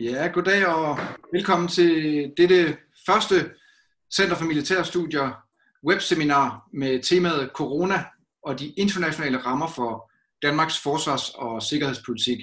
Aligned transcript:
Ja, 0.00 0.30
goddag 0.32 0.66
og 0.66 0.98
velkommen 1.32 1.68
til 1.68 2.32
dette 2.36 2.76
første 3.06 3.34
Center 4.16 4.36
for 4.36 4.44
Militære 4.44 4.84
Studier 4.84 5.30
webseminar 5.86 6.68
med 6.72 7.02
temaet 7.02 7.50
Corona 7.54 8.04
og 8.42 8.60
de 8.60 8.68
internationale 8.68 9.38
rammer 9.38 9.66
for 9.68 10.12
Danmarks 10.42 10.82
forsvars- 10.82 11.30
og 11.34 11.62
sikkerhedspolitik. 11.62 12.38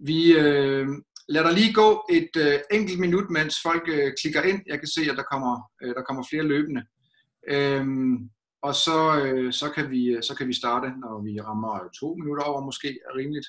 Vi 0.00 0.32
øh, 0.32 0.88
lader 1.28 1.50
lige 1.50 1.72
gå 1.72 2.06
et 2.10 2.36
øh, 2.36 2.58
enkelt 2.72 3.00
minut, 3.00 3.30
mens 3.30 3.56
folk 3.62 3.82
øh, 3.88 4.12
klikker 4.20 4.42
ind. 4.42 4.60
Jeg 4.66 4.78
kan 4.78 4.88
se, 4.88 5.00
at 5.10 5.16
der 5.16 5.22
kommer, 5.32 5.70
øh, 5.82 5.94
der 5.94 6.02
kommer 6.02 6.24
flere 6.30 6.44
løbende. 6.44 6.82
Øhm, 7.48 8.30
og 8.62 8.74
så, 8.74 9.22
øh, 9.24 9.52
så, 9.52 9.70
kan 9.70 9.90
vi, 9.90 10.06
øh, 10.06 10.22
så 10.22 10.34
kan 10.34 10.48
vi 10.48 10.52
starte, 10.52 10.88
når 11.00 11.22
vi 11.22 11.40
rammer 11.40 11.88
to 12.00 12.14
minutter 12.14 12.44
over, 12.44 12.64
måske 12.64 12.88
er 12.88 13.16
rimeligt. 13.16 13.46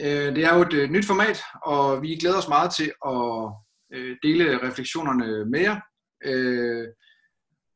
Øh, 0.00 0.36
det 0.36 0.44
er 0.44 0.54
jo 0.56 0.62
et 0.62 0.72
øh, 0.72 0.90
nyt 0.90 1.06
format, 1.06 1.42
og 1.64 2.02
vi 2.02 2.16
glæder 2.16 2.38
os 2.38 2.48
meget 2.48 2.74
til 2.74 2.92
at 3.06 3.52
øh, 3.94 4.16
dele 4.22 4.68
refleksionerne 4.68 5.44
med 5.44 5.60
jer. 5.60 5.80
Øh, 6.24 6.86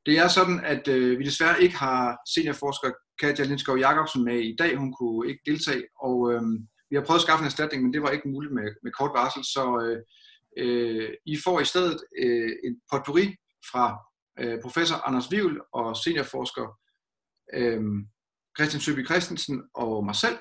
det 0.07 0.19
er 0.19 0.29
sådan, 0.29 0.61
at 0.65 0.89
øh, 0.89 1.19
vi 1.19 1.25
desværre 1.25 1.63
ikke 1.63 1.77
har 1.77 2.19
seniorforsker 2.35 2.91
Katja 3.21 3.45
Lindskov 3.45 3.79
Jacobsen 3.79 4.25
med 4.25 4.39
i 4.39 4.57
dag. 4.59 4.77
Hun 4.77 4.93
kunne 4.93 5.29
ikke 5.29 5.43
deltage, 5.47 5.85
og 6.01 6.17
vi 6.91 6.97
har 6.97 7.05
prøvet 7.05 7.19
at 7.19 7.23
skaffe 7.23 7.43
en 7.43 7.47
erstatning, 7.47 7.83
men 7.83 7.93
det 7.93 8.03
var 8.03 8.11
ikke 8.11 8.29
muligt 8.29 8.55
med, 8.55 8.69
med 8.83 8.93
kort 8.93 9.11
varsel. 9.15 9.45
Så 9.45 9.65
øh, 10.59 11.11
I 11.27 11.39
får 11.45 11.61
i 11.61 11.65
stedet 11.65 11.99
øh, 12.19 12.53
en 12.65 12.81
potpourri 12.93 13.37
fra 13.71 13.99
øh, 14.41 14.61
professor 14.63 14.97
Anders 15.09 15.31
Vivl 15.31 15.61
og 15.73 15.97
seniorforsker 15.97 16.67
øh, 17.55 17.83
Christian 18.57 18.81
Søby 18.81 19.07
Christensen 19.07 19.63
og 19.75 20.05
mig 20.05 20.15
selv, 20.15 20.39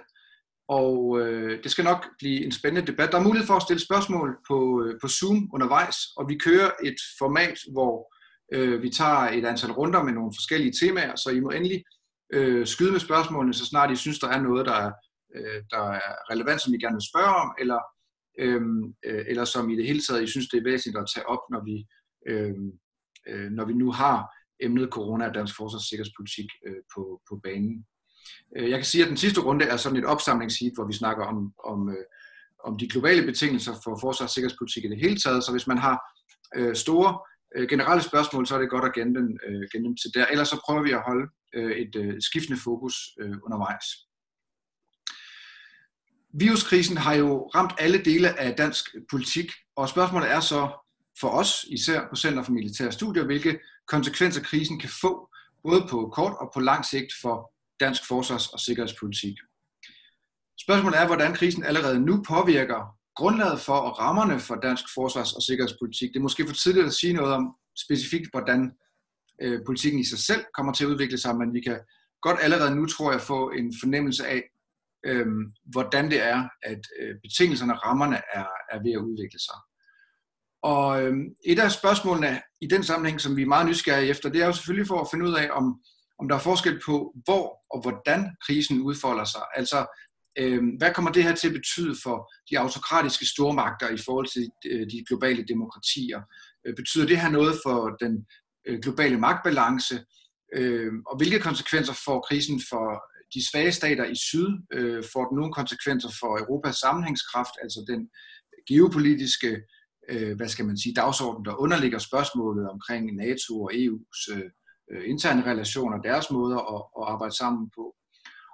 og 0.67 1.19
øh, 1.19 1.63
det 1.63 1.71
skal 1.71 1.83
nok 1.83 2.05
blive 2.19 2.45
en 2.45 2.51
spændende 2.51 2.91
debat. 2.91 3.11
Der 3.11 3.19
er 3.19 3.23
mulighed 3.23 3.47
for 3.47 3.53
at 3.53 3.61
stille 3.61 3.85
spørgsmål 3.85 4.37
på, 4.47 4.83
øh, 4.83 4.99
på 5.01 5.07
Zoom 5.07 5.49
undervejs, 5.53 5.97
og 6.17 6.29
vi 6.29 6.37
kører 6.37 6.71
et 6.83 6.95
format, 7.19 7.57
hvor 7.71 8.13
øh, 8.53 8.81
vi 8.81 8.89
tager 8.89 9.29
et 9.37 9.45
antal 9.45 9.71
runder 9.71 10.03
med 10.03 10.13
nogle 10.13 10.31
forskellige 10.37 10.73
temaer, 10.81 11.15
så 11.15 11.29
I 11.29 11.39
må 11.39 11.49
endelig 11.49 11.83
øh, 12.33 12.67
skyde 12.67 12.91
med 12.91 12.99
spørgsmålene, 12.99 13.53
så 13.53 13.65
snart 13.65 13.91
I 13.91 13.95
synes, 13.95 14.19
der 14.19 14.27
er 14.27 14.41
noget, 14.41 14.65
der 14.65 14.73
er, 14.73 14.91
øh, 15.35 15.63
der 15.69 15.83
er 15.91 16.31
relevant, 16.31 16.61
som 16.61 16.73
I 16.73 16.77
gerne 16.77 16.95
vil 16.95 17.09
spørge 17.11 17.35
om, 17.35 17.55
eller, 17.59 17.79
øhm, 18.39 18.83
øh, 19.05 19.25
eller 19.27 19.45
som 19.45 19.69
i 19.69 19.75
det 19.75 19.87
hele 19.87 20.01
taget, 20.01 20.23
I 20.23 20.27
synes, 20.27 20.49
det 20.49 20.57
er 20.57 20.69
væsentligt 20.71 20.97
at 20.97 21.09
tage 21.15 21.29
op, 21.29 21.43
når 21.51 21.61
vi, 21.69 21.85
øh, 22.31 22.55
øh, 23.27 23.49
når 23.51 23.65
vi 23.65 23.73
nu 23.73 23.91
har 23.91 24.17
emnet 24.59 24.89
corona 24.89 25.27
og 25.27 25.33
dansk 25.33 25.55
forsvars- 25.55 25.75
og 25.75 25.81
sikkerhedspolitik 25.81 26.49
øh, 26.67 26.81
på, 26.95 27.21
på 27.29 27.39
banen. 27.43 27.85
Øh, 28.57 28.69
jeg 28.69 28.77
kan 28.77 28.85
sige, 28.85 29.03
at 29.03 29.09
den 29.09 29.17
sidste 29.17 29.41
runde 29.41 29.65
er 29.65 29.77
sådan 29.77 29.97
et 29.97 30.05
opsamlingsheat, 30.05 30.73
hvor 30.75 30.87
vi 30.87 30.93
snakker 30.93 31.25
om, 31.25 31.53
om, 31.63 31.89
øh, 31.89 32.05
om 32.63 32.77
de 32.77 32.89
globale 32.89 33.25
betingelser 33.25 33.73
for 33.83 33.97
forsvars- 34.01 34.23
og 34.23 34.29
sikkerhedspolitik 34.29 34.85
i 34.85 34.87
det 34.89 34.99
hele 34.99 35.17
taget. 35.17 35.43
Så 35.43 35.51
hvis 35.51 35.67
man 35.67 35.77
har 35.77 35.97
øh, 36.55 36.75
store 36.75 37.19
øh, 37.55 37.69
generelle 37.69 38.03
spørgsmål, 38.03 38.47
så 38.47 38.55
er 38.55 38.59
det 38.59 38.69
godt 38.69 38.85
at 38.85 38.93
gemme 38.93 39.19
dem, 39.19 39.37
øh, 39.47 39.61
gemme 39.71 39.87
dem 39.87 39.95
til 39.97 40.11
der. 40.13 40.25
Ellers 40.25 40.49
så 40.49 40.61
prøver 40.65 40.83
vi 40.83 40.91
at 40.91 41.01
holde 41.01 41.27
øh, 41.55 41.71
et 41.71 41.95
øh, 41.95 42.21
skiftende 42.21 42.59
fokus 42.63 42.95
øh, 43.19 43.35
undervejs. 43.45 43.85
Viruskrisen 46.39 46.97
har 46.97 47.13
jo 47.13 47.47
ramt 47.55 47.73
alle 47.79 48.03
dele 48.03 48.39
af 48.39 48.55
dansk 48.55 48.95
politik, 49.11 49.51
og 49.75 49.89
spørgsmålet 49.89 50.31
er 50.31 50.39
så 50.39 50.69
for 51.19 51.29
os, 51.29 51.65
især 51.69 52.07
på 52.09 52.15
Center 52.15 52.43
for 52.43 52.51
Militære 52.51 52.91
Studier, 52.91 53.25
hvilke 53.25 53.59
konsekvenser 53.87 54.41
krisen 54.41 54.79
kan 54.79 54.89
få, 55.01 55.29
både 55.63 55.87
på 55.89 56.09
kort 56.13 56.33
og 56.39 56.51
på 56.53 56.59
lang 56.59 56.85
sigt 56.85 57.13
for 57.21 57.52
dansk 57.85 58.01
forsvars- 58.07 58.53
og 58.53 58.59
sikkerhedspolitik. 58.59 59.35
Spørgsmålet 60.65 60.99
er, 60.99 61.05
hvordan 61.05 61.33
krisen 61.33 61.63
allerede 61.63 61.99
nu 61.99 62.23
påvirker 62.27 62.81
grundlaget 63.15 63.59
for 63.59 63.77
og 63.87 63.99
rammerne 63.99 64.39
for 64.39 64.55
dansk 64.55 64.85
forsvars- 64.95 65.33
og 65.33 65.41
sikkerhedspolitik. 65.41 66.09
Det 66.09 66.19
er 66.19 66.27
måske 66.27 66.47
for 66.47 66.55
tidligt 66.55 66.85
at 66.85 66.93
sige 66.93 67.13
noget 67.13 67.33
om 67.33 67.43
specifikt, 67.85 68.27
hvordan 68.31 68.71
øh, 69.41 69.59
politikken 69.65 69.99
i 70.01 70.09
sig 70.11 70.19
selv 70.19 70.43
kommer 70.57 70.73
til 70.73 70.83
at 70.85 70.89
udvikle 70.89 71.17
sig, 71.17 71.35
men 71.37 71.53
vi 71.53 71.61
kan 71.61 71.79
godt 72.21 72.39
allerede 72.41 72.75
nu, 72.75 72.85
tror 72.85 73.11
jeg, 73.11 73.21
få 73.21 73.49
en 73.49 73.73
fornemmelse 73.81 74.27
af, 74.27 74.41
øh, 75.05 75.27
hvordan 75.73 76.11
det 76.11 76.21
er, 76.21 76.39
at 76.63 76.81
øh, 76.99 77.15
betingelserne 77.23 77.73
og 77.73 77.85
rammerne 77.85 78.19
er, 78.33 78.47
er 78.73 78.79
ved 78.83 78.91
at 78.91 79.05
udvikle 79.09 79.39
sig. 79.39 79.59
Og 80.63 81.03
øh, 81.03 81.13
et 81.45 81.59
af 81.59 81.71
spørgsmålene 81.71 82.41
i 82.61 82.67
den 82.67 82.83
sammenhæng, 82.83 83.21
som 83.21 83.35
vi 83.37 83.41
er 83.41 83.53
meget 83.53 83.67
nysgerrige 83.67 84.09
efter, 84.09 84.29
det 84.29 84.41
er 84.41 84.45
jo 84.45 84.53
selvfølgelig 84.53 84.87
for 84.87 84.99
at 85.01 85.07
finde 85.11 85.25
ud 85.25 85.33
af, 85.33 85.49
om 85.51 85.65
om 86.19 86.27
der 86.27 86.35
er 86.35 86.39
forskel 86.39 86.81
på, 86.85 87.15
hvor 87.23 87.45
og 87.73 87.81
hvordan 87.81 88.35
krisen 88.45 88.81
udfolder 88.81 89.25
sig. 89.25 89.41
Altså, 89.55 89.79
øh, 90.39 90.61
hvad 90.77 90.93
kommer 90.93 91.11
det 91.11 91.23
her 91.23 91.35
til 91.35 91.47
at 91.47 91.53
betyde 91.53 91.95
for 92.03 92.31
de 92.49 92.59
autokratiske 92.59 93.25
stormagter 93.25 93.89
i 93.89 93.97
forhold 94.05 94.27
til 94.27 94.49
øh, 94.71 94.87
de 94.91 95.05
globale 95.07 95.45
demokratier? 95.47 96.21
Øh, 96.65 96.75
betyder 96.75 97.05
det 97.07 97.21
her 97.21 97.29
noget 97.29 97.55
for 97.65 97.79
den 98.03 98.25
øh, 98.67 98.79
globale 98.79 99.19
magtbalance? 99.19 100.05
Øh, 100.55 100.91
og 101.07 101.17
hvilke 101.17 101.39
konsekvenser 101.39 101.93
får 102.05 102.25
krisen 102.27 102.61
for 102.69 103.03
de 103.33 103.49
svage 103.49 103.71
stater 103.71 104.05
i 104.05 104.15
syd? 104.15 104.49
Øh, 104.73 105.03
får 105.13 105.27
den 105.27 105.35
nogle 105.37 105.53
konsekvenser 105.53 106.09
for 106.19 106.39
Europas 106.39 106.75
sammenhængskraft, 106.75 107.55
altså 107.61 107.85
den 107.87 108.09
geopolitiske 108.69 109.61
øh, 110.09 110.35
hvad 110.35 110.47
skal 110.47 110.65
man 110.65 110.77
sige, 110.77 110.93
dagsorden, 110.93 111.45
der 111.45 111.61
underligger 111.61 111.99
spørgsmålet 111.99 112.69
omkring 112.69 113.15
NATO 113.15 113.63
og 113.63 113.71
EU's 113.73 114.35
øh, 114.35 114.49
øh, 114.91 115.09
interne 115.09 115.45
relationer, 115.45 115.97
deres 116.01 116.31
måder 116.31 116.57
at, 116.75 116.83
at 116.99 117.13
arbejde 117.13 117.35
sammen 117.35 117.69
på. 117.75 117.95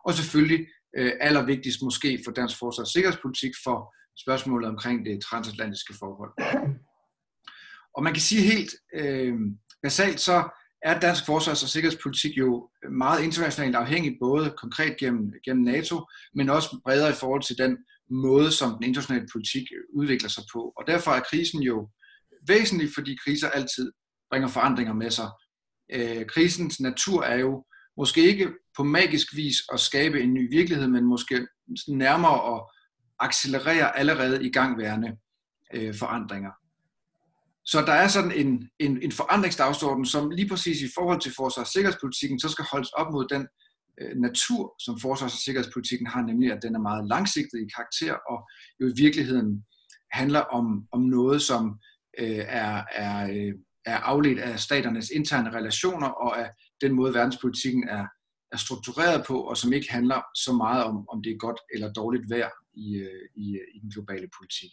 Og 0.05 0.13
selvfølgelig 0.13 0.67
øh, 0.97 1.11
allervigtigst 1.21 1.81
måske 1.81 2.21
for 2.25 2.31
dansk 2.31 2.59
forsvars- 2.59 2.79
og 2.79 2.87
sikkerhedspolitik 2.87 3.51
for 3.63 3.93
spørgsmålet 4.23 4.69
omkring 4.69 5.05
det 5.05 5.23
transatlantiske 5.23 5.93
forhold. 5.99 6.33
Og 7.95 8.03
man 8.03 8.13
kan 8.13 8.21
sige 8.21 8.41
helt 8.41 8.71
øh, 8.95 9.35
basalt, 9.83 10.19
så 10.19 10.49
er 10.81 10.99
dansk 10.99 11.25
forsvars- 11.25 11.63
og 11.63 11.69
sikkerhedspolitik 11.69 12.37
jo 12.37 12.69
meget 12.91 13.23
internationalt 13.23 13.75
afhængig, 13.75 14.17
både 14.21 14.53
konkret 14.57 14.97
gennem, 14.97 15.33
gennem 15.45 15.63
NATO, 15.63 16.05
men 16.35 16.49
også 16.49 16.79
bredere 16.85 17.09
i 17.09 17.19
forhold 17.19 17.43
til 17.43 17.57
den 17.57 17.77
måde, 18.09 18.51
som 18.51 18.71
den 18.71 18.83
internationale 18.83 19.27
politik 19.33 19.63
udvikler 19.93 20.29
sig 20.29 20.43
på. 20.53 20.73
Og 20.77 20.83
derfor 20.87 21.11
er 21.11 21.19
krisen 21.19 21.61
jo 21.63 21.89
væsentlig, 22.47 22.89
fordi 22.95 23.17
kriser 23.23 23.49
altid 23.49 23.91
bringer 24.29 24.47
forandringer 24.47 24.93
med 24.93 25.11
sig, 25.11 25.29
øh, 25.93 26.25
krisens 26.25 26.79
natur 26.79 27.23
er 27.23 27.39
jo 27.39 27.65
måske 27.97 28.21
ikke 28.21 28.47
på 28.77 28.83
magisk 28.83 29.35
vis 29.35 29.55
at 29.73 29.79
skabe 29.79 30.21
en 30.21 30.33
ny 30.33 30.49
virkelighed, 30.51 30.87
men 30.87 31.05
måske 31.05 31.47
nærmere 31.87 32.55
at 32.55 32.61
accelerere 33.19 33.97
allerede 33.97 34.45
i 34.45 34.51
gangværende 34.51 35.17
øh, 35.73 35.95
forandringer. 35.95 36.51
Så 37.65 37.81
der 37.81 37.93
er 37.93 38.07
sådan 38.07 38.31
en, 38.31 38.69
en, 38.79 39.01
en 39.01 39.11
forandringsdagsorden, 39.11 40.05
som 40.05 40.29
lige 40.29 40.49
præcis 40.49 40.81
i 40.81 40.91
forhold 40.95 41.21
til 41.21 41.33
forsvars- 41.37 41.67
og 41.67 41.67
sikkerhedspolitikken, 41.67 42.39
så 42.39 42.49
skal 42.49 42.65
holdes 42.71 42.89
op 42.89 43.11
mod 43.11 43.27
den 43.27 43.47
øh, 44.01 44.15
natur, 44.17 44.75
som 44.79 44.99
forsvars- 44.99 45.33
og 45.33 45.43
sikkerhedspolitikken 45.45 46.07
har, 46.07 46.21
nemlig 46.21 46.51
at 46.51 46.63
den 46.63 46.75
er 46.75 46.79
meget 46.79 47.07
langsigtet 47.07 47.59
i 47.59 47.71
karakter, 47.75 48.13
og 48.31 48.37
jo 48.79 48.85
i 48.87 49.01
virkeligheden 49.03 49.65
handler 50.11 50.39
om, 50.39 50.65
om 50.91 51.01
noget, 51.01 51.41
som 51.41 51.79
øh, 52.19 52.43
er, 52.63 52.83
er 52.91 53.15
øh, 53.35 53.53
er 53.85 53.97
afledt 53.97 54.39
af 54.39 54.59
staternes 54.59 55.09
interne 55.09 55.57
relationer 55.57 56.07
og 56.07 56.39
af 56.39 56.49
den 56.81 56.93
måde, 56.93 57.13
verdenspolitikken 57.13 57.89
er, 57.89 58.05
er 58.51 58.57
struktureret 58.57 59.25
på, 59.27 59.41
og 59.41 59.57
som 59.57 59.73
ikke 59.73 59.91
handler 59.91 60.21
så 60.35 60.53
meget 60.53 60.83
om, 60.83 61.09
om 61.09 61.23
det 61.23 61.31
er 61.31 61.37
godt 61.37 61.59
eller 61.73 61.93
dårligt 61.93 62.29
vejr 62.29 62.49
i, 62.73 62.95
øh, 62.95 63.29
i, 63.35 63.55
øh, 63.55 63.67
i 63.75 63.79
den 63.79 63.91
globale 63.91 64.29
politik. 64.37 64.71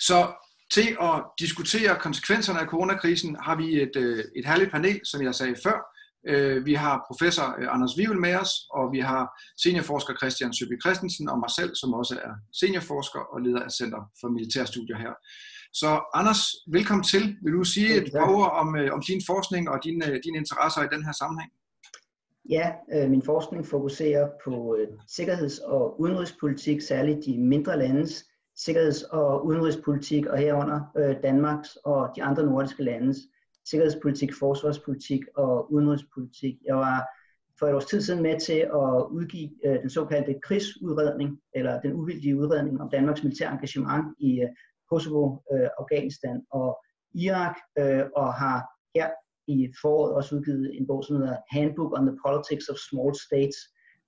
Så 0.00 0.32
til 0.72 0.96
at 1.00 1.24
diskutere 1.38 1.98
konsekvenserne 2.00 2.60
af 2.60 2.66
coronakrisen 2.66 3.36
har 3.42 3.56
vi 3.56 3.82
et, 3.82 3.96
øh, 3.96 4.24
et 4.36 4.46
herligt 4.46 4.70
panel, 4.70 5.00
som 5.04 5.22
jeg 5.22 5.34
sagde 5.34 5.56
før. 5.62 5.78
Vi 6.64 6.74
har 6.74 7.04
professor 7.08 7.46
Anders 7.74 7.98
Vivel 7.98 8.20
med 8.20 8.34
os, 8.34 8.52
og 8.70 8.92
vi 8.92 9.00
har 9.00 9.22
seniorforsker 9.62 10.14
Christian 10.16 10.54
Søby 10.54 10.80
Christensen 10.82 11.28
og 11.28 11.38
mig 11.38 11.50
selv, 11.58 11.72
som 11.80 11.94
også 11.94 12.14
er 12.28 12.34
seniorforsker 12.60 13.20
og 13.32 13.40
leder 13.40 13.62
af 13.62 13.70
Center 13.70 14.02
for 14.20 14.28
Militærstudier 14.28 14.98
her. 14.98 15.14
Så 15.72 16.00
Anders, 16.14 16.40
velkommen 16.72 17.04
til. 17.04 17.36
Vil 17.42 17.52
du 17.52 17.64
sige 17.64 17.96
et 17.96 18.12
par 18.12 18.30
ord 18.36 18.50
om, 18.52 18.76
øh, 18.76 18.92
om 18.92 19.02
din 19.08 19.22
forskning 19.26 19.70
og 19.70 19.78
dine, 19.84 20.06
øh, 20.06 20.20
dine 20.24 20.38
interesser 20.38 20.82
i 20.82 20.88
den 20.94 21.04
her 21.04 21.12
sammenhæng? 21.12 21.52
Ja, 22.50 22.72
øh, 22.94 23.10
min 23.10 23.22
forskning 23.22 23.66
fokuserer 23.66 24.28
på 24.44 24.76
øh, 24.78 24.88
sikkerheds- 25.06 25.58
og 25.58 26.00
udenrigspolitik, 26.00 26.80
særligt 26.80 27.24
de 27.26 27.38
mindre 27.38 27.78
landes 27.78 28.24
sikkerheds- 28.56 29.02
og 29.02 29.46
udenrigspolitik, 29.46 30.26
og 30.26 30.38
herunder 30.38 30.80
øh, 30.98 31.16
Danmarks 31.22 31.76
og 31.84 32.10
de 32.16 32.22
andre 32.22 32.42
nordiske 32.46 32.82
landes 32.82 33.16
sikkerhedspolitik, 33.70 34.34
forsvarspolitik 34.34 35.20
og 35.36 35.72
udenrigspolitik. 35.72 36.54
Jeg 36.66 36.76
var 36.76 37.08
for 37.58 37.66
et 37.66 37.74
års 37.74 37.84
tid 37.84 38.00
siden 38.00 38.22
med 38.22 38.40
til 38.40 38.58
at 38.58 39.06
udgive 39.10 39.50
øh, 39.66 39.80
den 39.82 39.90
såkaldte 39.90 40.34
krigsudredning, 40.42 41.40
eller 41.54 41.80
den 41.80 41.92
uvildige 41.92 42.36
udredning 42.36 42.80
om 42.80 42.90
Danmarks 42.90 43.22
militære 43.22 43.52
engagement 43.52 44.14
i 44.18 44.40
øh, 44.40 44.48
Kosovo, 44.90 45.22
øh, 45.52 45.68
Afghanistan 45.80 46.36
og 46.50 46.68
Irak, 47.14 47.56
øh, 47.80 48.04
og 48.16 48.28
har 48.42 48.58
her 48.96 49.08
i 49.56 49.58
foråret 49.82 50.14
også 50.14 50.36
udgivet 50.36 50.66
en 50.78 50.86
bog, 50.86 51.04
som 51.04 51.16
hedder 51.16 51.36
Handbook 51.50 51.92
on 51.98 52.06
the 52.06 52.16
Politics 52.26 52.66
of 52.72 52.76
Small 52.88 53.12
States, 53.26 53.58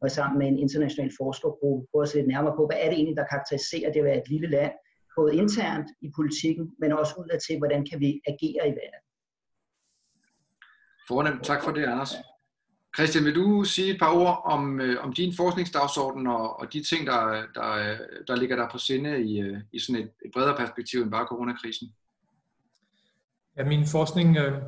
og 0.03 0.11
sammen 0.11 0.39
med 0.39 0.47
en 0.49 0.59
international 0.59 1.11
forskergruppe 1.21 1.87
prøver 1.91 2.05
at 2.05 2.09
se 2.09 2.17
lidt 2.17 2.29
nærmere 2.35 2.55
på, 2.57 2.63
hvad 2.67 2.79
er 2.81 2.89
det 2.89 2.97
egentlig, 2.99 3.17
der 3.17 3.33
karakteriserer 3.33 3.93
det 3.93 4.01
at 4.01 4.09
være 4.09 4.21
et 4.23 4.29
lille 4.35 4.49
land, 4.57 4.73
både 5.19 5.37
internt 5.43 5.89
i 6.07 6.09
politikken, 6.19 6.65
men 6.81 6.93
også 6.93 7.15
udad 7.21 7.39
til, 7.47 7.59
hvordan 7.59 7.83
kan 7.91 8.01
vi 8.05 8.11
agere 8.33 8.65
i 8.71 8.75
verden. 8.81 9.03
Fornemt. 11.09 11.45
Tak 11.45 11.61
for 11.65 11.71
det, 11.77 11.85
Anders. 11.93 12.13
Christian, 12.97 13.25
vil 13.25 13.35
du 13.35 13.65
sige 13.65 13.93
et 13.93 13.99
par 13.99 14.13
ord 14.13 14.43
om, 14.45 14.81
øh, 14.81 15.05
om 15.05 15.13
din 15.13 15.35
forskningsdagsorden 15.37 16.27
og, 16.27 16.61
og 16.61 16.73
de 16.73 16.83
ting, 16.83 17.07
der, 17.07 17.43
der, 17.55 17.97
der 18.27 18.37
ligger 18.37 18.57
der 18.57 18.69
på 18.73 18.79
sinde 18.79 19.23
i, 19.25 19.41
øh, 19.41 19.59
i 19.73 19.79
sådan 19.79 20.03
et, 20.03 20.11
et 20.25 20.31
bredere 20.35 20.57
perspektiv 20.57 21.03
end 21.03 21.11
bare 21.11 21.27
coronakrisen? 21.27 21.89
Ja, 23.57 23.65
min 23.65 23.87
forskning 23.87 24.37
øh, 24.37 24.63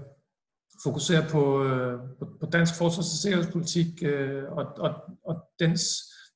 fokuserer 0.84 1.28
på, 1.28 1.64
øh, 1.64 1.98
på, 2.40 2.46
dansk 2.52 2.74
forsvars- 2.78 3.12
og 3.14 3.20
sikkerhedspolitik 3.22 4.02
øh, 4.02 4.44
og, 4.52 4.64
og, 4.78 4.94
og 5.24 5.36
dens 5.60 5.82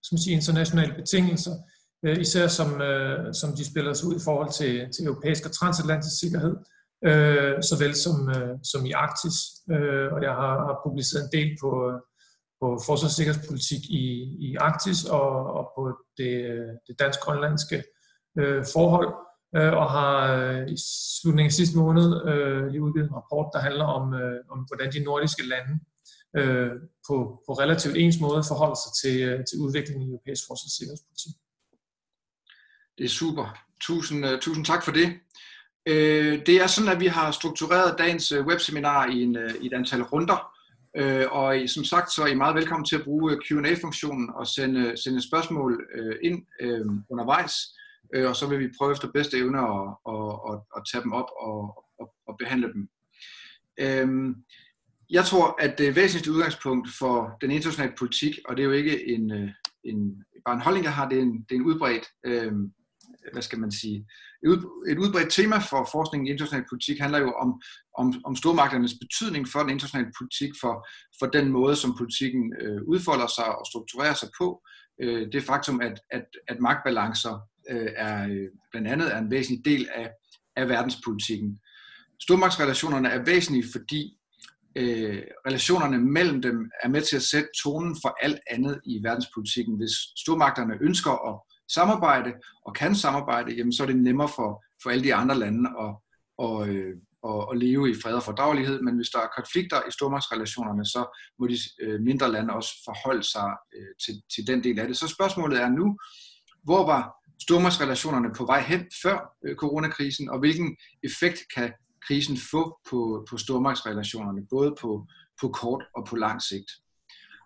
som 0.03 0.19
sige, 0.19 0.37
internationale 0.37 0.95
betingelser, 0.95 1.55
øh, 2.03 2.21
især 2.21 2.47
som, 2.47 2.81
øh, 2.81 3.35
som 3.35 3.57
de 3.57 3.71
spiller 3.71 3.93
sig 3.93 4.09
ud 4.09 4.15
i 4.15 4.25
forhold 4.25 4.53
til, 4.53 4.89
til 4.95 5.07
europæisk 5.07 5.47
og 5.47 5.53
transatlantisk 5.53 6.21
sikkerhed 6.21 6.57
øh, 6.57 6.76
øh, 7.05 7.63
såvel 7.63 7.95
som, 7.95 8.29
øh, 8.29 8.59
som 8.63 8.87
i 8.87 8.93
Arktis. 8.93 9.37
Øh, 9.71 10.13
og 10.13 10.23
jeg 10.23 10.35
har, 10.41 10.55
har 10.69 10.81
publiceret 10.87 11.23
en 11.25 11.39
del 11.39 11.57
på, 11.63 11.71
på 12.61 12.67
forsvars- 12.87 13.05
og 13.05 13.17
sikkerhedspolitik 13.17 13.83
i, 13.91 14.05
i 14.47 14.57
Arktis 14.57 15.05
og, 15.05 15.31
og 15.59 15.73
på 15.77 15.83
det, 16.19 16.33
det 16.87 16.99
dansk-grønlandske 16.99 17.85
øh, 18.39 18.65
forhold, 18.75 19.11
øh, 19.57 19.73
og 19.81 19.91
har 19.91 20.13
øh, 20.37 20.69
i 20.75 20.77
slutningen 21.21 21.51
af 21.51 21.53
sidste 21.53 21.79
måned 21.79 22.07
øh, 22.31 22.67
lige 22.67 22.83
udgivet 22.83 23.09
en 23.09 23.17
rapport, 23.21 23.49
der 23.53 23.61
handler 23.61 23.85
om, 23.85 24.15
øh, 24.15 24.41
om 24.51 24.59
hvordan 24.69 24.93
de 24.93 25.05
nordiske 25.05 25.49
lande 25.53 25.75
øh, 26.39 26.73
på, 27.09 27.17
på 27.47 27.53
relativt 27.53 27.97
ens 27.97 28.21
måde 28.21 28.43
forholder 28.51 28.79
sig 28.85 28.93
til, 29.03 29.17
øh, 29.29 29.39
til 29.49 29.57
udviklingen 29.65 30.03
i 30.03 30.11
europæisk 30.13 30.43
forsvars- 30.43 30.69
og 30.69 30.75
sikkerhedspolitik. 30.79 31.35
Det 32.99 33.05
er 33.05 33.09
super. 33.09 33.47
Tusind, 33.81 34.25
uh, 34.27 34.39
tusind 34.41 34.65
tak 34.65 34.85
for 34.85 34.93
det. 34.93 35.09
Øh, 35.87 36.47
det 36.47 36.63
er 36.63 36.67
sådan, 36.67 36.93
at 36.93 37.01
vi 37.01 37.07
har 37.07 37.31
struktureret 37.31 37.99
dagens 37.99 38.33
øh, 38.33 38.47
webseminar 38.47 39.07
i, 39.07 39.23
en, 39.23 39.37
øh, 39.37 39.55
i 39.61 39.67
et 39.67 39.73
antal 39.73 40.03
runder, 40.03 40.53
øh, 40.97 41.27
og 41.31 41.57
som 41.67 41.85
sagt, 41.85 42.13
så 42.13 42.23
er 42.23 42.27
I 42.27 42.35
meget 42.35 42.55
velkommen 42.55 42.85
til 42.85 42.97
at 42.97 43.05
bruge 43.05 43.33
øh, 43.33 43.39
Q&A-funktionen 43.39 44.31
og 44.35 44.47
sende, 44.47 44.97
sende 44.97 45.29
spørgsmål 45.29 45.87
ind 46.23 46.47
undervejs, 47.11 47.53
og 48.15 48.37
så 48.37 48.47
vil 48.49 48.59
vi 48.59 48.69
prøve 48.79 48.93
efter 48.93 49.09
bedste 49.13 49.39
evne 49.39 49.59
at, 49.59 49.89
at, 50.09 50.31
at, 50.51 50.61
at 50.77 50.83
tage 50.93 51.03
dem 51.03 51.13
op 51.13 51.31
og, 51.41 51.85
og, 51.99 52.15
og 52.29 52.37
behandle 52.39 52.73
dem. 52.73 52.89
Jeg 55.11 55.25
tror, 55.25 55.57
at 55.59 55.79
det 55.79 55.97
væsentligste 55.97 56.33
udgangspunkt 56.33 56.89
for 56.99 57.37
den 57.41 57.51
internationale 57.51 57.95
politik, 57.99 58.39
og 58.45 58.57
det 58.57 58.63
er 58.63 58.67
jo 58.67 58.73
ikke 58.73 59.09
en, 59.09 59.33
en, 59.85 60.25
bare 60.45 60.55
en 60.55 60.61
holdning, 60.61 60.85
jeg 60.85 60.95
har, 60.95 61.09
det 61.09 61.19
er 61.19 61.23
en, 61.23 61.47
det 61.49 61.55
er 61.55 61.61
en 61.61 61.67
udbredt, 61.67 62.07
hvad 63.33 63.43
skal 63.43 63.59
man 63.59 63.73
sige, 63.73 64.07
et 64.91 64.99
udbredt 64.99 65.33
tema 65.33 65.59
for 65.59 65.89
forskningen 65.93 66.27
i 66.27 66.31
international 66.31 66.67
politik 66.71 66.99
handler 67.01 67.19
jo 67.19 67.33
om, 67.33 67.61
om, 67.99 68.15
om 68.25 68.37
stormagternes 68.37 68.95
betydning 69.01 69.49
for 69.49 69.61
den 69.61 69.71
internationale 69.71 70.13
politik, 70.19 70.51
for, 70.61 70.87
for 71.19 71.27
den 71.27 71.53
måde, 71.53 71.77
som 71.77 71.97
politikken 71.97 72.53
øh, 72.61 72.83
udfolder 72.87 73.27
sig 73.27 73.59
og 73.59 73.67
strukturerer 73.71 74.15
sig 74.15 74.29
på. 74.41 74.63
Øh, 75.03 75.27
det 75.33 75.43
faktum, 75.43 75.81
at, 75.81 76.01
at, 76.11 76.27
at 76.49 76.61
magtbalancer 76.61 77.35
øh, 77.71 77.91
er 77.97 78.29
øh, 78.29 78.49
blandt 78.71 78.89
andet 78.89 79.15
er 79.15 79.19
en 79.19 79.31
væsentlig 79.31 79.65
del 79.65 79.89
af, 79.95 80.11
af 80.57 80.69
verdenspolitikken. 80.69 81.59
Stormagtsrelationerne 82.23 83.09
er 83.09 83.25
væsentlige, 83.25 83.65
fordi 83.73 84.19
øh, 84.77 85.23
relationerne 85.49 85.99
mellem 85.99 86.43
dem 86.43 86.71
er 86.83 86.89
med 86.89 87.03
til 87.03 87.17
at 87.17 87.23
sætte 87.23 87.49
tonen 87.63 87.97
for 88.03 88.17
alt 88.25 88.41
andet 88.51 88.81
i 88.85 89.03
verdenspolitikken. 89.03 89.77
Hvis 89.77 89.95
stormagterne 90.23 90.75
ønsker 90.81 91.13
at 91.31 91.56
samarbejde 91.69 92.33
og 92.65 92.75
kan 92.75 92.95
samarbejde, 92.95 93.55
jamen 93.55 93.73
så 93.73 93.83
er 93.83 93.87
det 93.87 93.97
nemmere 93.97 94.29
for, 94.29 94.65
for 94.83 94.91
alle 94.91 95.05
de 95.05 95.15
andre 95.15 95.39
lande 95.39 95.71
at, 95.81 95.97
og, 96.39 96.69
øh, 96.69 96.97
og, 97.23 97.53
at 97.53 97.59
leve 97.59 97.91
i 97.91 97.95
fred 98.03 98.15
og 98.15 98.23
fordragelighed, 98.23 98.83
men 98.83 98.97
hvis 98.97 99.09
der 99.09 99.19
er 99.19 99.37
konflikter 99.37 99.77
i 99.89 99.91
stormagtsrelationerne, 99.91 100.85
så 100.85 101.19
må 101.39 101.47
de 101.47 101.57
øh, 101.81 102.01
mindre 102.01 102.33
lande 102.33 102.55
også 102.55 102.71
forholde 102.85 103.23
sig 103.23 103.51
øh, 103.77 103.93
til, 104.05 104.15
til 104.35 104.47
den 104.47 104.65
del 104.65 104.79
af 104.79 104.87
det. 104.89 104.97
Så 104.97 105.09
spørgsmålet 105.09 105.63
er 105.63 105.69
nu, 105.69 105.99
hvor 106.65 106.87
var 106.87 107.03
stormagtsrelationerne 107.43 108.35
på 108.37 108.45
vej 108.47 108.61
hen 108.61 108.87
før 109.03 109.37
øh, 109.45 109.57
coronakrisen, 109.57 110.31
og 110.31 110.39
hvilken 110.39 110.77
effekt 111.03 111.39
kan 111.55 111.73
krisen 112.07 112.37
få 112.51 112.79
på, 112.91 113.27
på 113.31 113.37
stormagtsrelationerne, 113.37 114.47
både 114.51 114.75
på, 114.81 115.07
på 115.41 115.49
kort 115.49 115.85
og 115.97 116.07
på 116.07 116.17
lang 116.17 116.43
sigt. 116.43 116.71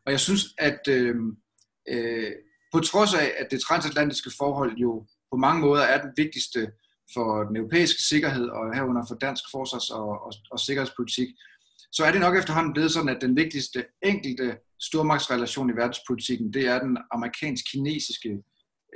Og 0.06 0.12
jeg 0.12 0.20
synes, 0.20 0.44
at 0.58 0.81
øh, 0.88 1.17
øh, 1.88 2.32
på 2.72 2.81
trods 2.81 3.14
af, 3.14 3.32
at 3.38 3.46
det 3.50 3.61
transatlantiske 3.61 4.31
forhold 4.38 4.76
jo 4.76 5.06
på 5.32 5.37
mange 5.37 5.61
måder 5.61 5.82
er 5.82 6.02
den 6.02 6.12
vigtigste 6.17 6.72
for 7.14 7.44
den 7.44 7.56
europæiske 7.56 8.02
sikkerhed, 8.02 8.49
og 8.49 8.75
herunder 8.75 9.05
for 9.08 9.14
dansk 9.14 9.44
forsvars- 9.50 9.90
og, 9.90 10.08
og, 10.26 10.32
og 10.50 10.61
sikkerhedspolitik, 10.61 11.28
så 11.93 12.05
er 12.05 12.12
det 12.12 12.20
nok 12.20 12.37
efterhånden 12.37 12.72
blevet 12.72 12.93
sådan, 12.93 13.08
at 13.08 13.22
den 13.22 13.37
vigtigste 13.37 13.84
enkelte 14.02 14.58
stormagtsrelation 14.81 15.70
i 15.70 15.76
verdenspolitikken, 15.76 16.52
det 16.52 16.67
er 16.67 16.78
den 16.78 16.99
amerikansk-kinesiske 17.12 18.43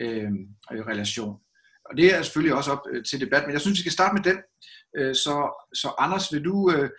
øh, 0.01 0.31
relation. 0.71 1.41
Og 1.91 1.97
det 1.97 2.15
er 2.15 2.23
selvfølgelig 2.23 2.57
også 2.57 2.73
op 2.73 2.83
øh, 2.93 3.05
til 3.05 3.21
debat, 3.21 3.43
men 3.47 3.53
jeg 3.53 3.61
synes, 3.61 3.79
vi 3.79 3.81
skal 3.81 3.93
starte 3.93 4.15
med 4.15 4.23
den. 4.23 4.39
Øh, 4.97 5.15
så, 5.15 5.67
så 5.75 5.95
Anders, 5.99 6.33
vil 6.33 6.45
du 6.45 6.73
øh, 6.75 6.91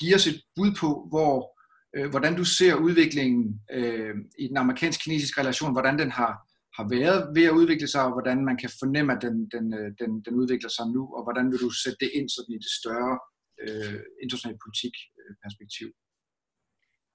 give 0.00 0.14
os 0.14 0.26
et 0.26 0.42
bud 0.56 0.74
på, 0.80 1.06
hvor 1.10 1.59
øh, 1.96 2.10
hvordan 2.10 2.36
du 2.36 2.44
ser 2.44 2.74
udviklingen 2.74 3.60
øh, 3.72 4.14
i 4.38 4.48
den 4.48 4.56
amerikansk-kinesiske 4.56 5.40
relation, 5.40 5.72
hvordan 5.72 5.98
den 5.98 6.10
har, 6.10 6.32
har 6.76 6.88
været 6.88 7.34
ved 7.36 7.44
at 7.44 7.56
udvikle 7.60 7.88
sig, 7.88 8.02
og 8.04 8.12
hvordan 8.12 8.44
man 8.44 8.56
kan 8.56 8.70
fornemme, 8.78 9.12
at 9.16 9.22
den, 9.22 9.48
den, 9.54 9.74
øh, 9.74 9.92
den, 10.00 10.10
den 10.26 10.34
udvikler 10.34 10.70
sig 10.70 10.86
nu, 10.94 11.02
og 11.16 11.22
hvordan 11.22 11.50
vil 11.50 11.60
du 11.60 11.70
sætte 11.70 11.98
det 12.00 12.10
ind 12.14 12.28
sådan 12.28 12.54
i 12.54 12.62
det 12.64 12.72
større 12.80 13.18
øh, 13.62 14.00
internationale 14.22 14.58
politik-perspektiv? 14.64 15.86
Øh, 15.86 15.94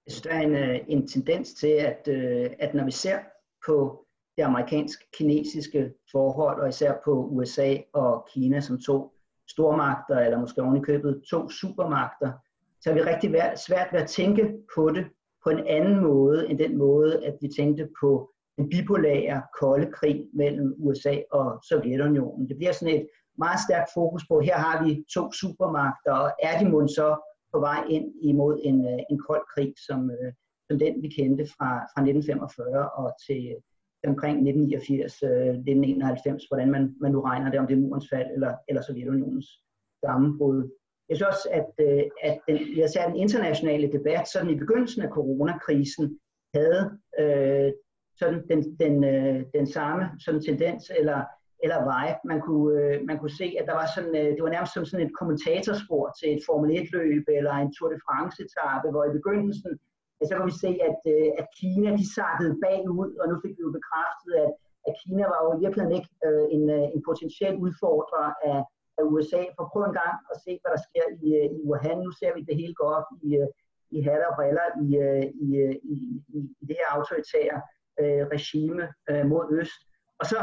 Jeg 0.05 0.11
synes, 0.11 0.21
der 0.21 0.33
er 0.39 0.41
en, 0.41 0.55
øh, 0.55 0.79
en 0.87 1.07
tendens 1.07 1.53
til, 1.53 1.73
at, 1.91 2.01
øh, 2.07 2.49
at 2.59 2.73
når 2.75 2.85
vi 2.85 2.91
ser 2.91 3.19
på 3.67 4.05
det 4.37 4.43
amerikansk-kinesiske 4.43 5.93
forhold, 6.11 6.61
og 6.61 6.69
især 6.69 6.93
på 7.05 7.27
USA 7.27 7.77
og 7.93 8.27
Kina 8.33 8.61
som 8.61 8.81
to 8.81 8.97
stormagter, 9.49 10.19
eller 10.19 10.39
måske 10.39 10.61
ovenikøbet 10.61 11.01
købet 11.03 11.23
to 11.29 11.49
supermagter, 11.49 12.31
så 12.85 12.91
er 12.91 12.93
vi 12.93 13.01
rigtig 13.01 13.29
svært 13.67 13.89
ved 13.93 13.99
at 13.99 14.09
tænke 14.09 14.43
på 14.75 14.89
det 14.89 15.05
på 15.43 15.49
en 15.49 15.67
anden 15.67 15.99
måde, 16.09 16.49
end 16.49 16.59
den 16.59 16.77
måde, 16.77 17.25
at 17.25 17.35
vi 17.41 17.47
tænkte 17.57 17.89
på 18.01 18.31
den 18.57 18.69
bipolære 18.69 19.41
kolde 19.59 19.91
krig 19.91 20.17
mellem 20.33 20.75
USA 20.77 21.15
og 21.31 21.45
Sovjetunionen. 21.69 22.49
Det 22.49 22.57
bliver 22.57 22.71
sådan 22.71 22.95
et 22.95 23.07
meget 23.37 23.59
stærkt 23.67 23.89
fokus 23.93 24.23
på, 24.29 24.39
her 24.39 24.57
har 24.65 24.85
vi 24.85 24.91
to 25.15 25.31
supermagter, 25.31 26.13
og 26.23 26.31
er 26.47 26.59
de 26.59 26.69
måske 26.69 26.93
så 26.99 27.07
på 27.53 27.59
vej 27.59 27.79
ind 27.89 28.07
imod 28.21 28.59
en, 28.63 28.77
øh, 28.91 28.99
en 29.11 29.19
kold 29.27 29.45
krig, 29.53 29.73
som, 29.87 29.99
øh, 30.15 30.31
som 30.67 30.79
den 30.79 30.93
vi 31.03 31.09
kendte 31.17 31.43
fra, 31.55 31.69
fra 31.91 31.99
1945 32.01 32.91
og 33.01 33.07
til 33.25 33.41
omkring 34.11 34.35
1989, 34.37 35.23
1991, 35.23 36.43
øh, 36.43 36.47
hvordan 36.49 36.71
man, 36.75 36.83
man 37.01 37.11
nu 37.11 37.19
regner 37.21 37.51
det, 37.51 37.59
om 37.59 37.67
det 37.67 37.75
er 37.75 37.83
murens 37.85 38.09
fald 38.13 38.29
eller, 38.35 38.53
eller 38.69 38.81
Sovjetunionens 38.81 39.49
sammenbrud. 40.05 40.59
Jeg 41.09 41.17
synes 41.17 41.31
også, 41.33 41.47
at, 41.59 41.69
øh, 41.85 42.03
at 42.23 42.37
den, 42.47 42.57
jeg 42.77 42.89
ser 42.89 43.07
den 43.07 43.15
internationale 43.15 43.91
debat, 43.91 44.27
sådan 44.27 44.49
i 44.49 44.59
begyndelsen 44.63 45.01
af 45.01 45.09
coronakrisen, 45.09 46.19
havde 46.55 46.81
øh, 47.19 47.71
sådan 48.19 48.39
den, 48.49 48.59
den, 48.83 49.03
øh, 49.03 49.45
den 49.53 49.67
samme 49.67 50.03
sådan 50.19 50.41
tendens 50.41 50.91
eller, 50.99 51.19
eller 51.63 51.79
vibe. 51.91 52.19
Man 52.31 52.39
kunne, 52.45 52.69
øh, 52.81 52.95
man 53.09 53.17
kunne 53.19 53.37
se, 53.41 53.47
at 53.59 53.65
der 53.69 53.75
var 53.81 53.87
sådan, 53.95 54.15
øh, 54.21 54.29
det 54.35 54.43
var 54.43 54.55
nærmest 54.55 54.73
som 54.73 54.85
sådan 54.85 55.05
et 55.05 55.17
kommentatorspor 55.19 56.05
til 56.19 56.29
et 56.35 56.45
Formel 56.47 56.69
1-løb 56.81 57.23
eller 57.37 57.53
en 57.53 57.73
Tour 57.75 57.89
de 57.93 57.99
France-etappe, 58.07 58.87
hvor 58.91 59.03
i 59.05 59.15
begyndelsen 59.19 59.71
så 60.27 60.33
kunne 60.35 60.51
vi 60.51 60.63
se, 60.65 60.71
at, 60.89 60.99
øh, 61.13 61.29
at 61.39 61.47
Kina 61.59 61.89
de 61.99 62.05
sakkede 62.17 62.53
bagud, 62.65 63.09
og 63.19 63.25
nu 63.31 63.35
fik 63.43 63.53
vi 63.57 63.61
jo 63.67 63.71
bekræftet, 63.79 64.33
at, 64.43 64.51
at 64.87 64.93
Kina 65.01 65.23
var 65.33 65.39
jo 65.45 65.49
i 65.53 65.61
virkeligheden 65.63 65.97
ikke 65.99 66.11
øh, 66.27 66.45
en, 66.55 66.63
øh, 66.77 66.85
en 66.95 67.01
potentiel 67.09 67.55
udfordrer 67.65 68.27
af, 68.49 68.59
af 68.97 69.03
USA. 69.13 69.41
For 69.55 69.63
prøv 69.71 69.83
en 69.83 69.99
gang 70.01 70.15
at 70.31 70.37
se, 70.45 70.51
hvad 70.61 70.71
der 70.75 70.81
sker 70.87 71.05
i, 71.25 71.27
øh, 71.39 71.47
i 71.57 71.61
Wuhan. 71.67 71.99
Nu 72.05 72.11
ser 72.11 72.31
vi 72.35 72.41
det 72.49 72.55
hele 72.61 72.75
gå 72.81 72.85
op 72.97 73.07
i, 73.27 73.29
øh, 73.41 73.47
i 73.95 74.01
hatter 74.07 74.27
og 74.31 74.35
briller 74.37 74.67
i, 74.85 74.87
øh, 75.05 75.25
i, 75.45 75.47
i, 75.93 75.95
i, 76.37 76.39
i 76.61 76.65
det 76.69 76.75
her 76.79 76.89
autoritære 76.97 77.57
øh, 78.01 78.23
regime 78.35 78.83
øh, 79.09 79.25
mod 79.31 79.45
øst. 79.59 79.79
Og 80.19 80.25
så 80.31 80.39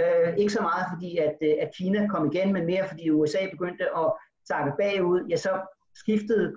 øh, 0.00 0.36
ikke 0.36 0.52
så 0.52 0.62
meget 0.62 0.86
fordi, 0.92 1.10
at, 1.26 1.36
at 1.64 1.70
Kina 1.76 2.06
kom 2.12 2.24
igen, 2.32 2.52
men 2.52 2.66
mere 2.66 2.88
fordi 2.88 3.10
USA 3.10 3.42
begyndte 3.50 3.84
at 4.02 4.08
takke 4.48 4.72
bagud. 4.78 5.26
Ja, 5.30 5.36
så 5.36 5.52
skiftede 5.94 6.56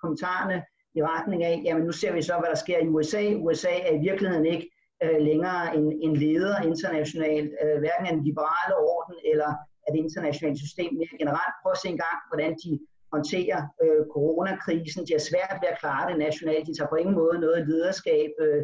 kommentarerne 0.00 0.64
i 0.94 1.02
retning 1.02 1.44
af, 1.44 1.62
jamen 1.64 1.84
nu 1.84 1.92
ser 1.92 2.12
vi 2.12 2.22
så, 2.22 2.34
hvad 2.38 2.50
der 2.50 2.62
sker 2.64 2.78
i 2.78 2.88
USA. 2.88 3.22
USA 3.34 3.74
er 3.88 3.94
i 3.94 4.04
virkeligheden 4.08 4.46
ikke 4.46 4.70
øh, 5.02 5.18
længere 5.20 5.76
en, 5.76 5.86
en 6.02 6.16
leder 6.16 6.62
internationalt, 6.62 7.52
øh, 7.62 7.78
hverken 7.78 8.06
en 8.06 8.24
liberale 8.24 8.74
orden 8.76 9.16
eller 9.32 9.50
af 9.86 9.90
det 9.92 10.00
internationale 10.06 10.58
system 10.64 10.90
mere 10.98 11.18
generelt. 11.22 11.54
Prøv 11.62 11.72
at 11.74 11.82
se 11.82 11.88
en 11.94 12.02
gang, 12.06 12.18
hvordan 12.30 12.52
de 12.64 12.70
håndterer 13.14 13.60
øh, 13.82 14.02
coronakrisen. 14.14 15.06
De 15.06 15.12
har 15.16 15.24
svært 15.30 15.56
ved 15.62 15.68
at 15.72 15.80
klare 15.82 16.04
det 16.10 16.18
nationalt. 16.26 16.66
De 16.68 16.74
tager 16.74 16.92
på 16.92 16.98
ingen 17.02 17.16
måde 17.22 17.36
noget 17.44 17.68
lederskab. 17.70 18.30
Øh, 18.44 18.62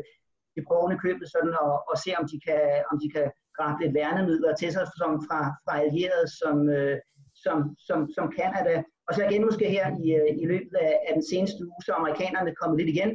de 0.55 0.61
prøver 0.69 1.03
købet 1.05 1.27
sådan 1.35 1.55
og, 1.65 1.73
og 1.91 1.97
se, 2.05 2.11
om 2.21 2.25
de 2.33 2.37
kan, 2.47 2.63
om 2.91 2.97
de 3.03 3.09
kan 3.15 3.27
grave 3.57 3.75
lidt 3.81 3.95
værnemidler 3.99 4.53
til 4.55 4.71
sig 4.73 4.87
som 5.01 5.13
fra, 5.27 5.41
fra 5.65 5.75
allierede 5.85 6.29
som, 6.41 6.57
øh, 6.77 6.97
som, 7.45 7.57
som, 7.87 7.99
som 8.17 8.27
Canada. 8.39 8.77
Og 9.07 9.13
så 9.15 9.21
igen 9.25 9.45
måske 9.49 9.67
her 9.77 9.87
i, 10.05 10.07
øh, 10.21 10.31
i 10.43 10.45
løbet 10.53 10.77
af, 10.89 10.95
af 11.09 11.13
den 11.19 11.25
seneste 11.33 11.61
uge, 11.71 11.83
så 11.87 11.93
amerikanerne 11.93 12.59
kommet 12.61 12.79
lidt 12.79 12.91
igen, 12.97 13.11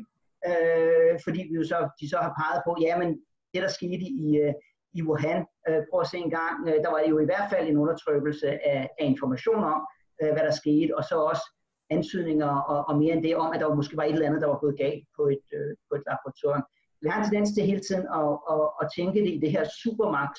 øh, 0.50 1.14
fordi 1.26 1.42
vi 1.50 1.56
jo 1.62 1.66
så, 1.72 1.78
de 2.02 2.10
så 2.14 2.18
har 2.26 2.34
peget 2.42 2.62
på, 2.68 2.72
ja, 2.86 2.94
men 3.02 3.10
det 3.54 3.62
der 3.64 3.72
skete 3.80 4.06
i, 4.24 4.26
øh, 4.44 4.54
i 5.00 5.02
Wuhan, 5.08 5.42
øh, 5.68 5.82
prøv 5.90 6.02
at 6.02 6.08
se 6.08 6.18
en 6.18 6.34
gang, 6.40 6.56
øh, 6.70 6.78
der 6.84 6.92
var 6.96 7.02
jo 7.10 7.20
i 7.20 7.26
hvert 7.30 7.48
fald 7.52 7.66
en 7.68 7.78
undertrykkelse 7.78 8.48
af, 8.74 8.90
af 9.00 9.06
information 9.14 9.64
om, 9.74 9.80
øh, 10.22 10.32
hvad 10.34 10.44
der 10.48 10.52
skete, 10.62 10.98
og 10.98 11.04
så 11.04 11.16
også 11.32 11.46
ansøgninger 11.90 12.52
og, 12.72 12.80
og 12.90 12.98
mere 13.02 13.14
end 13.14 13.24
det 13.24 13.36
om, 13.36 13.54
at 13.54 13.60
der 13.60 13.76
måske 13.76 13.98
var 13.98 14.04
et 14.04 14.14
eller 14.14 14.28
andet, 14.28 14.42
der 14.42 14.48
var 14.48 14.60
gået 14.66 14.78
galt 14.78 15.06
på 15.18 15.24
et, 15.36 15.46
øh, 15.58 15.72
på 15.90 15.96
et 15.98 16.04
laboratorium. 16.10 16.64
Vi 17.02 17.08
har 17.10 17.18
en 17.20 17.30
tendens 17.30 17.52
til 17.54 17.64
hele 17.64 17.82
tiden 17.88 18.06
at, 18.20 18.32
at, 18.54 18.64
at 18.82 18.90
tænke 18.96 19.20
det 19.26 19.32
i 19.34 19.40
det 19.44 19.52
her 19.52 19.64
supermax 19.84 20.32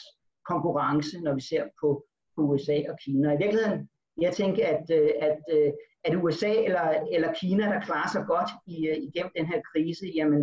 konkurrence, 0.51 1.21
når 1.21 1.35
vi 1.35 1.41
ser 1.51 1.65
på, 1.81 1.89
på 2.35 2.41
USA 2.51 2.79
og 2.91 2.97
Kina. 3.05 3.33
I 3.33 3.39
virkeligheden, 3.45 3.89
jeg 4.21 4.33
tænker, 4.33 4.63
at, 4.75 4.85
øh, 4.99 5.11
at, 5.29 5.39
øh, 5.57 5.73
at 6.05 6.17
USA 6.23 6.53
eller, 6.69 6.87
eller 7.13 7.33
Kina, 7.41 7.65
der 7.75 7.81
klarer 7.81 8.11
sig 8.13 8.25
godt 8.27 8.51
i, 8.67 8.77
øh, 8.89 8.97
igennem 9.09 9.33
den 9.39 9.47
her 9.47 9.61
krise, 9.71 10.07
jamen, 10.19 10.43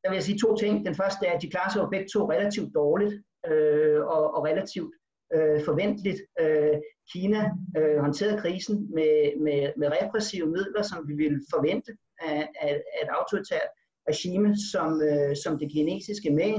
der 0.00 0.08
vil 0.08 0.16
jeg 0.16 0.22
sige 0.28 0.38
to 0.38 0.56
ting. 0.56 0.86
Den 0.86 0.94
første 0.94 1.26
er, 1.26 1.32
at 1.32 1.42
de 1.42 1.50
klarer 1.50 1.70
sig 1.70 1.80
jo 1.80 1.88
begge 1.88 2.08
to 2.12 2.30
relativt 2.30 2.74
dårligt 2.74 3.14
øh, 3.50 4.00
og, 4.00 4.34
og 4.34 4.44
relativt 4.44 4.94
øh, 5.34 5.64
forventeligt. 5.64 6.20
Øh, 6.40 6.76
Kina 7.12 7.50
øh, 7.78 7.98
håndterede 7.98 8.40
krisen 8.40 8.76
med, 8.94 9.40
med, 9.40 9.72
med 9.76 9.88
repressive 9.88 10.46
midler, 10.46 10.82
som 10.82 11.08
vi 11.08 11.14
ville 11.14 11.40
forvente 11.54 11.92
af, 12.20 12.48
af, 12.60 12.68
af 12.68 13.02
et 13.02 13.08
autoritært 13.08 13.68
regime, 14.08 14.56
som, 14.72 15.02
øh, 15.02 15.36
som 15.44 15.58
det 15.58 15.70
kinesiske 15.72 16.30
med 16.30 16.50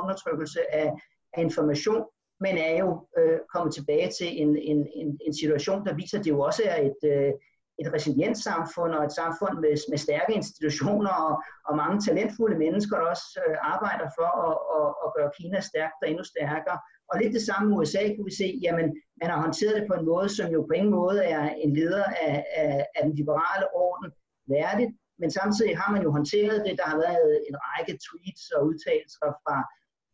undertrykkelse 0.00 0.74
af, 0.74 0.92
af 1.32 1.42
information, 1.42 2.04
men 2.40 2.58
er 2.58 2.78
jo 2.78 3.06
øh, 3.18 3.38
kommet 3.54 3.74
tilbage 3.74 4.10
til 4.18 4.42
en, 4.42 4.56
en, 4.56 4.86
en, 4.94 5.18
en 5.26 5.34
situation, 5.34 5.86
der 5.86 5.94
viser, 5.94 6.18
at 6.18 6.24
det 6.24 6.30
jo 6.30 6.40
også 6.40 6.62
er 6.64 6.78
et, 6.88 7.00
øh, 7.12 7.32
et 7.80 7.92
resilient 7.96 8.38
samfund 8.48 8.92
og 8.98 9.04
et 9.04 9.12
samfund 9.20 9.54
med, 9.64 9.74
med 9.90 9.98
stærke 10.06 10.32
institutioner 10.40 11.14
og, 11.26 11.34
og 11.68 11.72
mange 11.82 12.00
talentfulde 12.06 12.58
mennesker, 12.64 12.96
der 12.96 13.06
også 13.14 13.28
øh, 13.44 13.56
arbejder 13.74 14.08
for 14.18 14.28
at, 14.48 14.54
at, 14.78 14.88
at 15.04 15.08
gøre 15.16 15.30
Kina 15.38 15.60
stærkt 15.70 15.98
og 16.02 16.08
endnu 16.10 16.24
stærkere. 16.32 16.78
Og 17.10 17.14
lidt 17.20 17.34
det 17.36 17.44
samme 17.48 17.64
med 17.68 17.78
USA 17.80 18.02
kunne 18.14 18.30
vi 18.30 18.36
se, 18.42 18.48
jamen 18.66 18.86
man 19.20 19.30
har 19.30 19.38
håndteret 19.44 19.76
det 19.78 19.88
på 19.88 19.94
en 19.98 20.08
måde, 20.12 20.28
som 20.36 20.46
jo 20.56 20.60
på 20.68 20.74
ingen 20.80 20.94
måde 21.00 21.20
er 21.36 21.44
en 21.64 21.70
leder 21.78 22.04
af, 22.28 22.36
af, 22.62 22.86
af 22.96 23.00
den 23.06 23.14
liberale 23.20 23.66
orden 23.84 24.10
værdigt, 24.54 24.92
men 25.20 25.30
samtidig 25.30 25.78
har 25.80 25.92
man 25.92 26.02
jo 26.02 26.10
håndteret 26.16 26.64
det. 26.66 26.78
Der 26.80 26.86
har 26.92 26.98
været 27.06 27.32
en 27.48 27.56
række 27.66 27.92
tweets 28.06 28.44
og 28.56 28.66
udtalelser 28.68 29.28
fra, 29.44 29.56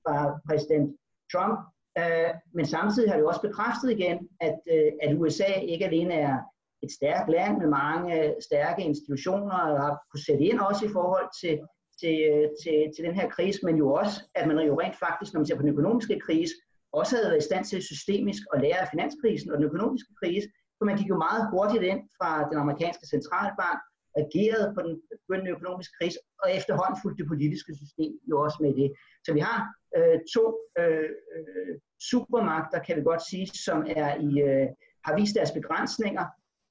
fra 0.03 0.17
præsident 0.49 0.89
Trump, 1.33 1.57
øh, 2.01 2.31
men 2.57 2.67
samtidig 2.67 3.09
har 3.09 3.17
det 3.17 3.25
jo 3.25 3.29
også 3.33 3.47
bekræftet 3.49 3.89
igen, 3.97 4.19
at, 4.41 4.59
øh, 4.75 4.91
at 5.03 5.17
USA 5.21 5.51
ikke 5.73 5.85
alene 5.91 6.15
er 6.15 6.37
et 6.85 6.93
stærkt 6.99 7.31
land 7.31 7.59
med 7.59 7.69
mange 7.69 8.35
stærke 8.49 8.83
institutioner, 8.83 9.59
og 9.59 9.81
har 9.83 9.93
kunne 10.11 10.27
sætte 10.29 10.45
ind 10.45 10.59
også 10.61 10.83
i 10.87 10.95
forhold 10.97 11.29
til, 11.41 11.55
til, 12.01 12.17
til, 12.63 12.77
til 12.95 13.05
den 13.07 13.15
her 13.15 13.29
krise, 13.37 13.61
men 13.67 13.77
jo 13.77 13.93
også, 13.93 14.17
at 14.35 14.49
man 14.49 14.67
jo 14.71 14.81
rent 14.81 14.99
faktisk, 15.07 15.33
når 15.33 15.41
man 15.41 15.47
ser 15.47 15.57
på 15.57 15.63
den 15.63 15.75
økonomiske 15.77 16.21
krise, 16.27 16.55
også 16.93 17.17
havde 17.17 17.31
været 17.31 17.43
i 17.43 17.49
stand 17.49 17.65
til 17.65 17.83
systemisk 17.83 18.43
at 18.55 18.61
lære 18.65 18.81
af 18.85 18.89
finanskrisen 18.93 19.51
og 19.51 19.57
den 19.59 19.67
økonomiske 19.71 20.13
krise, 20.21 20.49
for 20.79 20.85
man 20.85 20.97
gik 20.97 21.09
jo 21.09 21.19
meget 21.27 21.43
hurtigt 21.53 21.85
ind 21.93 22.01
fra 22.19 22.31
den 22.51 22.59
amerikanske 22.65 23.07
centralbank, 23.15 23.81
agerede 24.25 24.73
på 24.75 24.81
den 24.87 24.95
begyndende 25.23 25.55
økonomiske 25.57 25.95
krise, 26.01 26.19
og 26.43 26.49
efterhånden 26.59 26.97
fulgte 27.03 27.23
det 27.23 27.29
politiske 27.33 27.73
system 27.83 28.13
jo 28.31 28.35
også 28.45 28.59
med 28.65 28.73
det. 28.81 28.89
Så 29.25 29.31
vi 29.37 29.41
har 29.49 29.59
øh, 29.97 30.19
to 30.35 30.45
øh, 30.81 31.11
øh 31.35 31.75
supermagter, 32.11 32.79
kan 32.87 32.97
vi 32.97 33.03
godt 33.03 33.23
sige, 33.31 33.47
som 33.67 33.79
er 34.03 34.11
i, 34.29 34.31
øh, 34.49 34.69
har 35.07 35.13
vist 35.19 35.35
deres 35.39 35.53
begrænsninger, 35.59 36.25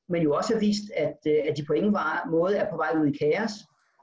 men 0.09 0.21
jo 0.21 0.35
også 0.35 0.53
har 0.53 0.59
vist, 0.59 0.91
at, 0.95 1.17
øh, 1.27 1.39
at 1.47 1.57
de 1.57 1.65
på 1.65 1.74
ingen 1.74 1.95
måde 2.29 2.57
er 2.57 2.71
på 2.71 2.77
vej 2.77 2.91
ud 3.01 3.07
i 3.07 3.17
kaos, 3.17 3.51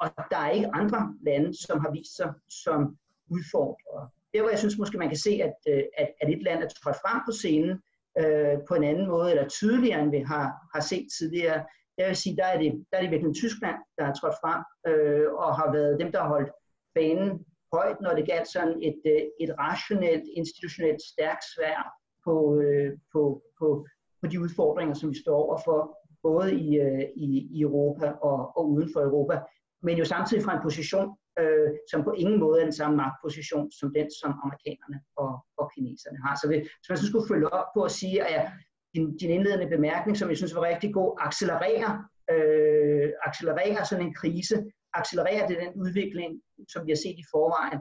og 0.00 0.11
der 0.30 0.37
er 0.37 0.50
ikke 0.50 0.75
andre 0.75 1.14
lande, 1.26 1.66
som 1.66 1.80
har 1.80 1.90
vist 1.90 2.16
sig 2.16 2.32
som 2.49 2.97
udfordrere. 3.30 4.09
Der 4.35 4.40
hvor 4.40 4.50
jeg 4.50 4.59
synes 4.59 4.78
måske 4.78 4.99
man 4.99 5.09
kan 5.09 5.18
se, 5.18 5.30
at, 5.30 5.56
øh, 5.68 5.82
at, 5.99 6.09
at 6.21 6.30
et 6.30 6.42
land 6.42 6.62
er 6.62 6.68
trådt 6.68 6.97
frem 6.97 7.21
på 7.26 7.32
scenen 7.32 7.82
øh, 8.18 8.56
på 8.68 8.75
en 8.75 8.85
anden 8.85 9.06
måde, 9.06 9.30
eller 9.30 9.49
tydeligere 9.49 10.02
end 10.02 10.11
vi 10.11 10.18
har, 10.18 10.47
har 10.75 10.80
set 10.80 11.06
tidligere, 11.18 11.64
jeg 11.99 12.09
vil 12.09 12.16
sige, 12.16 12.37
der 12.37 12.44
er 12.44 12.59
det, 12.59 12.87
der 12.90 12.97
er 12.99 13.02
det 13.02 13.11
virkelig 13.11 13.35
Tyskland, 13.35 13.76
der 13.99 14.04
har 14.04 14.14
trådt 14.14 14.35
frem 14.42 14.61
øh, 14.90 15.32
og 15.32 15.56
har 15.56 15.73
været 15.73 16.00
dem, 16.00 16.12
der 16.12 16.21
har 16.21 16.28
holdt 16.28 16.52
banen 16.94 17.47
højt, 17.73 18.00
når 18.00 18.14
det 18.14 18.26
galt 18.26 18.49
sådan 18.49 18.78
et, 18.82 19.00
øh, 19.06 19.23
et 19.40 19.50
rationelt, 19.59 20.26
institutionelt 20.37 21.02
stærkt 21.12 21.44
svær 21.54 21.78
på, 22.25 22.35
øh, 22.61 22.92
på, 23.12 23.42
på, 23.59 23.87
på 24.23 24.26
de 24.26 24.41
udfordringer, 24.41 24.95
som 24.95 25.11
vi 25.11 25.19
står 25.25 25.37
overfor, 25.37 25.99
både 26.23 26.55
i, 26.55 26.79
øh, 26.79 27.05
i, 27.17 27.29
i 27.57 27.61
Europa 27.61 28.07
og, 28.29 28.57
og 28.57 28.71
uden 28.71 28.88
for 28.93 29.00
Europa, 29.00 29.41
men 29.83 29.99
jo 29.99 30.05
samtidig 30.05 30.45
fra 30.45 30.57
en 30.57 30.62
position, 30.62 31.17
øh, 31.38 31.71
som 31.91 32.05
på 32.05 32.12
ingen 32.12 32.41
måde 32.41 32.61
er 32.61 32.64
den 32.64 32.79
samme 32.81 32.97
magtposition 32.97 33.73
som 33.73 33.93
den, 33.97 34.09
som 34.21 34.31
amerikanerne 34.45 34.99
og, 35.17 35.33
og 35.59 35.71
kineserne 35.75 36.19
har. 36.25 36.35
Så 36.43 36.47
hvis 36.49 36.88
man 36.88 36.99
så 36.99 37.07
skulle 37.07 37.29
følge 37.29 37.52
op 37.52 37.67
på 37.76 37.83
at 37.83 37.91
sige, 37.91 38.19
at 38.35 38.50
din, 38.95 39.17
din 39.17 39.31
indledende 39.31 39.69
bemærkning, 39.76 40.17
som 40.17 40.29
jeg 40.29 40.37
synes 40.37 40.55
var 40.55 40.62
rigtig 40.62 40.95
god, 40.95 41.19
accelererer, 41.26 41.93
øh, 42.33 43.09
accelererer 43.29 43.85
sådan 43.85 44.07
en 44.07 44.14
krise, 44.14 44.57
accelererer 44.95 45.47
det 45.47 45.57
den 45.64 45.73
udvikling, 45.83 46.31
som 46.69 46.87
vi 46.87 46.91
har 46.91 47.00
set 47.05 47.19
i 47.19 47.31
forvejen. 47.31 47.81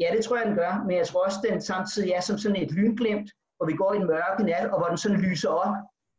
Ja, 0.00 0.08
det 0.16 0.24
tror 0.24 0.36
jeg, 0.36 0.46
den 0.46 0.56
gør, 0.56 0.84
men 0.86 0.96
jeg 0.96 1.06
tror 1.06 1.24
også, 1.24 1.40
den 1.50 1.60
samtidig 1.60 2.10
er 2.10 2.20
som 2.20 2.38
sådan 2.38 2.62
et 2.62 2.72
lynglimt, 2.72 3.30
hvor 3.60 3.66
vi 3.66 3.76
går 3.76 3.92
i 3.94 3.96
en 3.96 4.06
mørke 4.06 4.42
nat, 4.42 4.70
og 4.72 4.78
hvor 4.78 4.88
den 4.88 4.98
sådan 4.98 5.20
lyser 5.20 5.48
op, 5.48 5.74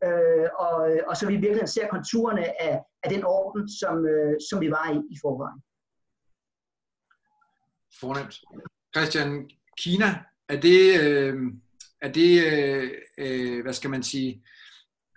øh, 0.05 0.47
og, 0.65 0.75
og 1.07 1.17
så 1.17 1.27
vi 1.27 1.35
virkelig 1.35 1.69
ser 1.69 1.87
konturerne 1.87 2.61
af, 2.61 2.79
af 3.03 3.09
den 3.09 3.23
orden, 3.23 3.69
som, 3.79 4.05
øh, 4.05 4.33
som 4.49 4.61
vi 4.61 4.69
var 4.71 4.87
i 4.95 4.97
i 5.13 5.17
forvejen. 5.23 5.59
Fornemt. 7.99 8.35
Christian, 8.95 9.49
Kina, 9.77 10.09
er 10.49 10.59
det, 10.67 10.81
øh, 11.01 11.35
er 12.01 12.11
det, 12.11 12.31
øh, 12.45 12.91
øh 13.17 13.61
hvad 13.63 13.73
skal 13.73 13.89
man 13.89 14.03
sige, 14.03 14.43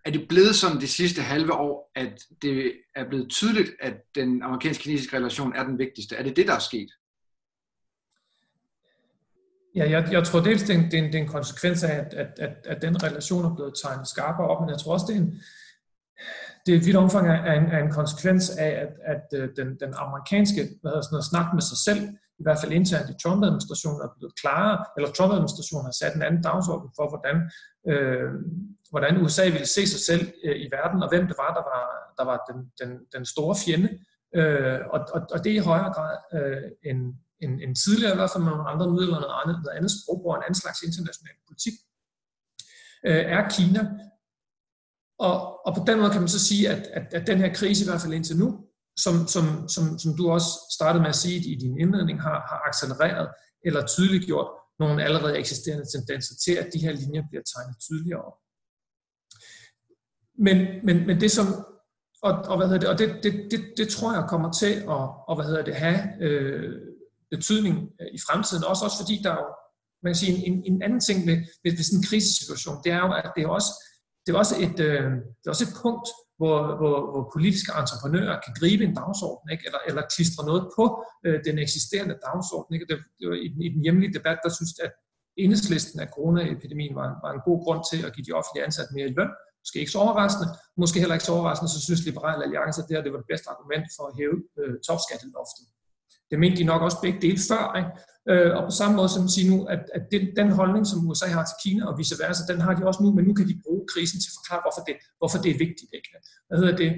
er 0.04 0.10
det 0.10 0.28
blevet 0.28 0.54
sådan 0.54 0.80
de 0.80 0.88
sidste 0.88 1.22
halve 1.22 1.52
år, 1.52 1.90
at 1.94 2.22
det 2.42 2.72
er 2.94 3.08
blevet 3.08 3.30
tydeligt, 3.30 3.70
at 3.80 3.94
den 4.14 4.42
amerikansk-kinesiske 4.42 5.16
relation 5.16 5.54
er 5.54 5.64
den 5.64 5.78
vigtigste? 5.78 6.16
Er 6.16 6.22
det 6.22 6.36
det, 6.36 6.46
der 6.46 6.54
er 6.54 6.58
sket? 6.70 6.90
Ja, 9.74 9.90
jeg, 9.90 10.08
jeg 10.12 10.24
tror 10.24 10.40
dels, 10.40 10.62
det 10.62 10.74
er, 10.74 10.78
en, 10.78 10.84
det, 10.90 10.94
er 10.94 11.02
en, 11.02 11.12
det 11.12 11.14
er 11.14 11.22
en 11.22 11.28
konsekvens 11.28 11.84
af, 11.84 11.94
at, 11.96 12.14
at, 12.14 12.38
at, 12.38 12.54
at 12.66 12.82
den 12.82 13.02
relation 13.02 13.44
er 13.44 13.54
blevet 13.54 13.74
tegnet 13.82 14.08
skarpere 14.08 14.48
op, 14.48 14.60
men 14.60 14.70
jeg 14.70 14.78
tror 14.78 14.92
også, 14.92 15.06
det 15.08 15.16
er 15.16 15.20
en, 15.20 15.34
det 16.66 16.74
er 16.74 16.78
et 16.78 16.86
vidt 16.86 16.96
omfang 16.96 17.28
af 17.28 17.54
en, 17.60 17.66
af 17.66 17.80
en 17.80 17.90
konsekvens 17.90 18.50
af, 18.50 18.70
at, 18.84 18.92
at 19.14 19.24
øh, 19.38 19.48
den, 19.56 19.68
den 19.80 19.94
amerikanske 20.04 20.60
hvad 20.80 20.90
hedder 20.90 21.02
sådan 21.02 21.14
noget, 21.16 21.30
snak 21.32 21.46
med 21.54 21.62
sig 21.62 21.78
selv 21.88 22.00
i 22.40 22.42
hvert 22.44 22.60
fald 22.60 22.72
internt 22.72 23.10
i 23.10 23.20
Trump-administrationen 23.22 24.00
er 24.04 24.10
blevet 24.18 24.34
klarere, 24.40 24.78
eller 24.96 25.10
Trump-administrationen 25.10 25.84
har 25.88 25.96
sat 26.00 26.14
en 26.14 26.26
anden 26.28 26.42
dagsorden 26.42 26.88
for, 26.96 27.06
hvordan, 27.12 27.36
øh, 27.90 28.30
hvordan 28.92 29.22
USA 29.22 29.44
ville 29.44 29.70
se 29.76 29.82
sig 29.86 30.02
selv 30.10 30.24
øh, 30.44 30.56
i 30.64 30.66
verden, 30.76 31.02
og 31.02 31.08
hvem 31.12 31.26
det 31.30 31.36
var, 31.42 31.50
der 31.58 31.64
var, 31.72 31.84
der 32.18 32.24
var 32.30 32.38
den, 32.48 32.58
den, 32.80 32.90
den 33.14 33.24
store 33.32 33.54
fjende. 33.64 33.90
Øh, 34.38 34.80
og, 34.94 35.00
og, 35.14 35.20
og 35.34 35.38
det 35.44 35.50
er 35.52 35.60
i 35.60 35.68
højere 35.70 35.92
grad 35.96 36.16
øh, 36.36 36.68
end, 36.90 37.00
end, 37.44 37.54
end 37.64 37.72
tidligere, 37.84 38.14
i 38.14 38.18
hvert 38.20 38.32
fald 38.32 38.44
med 38.44 38.52
nogle 38.52 38.70
andre 38.72 38.86
midler, 38.96 39.18
noget 39.20 39.38
andet, 39.42 39.56
noget 39.64 39.76
andet 39.78 39.92
sprogbrug, 39.98 40.34
en 40.34 40.46
anden 40.46 40.60
slags 40.62 40.78
international 40.88 41.36
politik, 41.46 41.76
øh, 43.08 43.24
er 43.36 43.42
Kina. 43.54 43.82
Og, 45.26 45.66
og 45.66 45.70
på 45.76 45.82
den 45.88 45.96
måde 45.98 46.10
kan 46.14 46.24
man 46.24 46.34
så 46.36 46.42
sige, 46.48 46.64
at, 46.74 46.82
at, 46.98 47.06
at 47.18 47.26
den 47.26 47.38
her 47.42 47.50
krise, 47.58 47.84
i 47.84 47.88
hvert 47.88 48.02
fald 48.02 48.18
indtil 48.18 48.36
nu, 48.42 48.48
som, 49.04 49.14
som, 49.34 49.44
som, 49.74 49.84
som 50.02 50.10
du 50.18 50.24
også 50.36 50.50
startede 50.76 51.02
med 51.02 51.12
at 51.14 51.22
sige 51.24 51.38
i 51.52 51.54
din 51.64 51.80
indledning, 51.80 52.22
har, 52.22 52.38
har 52.50 52.60
accelereret 52.68 53.28
eller 53.66 53.86
tydeliggjort 53.86 54.48
nogle 54.78 55.04
allerede 55.04 55.38
eksisterende 55.38 55.86
tendenser 55.94 56.34
til, 56.44 56.52
at 56.52 56.70
de 56.74 56.78
her 56.78 56.92
linjer 56.92 57.22
bliver 57.30 57.42
tegnet 57.54 57.76
tydeligere 57.80 58.22
op. 58.22 58.38
Men, 60.38 60.56
men, 60.86 61.06
men 61.06 61.20
det 61.20 61.30
som, 61.30 61.46
og, 62.22 62.32
og, 62.32 62.56
hvad 62.56 62.66
hedder 62.68 62.80
det, 62.80 62.88
og 62.88 62.98
det, 62.98 63.08
det, 63.22 63.32
det, 63.50 63.60
det 63.76 63.88
tror 63.88 64.14
jeg 64.14 64.28
kommer 64.28 64.52
til 64.52 64.74
at 64.74 64.88
og, 65.28 65.34
hvad 65.36 65.46
hedder 65.46 65.64
det, 65.64 65.74
have 65.74 66.22
øh, 66.22 66.80
betydning 67.36 67.76
øh, 68.00 68.10
i 68.16 68.18
fremtiden, 68.26 68.64
også, 68.70 68.82
også 68.86 68.98
fordi 69.02 69.16
der 69.24 69.30
er 69.36 69.40
jo, 69.44 69.50
man 70.02 70.10
kan 70.12 70.20
sige, 70.22 70.34
en, 70.48 70.56
en 70.70 70.82
anden 70.86 71.02
ting 71.08 71.18
ved, 71.28 71.36
ved, 71.62 71.72
ved 71.76 71.84
sådan 71.86 72.00
en 72.00 72.08
krisesituation, 72.08 72.76
det 72.84 72.90
er 72.98 73.00
jo, 73.06 73.10
at 73.20 73.30
det 73.36 73.42
er 73.44 73.50
også, 73.58 73.70
det 74.22 74.30
er 74.32 74.38
også 74.42 74.54
et, 74.66 74.78
øh, 74.88 75.10
det 75.38 75.44
er 75.46 75.54
også 75.54 75.66
et 75.68 75.76
punkt, 75.84 76.06
hvor, 76.38 76.58
hvor, 76.80 76.96
hvor 77.12 77.24
politiske 77.36 77.70
entreprenører 77.82 78.36
kan 78.44 78.52
gribe 78.60 78.82
en 78.84 78.94
dagsorden, 79.00 79.46
ikke? 79.54 79.64
Eller, 79.68 79.80
eller 79.88 80.02
klistre 80.14 80.42
noget 80.50 80.64
på 80.76 80.84
øh, 81.26 81.38
den 81.46 81.56
eksisterende 81.64 82.16
dagsorden. 82.26 82.70
Ikke? 82.74 82.86
Det, 82.90 82.98
det 83.18 83.24
var 83.30 83.36
i, 83.44 83.48
i 83.66 83.68
den 83.74 83.82
hjemlige 83.86 84.14
debat, 84.18 84.38
der 84.44 84.50
synes 84.58 84.72
at 84.84 84.92
enhedslisten 85.42 85.98
af 86.04 86.08
coronaepidemien 86.14 86.94
var, 87.00 87.08
var 87.24 87.32
en 87.32 87.46
god 87.48 87.58
grund 87.64 87.82
til 87.90 88.00
at 88.06 88.12
give 88.14 88.26
de 88.28 88.36
offentlige 88.38 88.64
ansatte 88.68 88.94
mere 88.96 89.08
i 89.10 89.16
løn. 89.18 89.32
Måske 89.62 89.78
ikke 89.82 89.94
så 89.96 90.00
overraskende, 90.06 90.48
måske 90.82 91.00
heller 91.02 91.16
ikke 91.18 91.28
så 91.28 91.34
overraskende, 91.36 91.70
så 91.72 91.80
synes 91.86 92.02
Liberale 92.10 92.44
Alliance, 92.46 92.78
at 92.80 92.86
det 92.86 92.94
her 92.96 93.04
det 93.06 93.12
var 93.14 93.22
det 93.22 93.32
bedste 93.32 93.48
argument 93.54 93.86
for 93.96 94.04
at 94.08 94.16
hæve 94.20 94.38
øh, 94.60 94.74
topskatteloftet. 94.86 95.64
Det 96.30 96.38
mente 96.38 96.56
de 96.56 96.64
nok 96.64 96.82
også 96.82 96.98
begge 97.02 97.20
dele 97.26 97.38
før. 97.50 97.64
Ikke? 97.80 97.90
Øh, 98.30 98.50
og 98.56 98.62
på 98.68 98.74
samme 98.80 98.96
måde 98.96 99.10
som 99.16 99.28
siger 99.28 99.46
nu, 99.52 99.58
at, 99.74 99.82
at 99.96 100.02
den, 100.12 100.22
den 100.36 100.48
holdning, 100.58 100.86
som 100.86 101.08
USA 101.08 101.26
har 101.36 101.44
til 101.44 101.58
Kina 101.64 101.82
og 101.88 101.98
vice 101.98 102.16
versa, 102.22 102.42
den 102.52 102.60
har 102.60 102.74
de 102.74 102.86
også 102.86 103.00
nu, 103.02 103.08
men 103.12 103.24
nu 103.28 103.34
kan 103.34 103.48
de 103.48 103.60
bruge 103.64 103.84
krisen 103.92 104.18
til 104.20 104.30
at 104.30 104.36
forklare, 104.38 104.62
hvorfor 104.64 104.82
det, 104.88 104.96
hvorfor 105.20 105.38
det 105.44 105.50
er 105.50 105.58
vigtigt. 105.66 105.90
Ikke? 105.98 106.08
Hvad 106.48 106.58
hedder 106.60 106.76
det? 106.84 106.90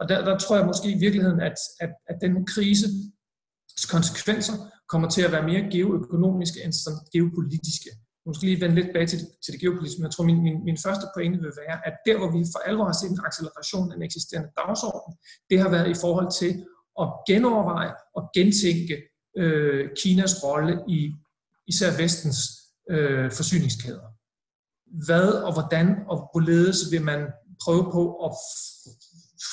Og 0.00 0.04
der, 0.08 0.18
der 0.28 0.34
tror 0.38 0.56
jeg 0.56 0.66
måske 0.66 0.88
i 0.96 0.98
virkeligheden, 1.04 1.40
at, 1.48 1.56
at, 1.84 1.92
at 2.10 2.16
den 2.24 2.46
krise 2.54 2.86
konsekvenser 3.94 4.56
kommer 4.92 5.08
til 5.14 5.22
at 5.26 5.32
være 5.32 5.48
mere 5.50 5.70
geoøkonomiske 5.74 6.58
end 6.64 6.72
sådan 6.72 7.02
geopolitiske. 7.14 7.90
Nu 8.26 8.32
skal 8.34 8.48
lige 8.48 8.60
vende 8.60 8.74
lidt 8.74 8.88
tilbage 8.90 9.06
til 9.12 9.20
til 9.44 9.52
det 9.52 9.60
geopolitiske, 9.60 10.00
men 10.00 10.06
jeg 10.08 10.14
tror, 10.14 10.24
min, 10.30 10.40
min, 10.46 10.58
min 10.68 10.78
første 10.84 11.06
pointe 11.14 11.38
vil 11.44 11.54
være, 11.62 11.76
at 11.88 11.94
der, 12.06 12.16
hvor 12.18 12.30
vi 12.36 12.40
for 12.54 12.60
alvor 12.68 12.86
har 12.90 12.96
set 13.00 13.10
en 13.10 13.26
acceleration 13.28 13.86
af 13.90 13.94
den 13.96 14.04
eksisterende 14.08 14.50
dagsorden, 14.60 15.12
det 15.50 15.56
har 15.62 15.70
været 15.76 15.88
i 15.94 16.00
forhold 16.04 16.28
til 16.40 16.50
at 17.00 17.08
genoverveje 17.28 17.92
og 18.16 18.30
gentænke 18.34 18.96
øh, 19.36 19.90
Kinas 20.02 20.44
rolle 20.44 20.84
i 20.88 21.12
især 21.66 22.02
vestens 22.02 22.38
øh, 22.90 23.32
forsyningskæder. 23.32 24.06
Hvad 25.06 25.28
og 25.32 25.52
hvordan 25.52 25.86
og 26.08 26.16
hvorledes 26.32 26.78
vil 26.92 27.02
man 27.02 27.20
prøve 27.64 27.84
på 27.92 28.02
at 28.26 28.32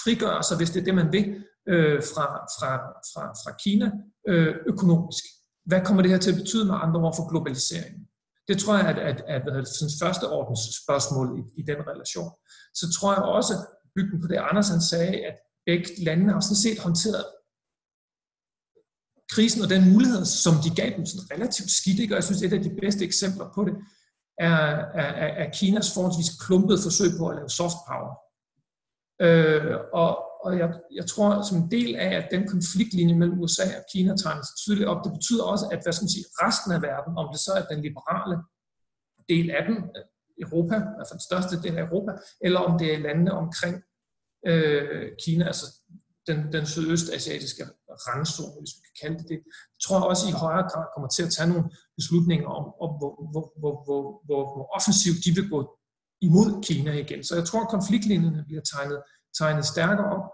frigøre 0.04 0.44
sig, 0.44 0.58
hvis 0.58 0.70
det 0.70 0.80
er 0.80 0.84
det, 0.84 0.96
man 0.96 1.12
vil, 1.12 1.44
øh, 1.68 2.02
fra, 2.12 2.26
fra, 2.56 2.72
fra, 3.12 3.24
fra 3.42 3.52
Kina 3.64 3.92
øh, 4.28 4.56
økonomisk. 4.66 5.24
Hvad 5.66 5.82
kommer 5.86 6.02
det 6.02 6.12
her 6.12 6.18
til 6.18 6.32
at 6.32 6.38
betyde 6.38 6.66
med 6.66 6.76
andre 6.84 7.02
ord 7.02 7.16
for 7.16 7.30
globaliseringen? 7.30 8.02
Det 8.48 8.58
tror 8.60 8.78
jeg, 8.78 8.88
at, 8.88 9.00
at, 9.10 9.24
at, 9.36 9.44
at 9.58 9.68
sådan 9.68 9.98
første 10.04 10.26
ordens 10.38 10.60
spørgsmål 10.84 11.28
i, 11.40 11.62
i 11.62 11.64
den 11.72 11.80
relation. 11.92 12.32
Så 12.80 12.86
tror 12.96 13.14
jeg 13.14 13.24
også, 13.24 13.54
bygden 13.96 14.22
på 14.22 14.28
det, 14.28 14.38
Anders 14.50 14.70
han 14.70 14.82
sagde, 14.82 15.16
at 15.30 15.38
begge 15.66 16.04
landene 16.04 16.34
har 16.34 16.40
sådan 16.40 16.64
set 16.66 16.80
håndteret 16.80 17.26
krisen 19.34 19.62
og 19.66 19.70
den 19.70 19.94
mulighed, 19.94 20.26
som 20.26 20.54
de 20.66 20.70
gav 20.82 20.90
dem 20.98 21.06
sådan 21.06 21.32
relativt 21.34 21.72
skidt. 21.80 22.00
Ikke? 22.00 22.14
Og 22.14 22.18
jeg 22.20 22.24
synes, 22.24 22.42
et 22.42 22.54
af 22.54 22.64
de 22.64 22.78
bedste 22.82 23.04
eksempler 23.10 23.48
på 23.56 23.62
det 23.68 23.76
er, 24.50 24.62
er, 25.04 25.30
er 25.44 25.48
Kinas 25.58 25.94
forholdsvis 25.94 26.32
klumpede 26.44 26.80
forsøg 26.86 27.12
på 27.20 27.26
at 27.30 27.36
lave 27.36 27.50
soft 27.50 27.80
power. 27.90 28.14
Øh, 29.26 29.78
og, 30.02 30.12
og 30.46 30.52
jeg, 30.62 30.70
jeg 31.00 31.06
tror, 31.12 31.30
som 31.50 31.58
en 31.58 31.72
del 31.72 31.96
af, 31.96 32.12
at 32.20 32.28
den 32.32 32.44
konfliktlinje 32.54 33.16
mellem 33.22 33.40
USA 33.40 33.68
og 33.80 33.86
Kina 33.92 34.12
tegner 34.16 34.44
sig 34.46 34.56
tydeligt 34.64 34.90
op, 34.92 35.04
det 35.06 35.12
betyder 35.18 35.44
også, 35.54 35.66
at 35.74 35.80
hvad 35.84 35.94
skal 35.94 36.06
man 36.06 36.16
sige, 36.16 36.28
resten 36.44 36.72
af 36.76 36.82
verden, 36.90 37.14
om 37.22 37.28
det 37.34 37.40
så 37.46 37.52
er 37.60 37.66
den 37.72 37.80
liberale 37.88 38.38
del 39.32 39.48
af 39.58 39.64
den, 39.70 39.78
Europa, 40.46 40.76
altså 41.00 41.14
den 41.18 41.24
største 41.30 41.56
del 41.64 41.76
af 41.78 41.84
Europa, 41.88 42.12
eller 42.46 42.60
om 42.60 42.74
det 42.80 42.88
er 42.94 43.04
landene 43.08 43.32
omkring 43.44 43.76
øh, 44.50 45.12
Kina, 45.24 45.46
altså 45.46 45.66
den, 46.28 46.54
den 46.54 46.66
sydøstasiatiske 46.66 47.64
randzone, 48.08 48.60
hvis 48.62 48.74
vi 48.76 48.82
kan 48.88 48.96
kalde 49.02 49.18
det 49.20 49.28
det, 49.30 49.40
tror 49.84 49.96
jeg 49.98 50.06
også 50.12 50.26
i 50.28 50.40
højere 50.44 50.66
grad 50.72 50.86
kommer 50.94 51.10
til 51.10 51.24
at 51.28 51.32
tage 51.36 51.50
nogle 51.50 51.66
beslutninger 51.98 52.50
om, 52.60 52.66
om 52.84 52.92
hvor, 53.00 53.14
hvor, 53.32 53.46
hvor, 53.62 53.74
hvor, 53.86 54.04
hvor, 54.26 54.42
hvor 54.54 54.66
offensivt 54.78 55.20
de 55.26 55.32
vil 55.38 55.50
gå 55.56 55.60
imod 56.28 56.50
Kina 56.68 56.92
igen. 57.06 57.24
Så 57.24 57.34
jeg 57.40 57.46
tror, 57.46 57.62
at 57.64 57.74
konfliktlinjerne 57.76 58.44
bliver 58.48 58.64
tegnet 58.74 59.00
tegnet 59.40 59.66
stærkere 59.66 60.10
op. 60.18 60.26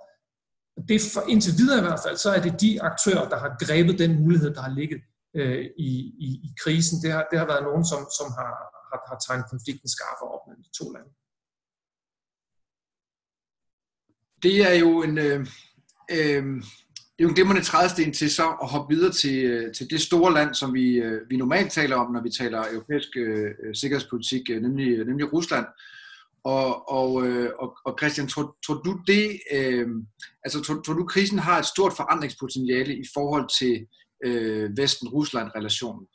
Det 0.90 1.02
for, 1.14 1.22
indtil 1.34 1.54
videre 1.62 1.80
i 1.80 1.86
hvert 1.88 2.04
fald, 2.06 2.18
så 2.18 2.30
er 2.36 2.42
det 2.46 2.62
de 2.62 2.82
aktører, 2.90 3.30
der 3.32 3.38
har 3.44 3.52
grebet 3.66 4.00
den 4.04 4.12
mulighed, 4.24 4.50
der 4.58 4.62
har 4.68 4.74
ligget 4.80 5.02
øh, 5.40 5.66
i, 5.88 5.90
i, 6.28 6.30
i 6.48 6.50
krisen. 6.64 6.96
Det 7.04 7.12
har, 7.16 7.24
det 7.32 7.40
har 7.40 7.48
været 7.54 7.64
nogen, 7.70 7.86
som, 7.92 8.02
som 8.20 8.28
har, 8.40 8.54
har, 8.90 9.00
har 9.10 9.18
tegnet 9.26 9.46
konflikten 9.54 9.90
skarpere 9.96 10.30
op 10.36 10.44
mellem 10.48 10.64
de 10.68 10.74
to 10.80 10.86
lande. 10.96 11.12
Det 14.44 14.72
er 14.72 14.74
jo 14.74 15.04
en, 15.04 15.18
øh, 15.18 15.40
øh, 16.12 16.44
det 17.18 17.24
er 17.24 17.24
jo 17.24 17.30
en 17.30 17.36
glimrende 17.36 17.64
trædesten 17.64 18.14
til 18.14 18.32
så 18.32 18.48
at 18.64 18.70
hoppe 18.70 18.96
videre 18.96 19.12
til, 19.12 19.46
øh, 19.46 19.74
til 19.74 19.90
det 19.90 20.02
store 20.02 20.34
land, 20.34 20.54
som 20.54 20.74
vi, 20.74 20.96
øh, 20.96 21.22
vi 21.30 21.38
normalt 21.38 21.72
taler 21.72 21.96
om, 21.96 22.12
når 22.12 22.22
vi 22.24 22.30
taler 22.30 22.64
europæisk 22.72 23.10
øh, 23.18 23.46
øh 23.64 23.76
sikkerhedspolitik, 23.76 24.50
øh, 24.50 24.62
nemlig, 24.62 24.88
øh, 24.88 25.08
nemlig 25.08 25.34
Rusland. 25.34 25.66
Og, 26.44 26.92
og, 26.92 27.28
øh, 27.28 27.50
og, 27.60 27.78
og 27.86 27.98
Christian, 28.00 28.28
tror, 28.28 28.56
tror 28.66 28.74
du 28.74 29.00
det, 29.08 29.40
øh, 29.54 29.88
altså 30.44 30.62
tror, 30.62 30.82
tror 30.86 30.94
du 30.94 31.06
krisen 31.06 31.40
har 31.40 31.60
et 31.60 31.66
stort 31.66 31.94
forandringspotentiale 31.94 32.96
i 32.96 33.06
forhold 33.14 33.48
til 33.60 33.88
øh, 34.26 34.70
Vesten-Rusland-relationen? 34.78 36.08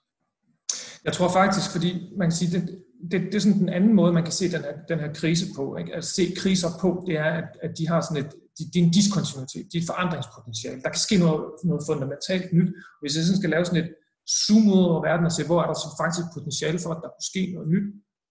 Jeg 1.04 1.12
tror 1.12 1.32
faktisk, 1.32 1.72
fordi 1.72 1.90
man 2.18 2.28
kan 2.28 2.37
sige, 2.37 2.52
det, 2.52 2.82
det, 3.10 3.20
det 3.20 3.34
er 3.34 3.38
sådan 3.40 3.58
den 3.58 3.68
anden 3.68 3.94
måde, 3.94 4.12
man 4.12 4.22
kan 4.22 4.32
se 4.32 4.52
den 4.52 4.60
her, 4.60 4.74
den 4.88 4.98
her 5.00 5.12
krise 5.12 5.46
på. 5.56 5.76
Ikke? 5.76 5.94
At 5.94 6.04
se 6.04 6.34
kriser 6.36 6.68
på, 6.80 7.04
det 7.06 7.16
er, 7.16 7.30
at, 7.40 7.48
at 7.62 7.78
de 7.78 7.88
har 7.88 8.00
sådan 8.00 8.24
et, 8.24 8.32
de, 8.58 8.62
de 8.72 8.78
er 8.80 8.84
en 8.84 8.90
diskontinuitet, 8.98 9.64
de 9.72 9.78
er 9.78 9.82
et 9.82 9.90
forandringspotentiale. 9.92 10.82
Der 10.82 10.90
kan 10.94 11.04
ske 11.06 11.16
noget, 11.24 11.40
noget 11.64 11.82
fundamentalt 11.90 12.52
nyt. 12.52 12.70
Hvis 13.00 13.16
jeg 13.16 13.24
sådan 13.24 13.40
skal 13.40 13.50
lave 13.50 13.64
sådan 13.64 13.84
et 13.84 13.90
zoom 14.38 14.64
ud 14.74 14.82
over 14.88 15.00
verden 15.08 15.26
og 15.26 15.32
se, 15.32 15.46
hvor 15.46 15.60
er 15.62 15.68
der 15.70 15.78
så 15.84 15.88
faktisk 16.02 16.26
potentiale 16.36 16.78
for, 16.82 16.90
at 16.94 17.00
der 17.02 17.10
kunne 17.12 17.30
ske 17.32 17.42
noget 17.54 17.68
nyt, 17.74 17.86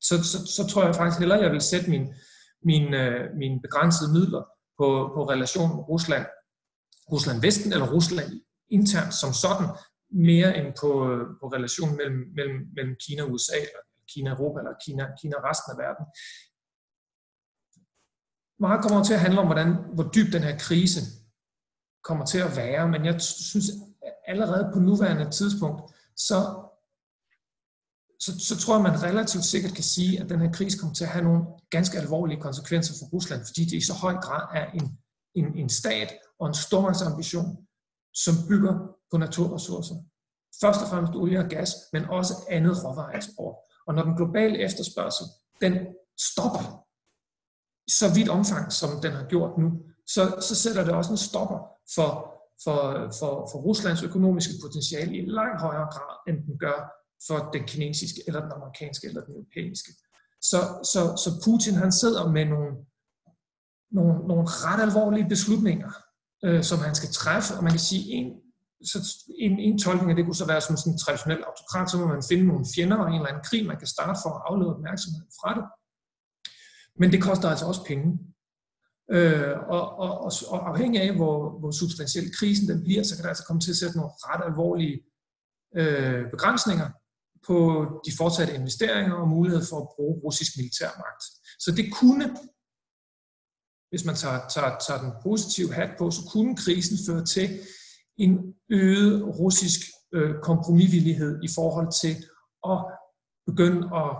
så, 0.07 0.15
så, 0.31 0.37
så 0.55 0.61
tror 0.69 0.85
jeg 0.85 0.95
faktisk 0.95 1.19
hellere, 1.19 1.39
at 1.39 1.45
jeg 1.45 1.53
vil 1.55 1.69
sætte 1.71 1.89
min, 1.93 2.05
min, 2.69 2.85
øh, 3.01 3.21
mine 3.41 3.57
begrænsede 3.65 4.13
midler 4.17 4.43
på, 4.79 4.87
på 5.15 5.21
relationen 5.33 5.77
Rusland, 5.91 6.25
Rusland-Vesten 7.13 7.69
eller 7.73 7.87
Rusland 7.95 8.29
internt 8.77 9.13
som 9.21 9.31
sådan, 9.43 9.67
mere 10.29 10.49
end 10.59 10.69
på, 10.81 10.89
øh, 11.11 11.23
på 11.39 11.45
relationen 11.55 11.95
mellem, 11.97 12.21
mellem, 12.37 12.59
mellem 12.75 12.95
Kina 13.03 13.21
og 13.23 13.31
USA, 13.31 13.57
eller 13.67 13.83
Kina 14.13 14.29
Europa, 14.35 14.57
eller 14.59 14.75
Kina, 14.85 15.03
Kina 15.21 15.35
resten 15.49 15.69
af 15.73 15.77
verden. 15.85 16.05
Meget 18.65 18.81
kommer 18.83 19.03
til 19.03 19.13
at 19.17 19.23
handle 19.25 19.39
om, 19.43 19.47
hvordan, 19.51 19.69
hvor 19.95 20.07
dyb 20.15 20.33
den 20.33 20.43
her 20.47 20.57
krise 20.57 21.01
kommer 22.03 22.25
til 22.25 22.39
at 22.47 22.55
være, 22.55 22.87
men 22.93 23.05
jeg 23.05 23.21
synes 23.21 23.67
at 24.07 24.13
allerede 24.31 24.69
på 24.73 24.79
nuværende 24.79 25.31
tidspunkt, 25.31 25.79
så 26.27 26.37
så, 28.25 28.31
så 28.39 28.57
tror 28.57 28.75
jeg, 28.75 28.83
man 28.83 29.03
relativt 29.03 29.45
sikkert 29.45 29.73
kan 29.73 29.83
sige, 29.83 30.21
at 30.21 30.29
den 30.29 30.39
her 30.39 30.51
krise 30.51 30.77
kommer 30.77 30.93
til 30.93 31.03
at 31.03 31.09
have 31.09 31.23
nogle 31.23 31.43
ganske 31.69 31.99
alvorlige 31.99 32.41
konsekvenser 32.41 32.93
for 32.99 33.09
Rusland, 33.13 33.41
fordi 33.45 33.61
det 33.65 33.77
i 33.77 33.85
så 33.85 33.93
høj 33.93 34.13
grad 34.13 34.43
er 34.59 34.65
en, 34.71 34.97
en, 35.35 35.57
en 35.57 35.69
stat 35.69 36.09
og 36.39 36.47
en 36.47 36.53
stormagtsambition, 36.53 37.67
som 38.13 38.33
bygger 38.49 38.73
på 39.11 39.17
naturressourcer. 39.17 39.95
Først 40.61 40.81
og 40.81 40.87
fremmest 40.87 41.15
olie 41.15 41.39
og 41.39 41.49
gas, 41.49 41.71
men 41.93 42.05
også 42.05 42.33
andet 42.49 42.83
råvareeksport. 42.83 43.55
Og 43.87 43.93
når 43.95 44.03
den 44.03 44.15
globale 44.15 44.59
efterspørgsel, 44.59 45.25
den 45.61 45.73
stopper 46.31 46.63
i 47.87 47.91
så 47.91 48.13
vidt 48.15 48.29
omfang, 48.29 48.71
som 48.71 48.89
den 49.01 49.11
har 49.11 49.25
gjort 49.33 49.57
nu, 49.57 49.69
så, 50.07 50.23
så 50.47 50.55
sætter 50.55 50.83
det 50.83 50.93
også 50.93 51.11
en 51.11 51.17
stopper 51.17 51.59
for, 51.95 52.09
for, 52.63 52.77
for, 53.19 53.31
for 53.51 53.59
Ruslands 53.67 54.03
økonomiske 54.03 54.53
potentiale 54.61 55.17
i 55.17 55.25
langt 55.25 55.61
højere 55.61 55.87
grad, 55.93 56.13
end 56.27 56.37
den 56.47 56.57
gør 56.57 56.77
for 57.27 57.49
den 57.53 57.63
kinesiske, 57.63 58.21
eller 58.27 58.41
den 58.41 58.51
amerikanske, 58.51 59.07
eller 59.07 59.21
den 59.25 59.33
europæiske. 59.35 59.91
Så, 60.41 60.59
så, 60.91 61.01
så 61.23 61.29
Putin 61.45 61.73
han 61.73 61.91
sidder 61.91 62.31
med 62.31 62.45
nogle, 62.45 62.71
nogle, 63.91 64.27
nogle 64.27 64.45
ret 64.47 64.81
alvorlige 64.87 65.29
beslutninger, 65.29 65.91
øh, 66.45 66.63
som 66.63 66.79
han 66.79 66.95
skal 66.95 67.09
træffe, 67.09 67.53
og 67.57 67.63
man 67.63 67.71
kan 67.71 67.79
sige, 67.79 68.03
en, 68.13 68.27
så 68.85 68.97
en, 69.39 69.59
en 69.59 69.79
tolkning 69.79 70.09
af 70.11 70.15
det 70.15 70.25
kunne 70.25 70.35
så 70.35 70.47
være 70.47 70.61
som 70.61 70.77
sådan 70.77 70.93
en 70.93 70.99
traditionel 70.99 71.43
autokrat, 71.43 71.91
så 71.91 71.97
må 71.97 72.05
man 72.07 72.23
finde 72.29 72.45
nogle 72.47 72.65
fjender 72.75 72.97
og 72.97 73.07
en 73.07 73.15
eller 73.15 73.27
anden 73.27 73.43
krig, 73.49 73.65
man 73.65 73.77
kan 73.77 73.87
starte 73.87 74.19
for 74.23 74.29
at 74.29 74.41
aflede 74.45 74.75
opmærksomheden 74.75 75.31
fra 75.39 75.49
det. 75.57 75.65
Men 76.99 77.11
det 77.11 77.21
koster 77.21 77.49
altså 77.49 77.65
også 77.65 77.83
penge. 77.83 78.19
Øh, 79.11 79.57
og, 79.69 79.85
og, 80.03 80.11
og, 80.25 80.31
og 80.47 80.69
afhængig 80.69 81.01
af, 81.01 81.15
hvor, 81.15 81.59
hvor 81.59 81.71
substantiel 81.71 82.35
krisen 82.37 82.67
den 82.67 82.83
bliver, 82.83 83.03
så 83.03 83.15
kan 83.15 83.23
der 83.23 83.29
altså 83.29 83.45
komme 83.45 83.61
til 83.61 83.71
at 83.71 83.77
sætte 83.77 83.97
nogle 83.97 84.11
ret 84.27 84.41
alvorlige 84.49 84.97
øh, 85.79 86.29
begrænsninger 86.31 86.89
på 87.47 87.57
de 88.05 88.11
fortsatte 88.17 88.53
investeringer 88.53 89.15
og 89.15 89.27
mulighed 89.27 89.61
for 89.69 89.79
at 89.81 89.87
bruge 89.95 90.21
russisk 90.23 90.51
militærmagt. 90.57 91.23
Så 91.59 91.71
det 91.77 91.93
kunne, 91.93 92.25
hvis 93.89 94.05
man 94.05 94.15
tager, 94.15 94.39
tager, 94.47 94.77
tager 94.87 95.01
den 95.01 95.13
positive 95.23 95.73
hat 95.73 95.91
på, 95.97 96.11
så 96.11 96.21
kunne 96.31 96.57
krisen 96.57 96.97
føre 97.07 97.25
til 97.25 97.47
en 98.17 98.53
øget 98.69 99.39
russisk 99.39 99.79
øh, 100.13 100.35
kompromisvillighed 100.43 101.43
i 101.43 101.49
forhold 101.55 101.89
til 102.01 102.15
at 102.71 102.79
begynde 103.47 103.81
at 103.95 104.11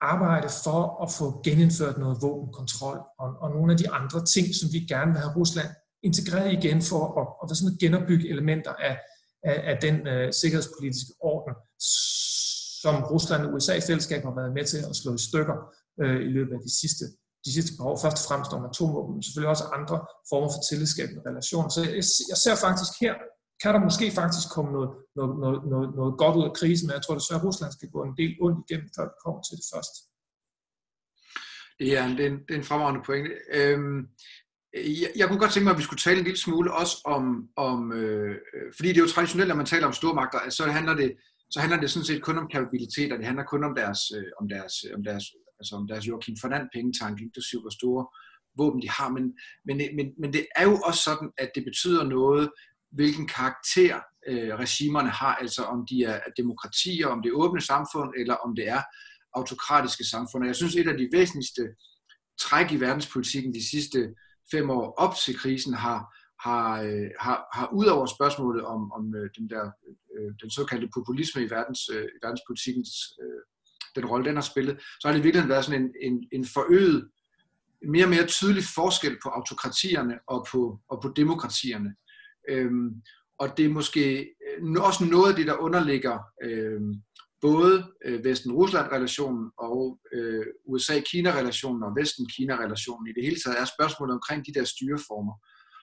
arbejde 0.00 0.48
for 0.64 1.02
at 1.04 1.08
få 1.18 1.42
genindført 1.42 1.98
noget 1.98 2.22
våbenkontrol 2.22 2.98
og, 3.18 3.28
og 3.42 3.50
nogle 3.50 3.72
af 3.72 3.78
de 3.78 3.90
andre 3.90 4.24
ting, 4.24 4.46
som 4.54 4.68
vi 4.72 4.80
gerne 4.92 5.12
vil 5.12 5.20
have 5.20 5.36
Rusland 5.36 5.68
integreret 6.02 6.52
igen 6.52 6.82
for 6.82 7.00
at, 7.20 7.26
at, 7.42 7.50
at 7.50 7.56
sådan 7.56 7.72
at 7.74 7.78
genopbygge 7.78 8.28
elementer 8.28 8.72
af, 8.88 8.98
af, 9.42 9.56
af 9.70 9.76
den 9.86 10.06
øh, 10.06 10.32
sikkerhedspolitiske 10.32 11.12
orden, 11.20 11.54
som 12.82 12.94
Rusland 13.12 13.42
og 13.46 13.54
USA 13.54 13.74
i 13.74 13.86
fællesskab 13.88 14.22
har 14.22 14.34
været 14.40 14.52
med 14.58 14.64
til 14.64 14.80
at 14.90 14.96
slå 14.96 15.14
i 15.14 15.22
stykker 15.28 15.56
øh, 16.02 16.20
i 16.28 16.30
løbet 16.36 16.54
af 16.58 16.62
de 16.66 16.72
sidste, 16.80 17.04
de 17.44 17.52
sidste 17.56 17.72
par 17.76 17.84
år. 17.90 17.96
Først 18.04 18.18
og 18.20 18.26
fremmest 18.28 18.52
om 18.56 18.64
atomvåben, 18.70 19.12
men 19.14 19.22
selvfølgelig 19.22 19.54
også 19.54 19.66
andre 19.78 19.96
former 20.30 20.48
for 20.54 20.62
tillidsskabende 20.68 21.22
relationer. 21.30 21.68
Så 21.74 21.80
jeg, 21.84 22.04
jeg 22.32 22.38
ser 22.44 22.54
faktisk 22.66 22.92
her, 23.04 23.14
kan 23.62 23.74
der 23.74 23.86
måske 23.88 24.06
faktisk 24.20 24.46
komme 24.56 24.70
noget, 24.76 24.90
noget, 25.18 25.32
noget, 25.44 25.58
noget, 25.72 25.88
noget 25.98 26.12
godt 26.22 26.36
ud 26.38 26.44
af 26.50 26.54
krisen, 26.60 26.86
men 26.86 26.94
jeg 26.96 27.02
tror 27.02 27.14
desværre, 27.18 27.40
at 27.40 27.46
Rusland 27.48 27.72
skal 27.72 27.88
gå 27.94 28.00
en 28.04 28.14
del 28.20 28.32
ondt 28.44 28.58
igennem, 28.64 28.88
før 28.96 29.04
vi 29.10 29.16
kommer 29.24 29.40
til 29.42 29.56
det 29.58 29.66
først. 29.74 29.94
Ja, 31.92 32.02
det 32.16 32.24
er 32.26 32.30
en, 32.32 32.38
det 32.46 32.52
er 32.54 32.60
en 32.62 32.70
fremragende 32.70 33.02
pointe. 33.08 33.30
Øhm, 33.58 34.00
jeg, 35.02 35.10
jeg 35.16 35.26
kunne 35.28 35.42
godt 35.42 35.52
tænke 35.52 35.64
mig, 35.64 35.74
at 35.74 35.78
vi 35.78 35.88
skulle 35.88 36.04
tale 36.06 36.18
en 36.18 36.28
lille 36.28 36.44
smule 36.46 36.74
også 36.82 36.96
om, 37.04 37.24
om 37.56 37.92
øh, 37.92 38.30
øh 38.54 38.68
fordi 38.76 38.88
det 38.88 38.96
er 38.96 39.06
jo 39.06 39.14
traditionelt, 39.14 39.48
når 39.48 39.62
man 39.62 39.72
taler 39.72 39.86
om 39.86 39.92
stormagter, 39.92 40.38
at 40.38 40.52
så 40.52 40.64
handler 40.78 40.94
det, 40.94 41.10
så 41.50 41.60
handler 41.60 41.80
det 41.80 41.90
sådan 41.90 42.06
set 42.06 42.22
kun 42.22 42.38
om 42.38 42.48
kapabiliteter, 42.54 43.16
det 43.16 43.26
handler 43.26 43.44
kun 43.44 43.64
om 43.64 43.74
deres, 43.74 44.00
øh, 44.16 44.30
om 44.40 44.48
deres, 44.48 44.74
om 44.96 45.02
deres, 45.04 45.24
altså 45.60 45.74
om 45.76 45.88
deres 45.88 46.08
Joachim 46.08 46.36
Fernand 46.42 46.68
pengetank, 46.74 47.20
inklusive 47.20 47.60
hvor 47.60 47.74
store 47.80 48.06
våben 48.58 48.82
de 48.82 48.90
har, 48.90 49.08
men, 49.16 49.24
men, 49.66 49.76
men, 49.96 50.06
men 50.20 50.32
det 50.32 50.46
er 50.56 50.64
jo 50.70 50.76
også 50.88 51.02
sådan, 51.02 51.30
at 51.38 51.50
det 51.54 51.64
betyder 51.64 52.04
noget, 52.04 52.50
hvilken 52.92 53.26
karakter 53.26 54.00
øh, 54.28 54.54
regimerne 54.64 55.10
har, 55.10 55.34
altså 55.34 55.62
om 55.62 55.86
de 55.90 56.04
er 56.04 56.20
demokratier, 56.36 57.06
om 57.06 57.22
det 57.22 57.28
er 57.28 57.40
åbne 57.44 57.60
samfund, 57.60 58.10
eller 58.20 58.34
om 58.34 58.54
det 58.56 58.68
er 58.68 58.82
autokratiske 59.34 60.04
samfund. 60.04 60.42
Og 60.42 60.46
jeg 60.46 60.56
synes, 60.56 60.76
et 60.76 60.88
af 60.88 60.98
de 60.98 61.08
væsentligste 61.12 61.62
træk 62.40 62.72
i 62.72 62.80
verdenspolitikken 62.80 63.54
de 63.54 63.70
sidste 63.70 64.14
fem 64.52 64.70
år 64.70 64.94
op 65.04 65.14
til 65.24 65.38
krisen 65.38 65.74
har, 65.74 66.00
har, 66.46 66.82
øh, 66.82 67.10
har, 67.20 67.38
har 67.56 67.68
ud 67.72 67.86
over 67.86 68.06
spørgsmålet 68.06 68.64
om, 68.64 68.92
om 68.92 69.14
øh, 69.14 69.30
den, 69.36 69.50
der, 69.50 69.64
øh, 70.14 70.30
den 70.42 70.50
såkaldte 70.50 70.88
populisme 70.94 71.42
i, 71.42 71.50
verdens, 71.50 71.82
øh, 71.94 72.04
i 72.16 72.18
verdenspolitikkens 72.24 72.92
øh, 73.22 73.40
den 73.96 74.04
rolle, 74.04 74.26
den 74.26 74.34
har 74.34 74.42
spillet, 74.42 74.80
så 75.00 75.08
har 75.08 75.12
det 75.12 75.20
i 75.20 75.22
virkeligheden 75.22 75.50
været 75.50 75.64
sådan 75.64 75.82
en, 75.82 75.90
en, 76.02 76.28
en 76.32 76.44
forøget, 76.44 77.08
mere 77.88 78.04
og 78.04 78.10
mere 78.10 78.26
tydelig 78.26 78.64
forskel 78.74 79.16
på 79.22 79.28
autokratierne 79.28 80.18
og 80.26 80.46
på, 80.52 80.80
og 80.90 81.02
på 81.02 81.12
demokratierne. 81.16 81.94
Øhm, 82.48 82.88
og 83.38 83.56
det 83.56 83.64
er 83.64 83.68
måske 83.68 84.34
øh, 84.46 84.72
også 84.88 85.04
noget 85.04 85.30
af 85.30 85.36
det, 85.36 85.46
der 85.46 85.56
underligger 85.56 86.18
øhm, 86.44 86.94
både 87.40 87.86
øh, 88.04 88.24
Vesten-Rusland-relationen 88.24 89.50
og 89.58 89.98
øh, 90.12 90.46
USA-Kina-relationen 90.66 91.82
og 91.82 91.92
Vesten-Kina-relationen 92.00 93.06
i 93.06 93.12
det 93.16 93.24
hele 93.24 93.40
taget 93.40 93.60
er 93.60 93.64
spørgsmålet 93.64 94.14
omkring 94.14 94.46
de 94.46 94.54
der 94.58 94.64
styreformer. 94.64 95.34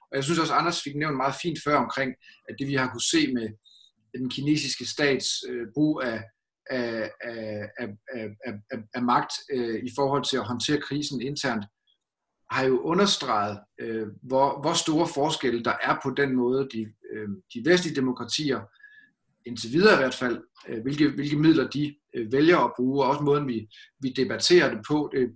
Og 0.09 0.15
jeg 0.15 0.23
synes 0.23 0.39
også, 0.39 0.53
Anders 0.53 0.81
fik 0.81 0.95
nævnt 0.95 1.17
meget 1.17 1.35
fint 1.41 1.59
før 1.65 1.77
omkring, 1.85 2.11
at 2.49 2.55
det 2.59 2.67
vi 2.67 2.73
har 2.73 2.89
kunne 2.89 3.11
se 3.15 3.33
med 3.33 3.47
den 4.17 4.29
kinesiske 4.29 4.85
stats 4.85 5.27
øh, 5.49 5.67
brug 5.73 6.01
af, 6.03 6.23
af, 6.69 7.11
af, 7.21 7.69
af, 7.79 7.87
af, 8.13 8.53
af, 8.71 8.77
af 8.93 9.03
magt 9.03 9.33
øh, 9.53 9.79
i 9.83 9.89
forhold 9.95 10.23
til 10.23 10.37
at 10.37 10.45
håndtere 10.45 10.81
krisen 10.81 11.21
internt, 11.21 11.65
har 12.51 12.65
jo 12.65 12.79
understreget, 12.79 13.59
øh, 13.81 14.07
hvor, 14.23 14.61
hvor 14.61 14.73
store 14.73 15.07
forskelle 15.07 15.63
der 15.63 15.73
er 15.83 15.99
på 16.03 16.09
den 16.17 16.35
måde, 16.35 16.67
de, 16.73 16.81
øh, 17.13 17.29
de 17.53 17.69
vestlige 17.69 17.95
demokratier 17.95 18.59
indtil 19.45 19.73
videre 19.73 19.93
i 19.93 19.97
hvert 19.97 20.13
fald, 20.13 20.43
øh, 20.69 20.81
hvilke, 20.81 21.09
hvilke 21.09 21.37
midler 21.37 21.67
de 21.69 21.95
øh, 22.15 22.31
vælger 22.31 22.57
at 22.57 22.71
bruge, 22.77 23.03
og 23.03 23.09
også 23.09 23.21
måden, 23.21 23.47
vi, 23.47 23.67
vi 23.99 24.09
debatterer 24.09 24.75
det 24.75 24.81
på. 24.87 25.09
Det, 25.13 25.29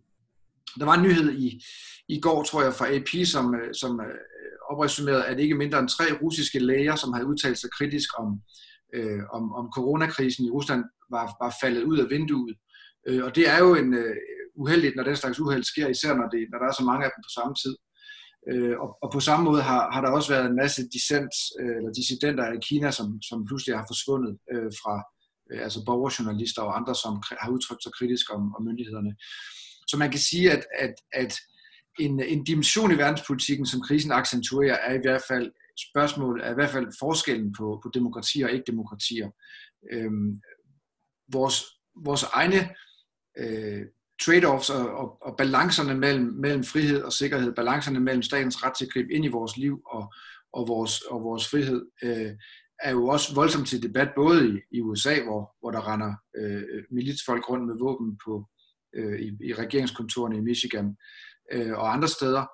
der 0.80 0.86
var 0.86 0.94
en 0.94 1.04
nyhed 1.04 1.32
i, 1.32 1.64
i 2.08 2.20
går, 2.22 2.44
tror 2.44 2.64
jeg, 2.64 2.74
fra 2.74 2.96
AP, 2.96 3.26
som, 3.26 3.56
øh, 3.56 3.74
som 3.74 4.02
øh, 4.02 4.16
opresumerede, 4.72 5.26
at 5.26 5.40
ikke 5.40 5.56
mindre 5.56 5.80
end 5.80 5.90
tre 5.90 6.06
russiske 6.22 6.60
læger, 6.60 6.96
som 6.96 7.14
havde 7.14 7.28
udtalt 7.28 7.58
sig 7.58 7.70
kritisk 7.78 8.20
om, 8.20 8.42
øh, 8.94 9.22
om, 9.34 9.54
om 9.54 9.72
coronakrisen 9.76 10.46
i 10.46 10.50
Rusland, 10.50 10.84
var, 11.12 11.26
var 11.44 11.56
faldet 11.62 11.84
ud 11.84 11.98
af 12.04 12.10
vinduet. 12.10 12.56
Øh, 13.08 13.24
og 13.26 13.36
det 13.36 13.50
er 13.50 13.60
jo 13.66 13.76
en 13.76 13.94
øh, 13.94 14.16
uheldigt, 14.56 14.96
når 14.96 15.04
den 15.04 15.16
slags 15.16 15.40
uheld 15.40 15.64
sker, 15.64 15.88
især 15.88 16.14
når, 16.16 16.28
det, 16.34 16.42
når 16.52 16.60
der 16.60 16.68
er 16.68 16.76
så 16.80 16.84
mange 16.84 17.06
af 17.06 17.12
dem 17.16 17.22
på 17.28 17.32
samme 17.40 17.56
tid. 17.64 17.76
Øh, 18.52 18.76
og, 18.84 18.90
og 19.04 19.10
på 19.12 19.20
samme 19.20 19.44
måde 19.50 19.62
har, 19.62 19.92
har 19.94 20.02
der 20.02 20.10
også 20.10 20.30
været 20.34 20.46
en 20.46 20.60
masse 20.64 20.82
dissent, 20.94 21.34
øh, 21.60 21.76
eller 21.78 21.92
dissidenter 22.00 22.54
i 22.54 22.60
Kina, 22.70 22.92
som, 22.92 23.22
som 23.30 23.46
pludselig 23.46 23.74
har 23.78 23.86
forsvundet 23.92 24.34
øh, 24.54 24.72
fra 24.82 24.96
øh, 25.52 25.62
altså 25.66 25.80
borgerjournalister 25.86 26.62
og 26.62 26.78
andre, 26.80 26.96
som 27.04 27.14
har 27.42 27.50
udtrykt 27.56 27.84
sig 27.84 27.92
kritisk 27.98 28.26
om, 28.36 28.56
om 28.56 28.62
myndighederne. 28.68 29.16
Så 29.90 29.96
man 29.98 30.12
kan 30.12 30.20
sige, 30.20 30.52
at, 30.52 30.64
at, 30.86 30.96
at 31.14 31.34
en, 32.00 32.20
en 32.20 32.44
dimension 32.44 32.92
i 32.92 32.98
verdenspolitikken, 32.98 33.66
som 33.66 33.82
krisen 33.82 34.12
accentuerer, 34.12 34.78
er 34.88 34.94
i 34.94 35.04
hvert 35.06 35.24
fald 35.28 35.52
spørgsmål, 35.90 36.42
er 36.42 36.52
i 36.52 36.54
hvert 36.54 36.70
fald 36.70 36.88
forskellen 37.00 37.54
på, 37.58 37.80
på 37.84 37.92
demokratier 37.94 38.46
og 38.46 38.52
ikke-demokratier. 38.52 39.30
Øhm, 39.94 40.42
vores, 41.34 41.64
vores 41.96 42.24
egne 42.24 42.70
øh, 43.38 43.86
trade-offs 44.22 44.70
og, 44.70 44.90
og, 44.98 45.18
og 45.22 45.38
balancerne 45.38 45.96
mellem, 45.98 46.26
mellem 46.26 46.64
frihed 46.64 47.02
og 47.02 47.14
sikkerhed, 47.14 47.54
balancerne 47.54 48.00
mellem 48.00 48.22
statens 48.24 48.64
ret 48.64 48.74
til 48.78 48.86
at 48.86 48.92
gribe 48.94 49.14
ind 49.14 49.26
i 49.26 49.28
vores 49.28 49.58
liv 49.58 49.82
og, 49.86 50.14
og, 50.54 50.68
vores, 50.68 51.02
og 51.02 51.24
vores 51.24 51.50
frihed, 51.50 51.86
øh, 52.04 52.32
er 52.84 52.92
jo 52.92 53.08
også 53.08 53.36
voldsomt 53.36 53.68
til 53.68 53.84
debat, 53.84 54.10
både 54.16 54.50
i, 54.50 54.78
i 54.78 54.82
USA, 54.82 55.24
hvor, 55.24 55.56
hvor 55.60 55.72
der 55.72 55.94
render 55.94 56.14
øh, 56.38 56.84
militsfolk 56.92 57.50
rundt 57.50 57.68
med 57.68 57.76
våben 57.80 58.18
på, 58.26 58.46
øh, 58.96 59.20
i, 59.20 59.28
i 59.50 59.54
regeringskontorene 59.54 60.38
i 60.38 60.42
Michigan 60.42 60.98
øh, 61.52 61.72
og 61.72 61.94
andre 61.94 62.08
steder, 62.08 62.46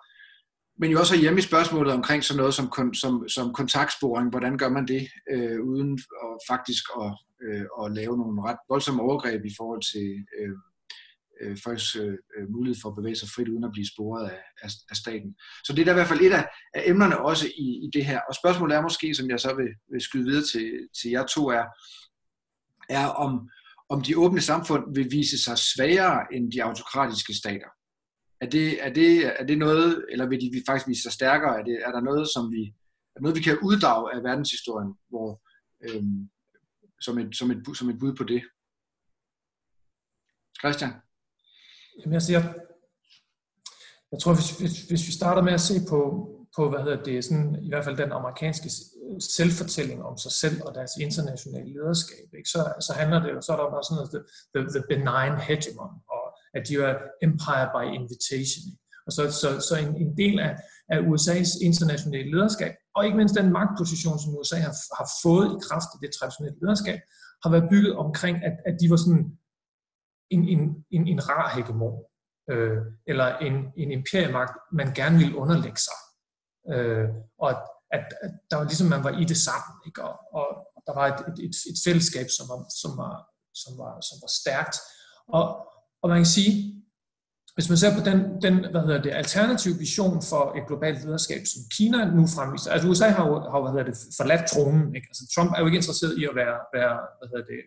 men 0.79 0.91
jo 0.91 0.99
også 0.99 1.17
hjemme 1.17 1.39
i 1.39 1.49
spørgsmålet 1.49 1.93
omkring 1.93 2.23
sådan 2.23 2.37
noget 2.37 2.53
som, 2.53 2.93
som, 2.93 3.29
som 3.29 3.53
kontaktsporing. 3.53 4.29
Hvordan 4.29 4.57
gør 4.57 4.69
man 4.69 4.87
det, 4.87 5.07
øh, 5.31 5.59
uden 5.61 5.99
at 6.23 6.37
faktisk 6.49 6.83
at, 7.01 7.11
øh, 7.45 7.65
at 7.81 7.91
lave 7.91 8.17
nogle 8.17 8.41
ret 8.41 8.57
voldsomme 8.69 9.01
overgreb 9.01 9.45
i 9.45 9.55
forhold 9.57 9.81
til 9.91 10.25
øh, 10.39 10.55
øh, 11.41 11.57
folks 11.63 11.95
øh, 11.95 12.17
øh, 12.37 12.49
mulighed 12.49 12.81
for 12.81 12.89
at 12.89 12.95
bevæge 12.95 13.15
sig 13.15 13.29
frit 13.29 13.49
uden 13.49 13.63
at 13.63 13.71
blive 13.71 13.91
sporet 13.93 14.29
af, 14.29 14.41
af, 14.61 14.69
af 14.89 14.95
staten. 14.95 15.35
Så 15.65 15.73
det 15.73 15.81
er 15.81 15.85
da 15.85 15.91
i 15.91 15.99
hvert 15.99 16.07
fald 16.07 16.21
et 16.21 16.33
af, 16.33 16.47
af 16.73 16.83
emnerne 16.85 17.21
også 17.21 17.47
i, 17.47 17.67
i 17.85 17.89
det 17.93 18.05
her. 18.05 18.19
Og 18.29 18.35
spørgsmålet 18.35 18.75
er 18.75 18.81
måske, 18.81 19.15
som 19.15 19.29
jeg 19.29 19.39
så 19.39 19.55
vil, 19.55 19.69
vil 19.91 20.01
skyde 20.01 20.25
videre 20.25 20.45
til, 20.45 20.87
til 21.01 21.11
jer 21.11 21.25
to, 21.25 21.47
er, 21.47 21.65
er 22.89 23.07
om, 23.07 23.49
om 23.89 24.01
de 24.01 24.17
åbne 24.17 24.41
samfund 24.41 24.83
vil 24.95 25.11
vise 25.11 25.43
sig 25.43 25.57
svagere 25.57 26.33
end 26.33 26.51
de 26.51 26.63
autokratiske 26.63 27.33
stater. 27.33 27.69
Er 28.41 28.49
det, 28.49 28.85
er 28.85 28.93
det, 28.93 29.39
er 29.39 29.45
det 29.45 29.57
noget, 29.57 30.05
eller 30.11 30.25
vil 30.25 30.41
de 30.41 30.63
faktisk 30.67 30.87
vise 30.87 31.01
sig 31.01 31.11
stærkere? 31.11 31.59
Er, 31.59 31.63
det, 31.63 31.81
er 31.85 31.91
der 31.91 32.01
noget, 32.01 32.27
som 32.33 32.51
vi, 32.51 32.73
er 33.15 33.21
noget, 33.21 33.37
vi 33.37 33.41
kan 33.41 33.59
uddrage 33.63 34.13
af 34.15 34.23
verdenshistorien, 34.23 34.93
hvor, 35.09 35.41
øhm, 35.81 36.29
som, 37.01 37.17
et, 37.19 37.37
som, 37.37 37.51
et, 37.51 37.77
som 37.77 37.89
et 37.89 37.99
bud 37.99 38.13
på 38.15 38.23
det? 38.23 38.43
Christian? 40.59 40.93
Jamen, 41.99 42.13
jeg 42.13 42.21
siger, 42.21 42.41
jeg 44.11 44.19
tror, 44.21 44.33
hvis, 44.33 44.49
hvis, 44.59 44.75
hvis 44.89 45.07
vi 45.07 45.11
starter 45.11 45.41
med 45.41 45.53
at 45.53 45.61
se 45.61 45.73
på, 45.89 45.99
på 46.55 46.69
hvad 46.69 46.79
hedder 46.79 47.03
det, 47.03 47.25
sådan, 47.25 47.63
i 47.65 47.69
hvert 47.69 47.85
fald 47.85 47.97
den 47.97 48.11
amerikanske 48.11 48.69
selvfortælling 49.37 49.99
om 50.03 50.17
sig 50.17 50.31
selv 50.31 50.57
og 50.65 50.75
deres 50.75 50.91
internationale 51.05 51.73
lederskab, 51.73 52.27
ikke? 52.37 52.49
Så, 52.49 52.59
så 52.87 52.93
handler 52.99 53.19
det 53.23 53.29
jo, 53.33 53.41
så 53.41 53.51
er 53.53 53.57
der 53.57 53.75
bare 53.75 53.83
sådan 53.83 53.97
noget, 53.97 54.11
the, 54.13 54.21
the, 54.53 54.61
the 54.75 54.83
benign 54.91 55.35
hegemon, 55.47 55.93
at 56.55 56.61
de 56.67 56.73
er 56.75 56.93
empire 57.27 57.67
by 57.75 57.83
invitation. 57.99 58.67
Og 59.05 59.11
så, 59.17 59.23
så, 59.41 59.49
så 59.67 59.73
en, 59.83 59.91
en 60.03 60.17
del 60.17 60.39
af, 60.39 60.53
af 60.93 60.99
USA's 61.11 61.51
internationale 61.69 62.31
lederskab, 62.31 62.73
og 62.95 63.05
ikke 63.05 63.17
mindst 63.17 63.35
den 63.35 63.51
magtposition, 63.59 64.19
som 64.19 64.37
USA 64.37 64.57
har, 64.67 64.75
har 64.99 65.09
fået 65.23 65.47
i 65.55 65.57
kraft 65.67 65.89
af 65.93 65.99
det 66.03 66.11
traditionelle 66.17 66.59
lederskab, 66.63 66.99
har 67.43 67.49
været 67.53 67.69
bygget 67.71 67.95
omkring, 67.95 68.35
at, 68.47 68.55
at 68.65 68.75
de 68.81 68.89
var 68.89 68.99
sådan 69.03 69.23
en, 70.29 70.41
en, 70.53 70.85
en, 70.91 71.07
en 71.07 71.29
rar 71.29 71.49
hegemon, 71.55 71.97
øh, 72.51 72.77
eller 73.07 73.27
en, 73.47 73.55
en 73.77 73.91
imperiemagt, 73.91 74.53
man 74.71 74.93
gerne 74.93 75.17
ville 75.17 75.35
underlægge 75.35 75.81
sig. 75.87 75.99
Øh, 76.73 77.07
og 77.41 77.49
at, 77.49 77.59
at, 77.91 78.05
at 78.23 78.31
der 78.49 78.57
var 78.57 78.63
ligesom, 78.63 78.87
man 78.87 79.03
var 79.03 79.13
i 79.21 79.23
det 79.31 79.37
sammen, 79.37 79.73
ikke? 79.87 80.03
Og, 80.03 80.13
og 80.75 80.81
der 80.87 80.93
var 80.99 81.05
et, 81.13 81.19
et, 81.45 81.55
et 81.71 81.79
fællesskab, 81.85 82.27
som 82.37 82.45
var, 82.51 82.59
som 82.81 82.91
var, 83.01 83.13
som 83.63 83.71
var, 83.81 83.93
som 84.07 84.17
var 84.23 84.31
stærkt. 84.41 84.75
Og, 85.37 85.43
og 86.01 86.09
man 86.09 86.19
kan 86.19 86.25
sige, 86.37 86.51
hvis 87.55 87.69
man 87.69 87.77
ser 87.77 87.91
på 87.97 88.03
den, 88.09 88.19
den 88.45 88.53
hvad 88.71 88.81
hedder 88.87 89.01
det, 89.01 89.11
alternative 89.23 89.77
vision 89.77 90.21
for 90.29 90.43
et 90.57 90.67
globalt 90.67 90.99
lederskab, 91.05 91.41
som 91.53 91.61
Kina 91.75 91.99
nu 92.17 92.23
fremviser, 92.35 92.71
altså 92.71 92.87
USA 92.89 93.07
har 93.17 93.27
jo 93.27 93.35
har, 93.51 93.59
hvad 93.61 93.71
hedder 93.73 93.87
det, 93.91 93.97
forladt 94.19 94.45
tronen, 94.51 94.95
ikke? 94.95 95.07
Altså 95.11 95.23
Trump 95.33 95.51
er 95.51 95.59
jo 95.59 95.65
ikke 95.65 95.81
interesseret 95.81 96.13
i 96.21 96.23
at 96.31 96.35
være, 96.41 96.57
være 96.77 96.95
hvad 97.17 97.27
hedder 97.31 97.45
det, 97.53 97.61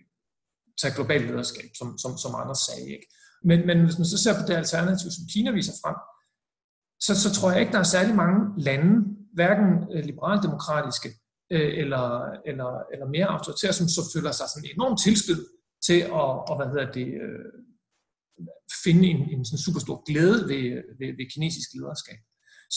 tage 0.81 0.95
globalt 0.99 1.27
lederskab, 1.31 1.71
som, 1.79 1.89
som, 2.03 2.13
som 2.23 2.33
andre 2.43 2.57
sagde. 2.67 2.89
Ikke? 2.97 3.07
Men, 3.49 3.59
men 3.69 3.79
hvis 3.85 3.99
man 3.99 4.09
så 4.13 4.19
ser 4.23 4.35
på 4.41 4.45
det 4.49 4.55
alternativ, 4.63 5.09
som 5.11 5.25
Kina 5.33 5.51
viser 5.59 5.75
frem, 5.83 5.97
så, 7.07 7.13
så 7.25 7.29
tror 7.37 7.51
jeg 7.51 7.61
ikke, 7.61 7.73
der 7.73 7.83
er 7.85 7.95
særlig 7.97 8.15
mange 8.23 8.39
lande, 8.69 8.93
hverken 9.39 9.71
øh, 9.93 10.05
liberaldemokratiske 10.11 11.09
øh, 11.55 11.71
eller, 11.83 12.07
eller, 12.51 12.71
eller 12.93 13.07
mere 13.17 13.27
autoritære, 13.37 13.73
som 13.73 13.89
så 13.89 14.03
føler 14.15 14.33
sig 14.33 14.47
sådan 14.49 14.71
enormt 14.75 15.01
tilskyld 15.07 15.43
til 15.87 16.01
at, 16.21 16.31
og, 16.51 16.57
hvad 16.57 16.69
hedder 16.73 16.93
det, 16.93 17.09
øh, 17.25 17.53
finde 18.85 19.09
en, 19.13 19.21
en 19.35 19.45
sådan 19.45 19.65
super 19.67 19.81
stor 19.81 19.99
glæde 20.09 20.39
ved, 20.51 20.65
ved, 20.99 21.11
ved 21.19 21.27
kinesisk 21.35 21.69
lederskab. 21.79 22.21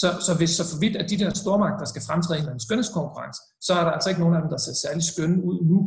Så, 0.02 0.08
så 0.26 0.32
hvis 0.38 0.52
så 0.58 0.64
for 0.72 0.80
vidt, 0.84 0.96
at 1.02 1.10
de 1.10 1.18
der 1.22 1.30
stormagter 1.44 1.86
skal 1.86 2.06
fremtræde 2.08 2.40
i 2.40 2.44
en 2.44 2.66
skønhedskonkurrence, 2.66 3.42
så 3.66 3.72
er 3.80 3.84
der 3.84 3.92
altså 3.92 4.10
ikke 4.10 4.22
nogen 4.24 4.36
af 4.36 4.42
dem, 4.42 4.50
der 4.54 4.60
ser 4.66 4.76
særlig 4.86 5.04
skønne 5.12 5.40
ud 5.50 5.58
nu, 5.72 5.80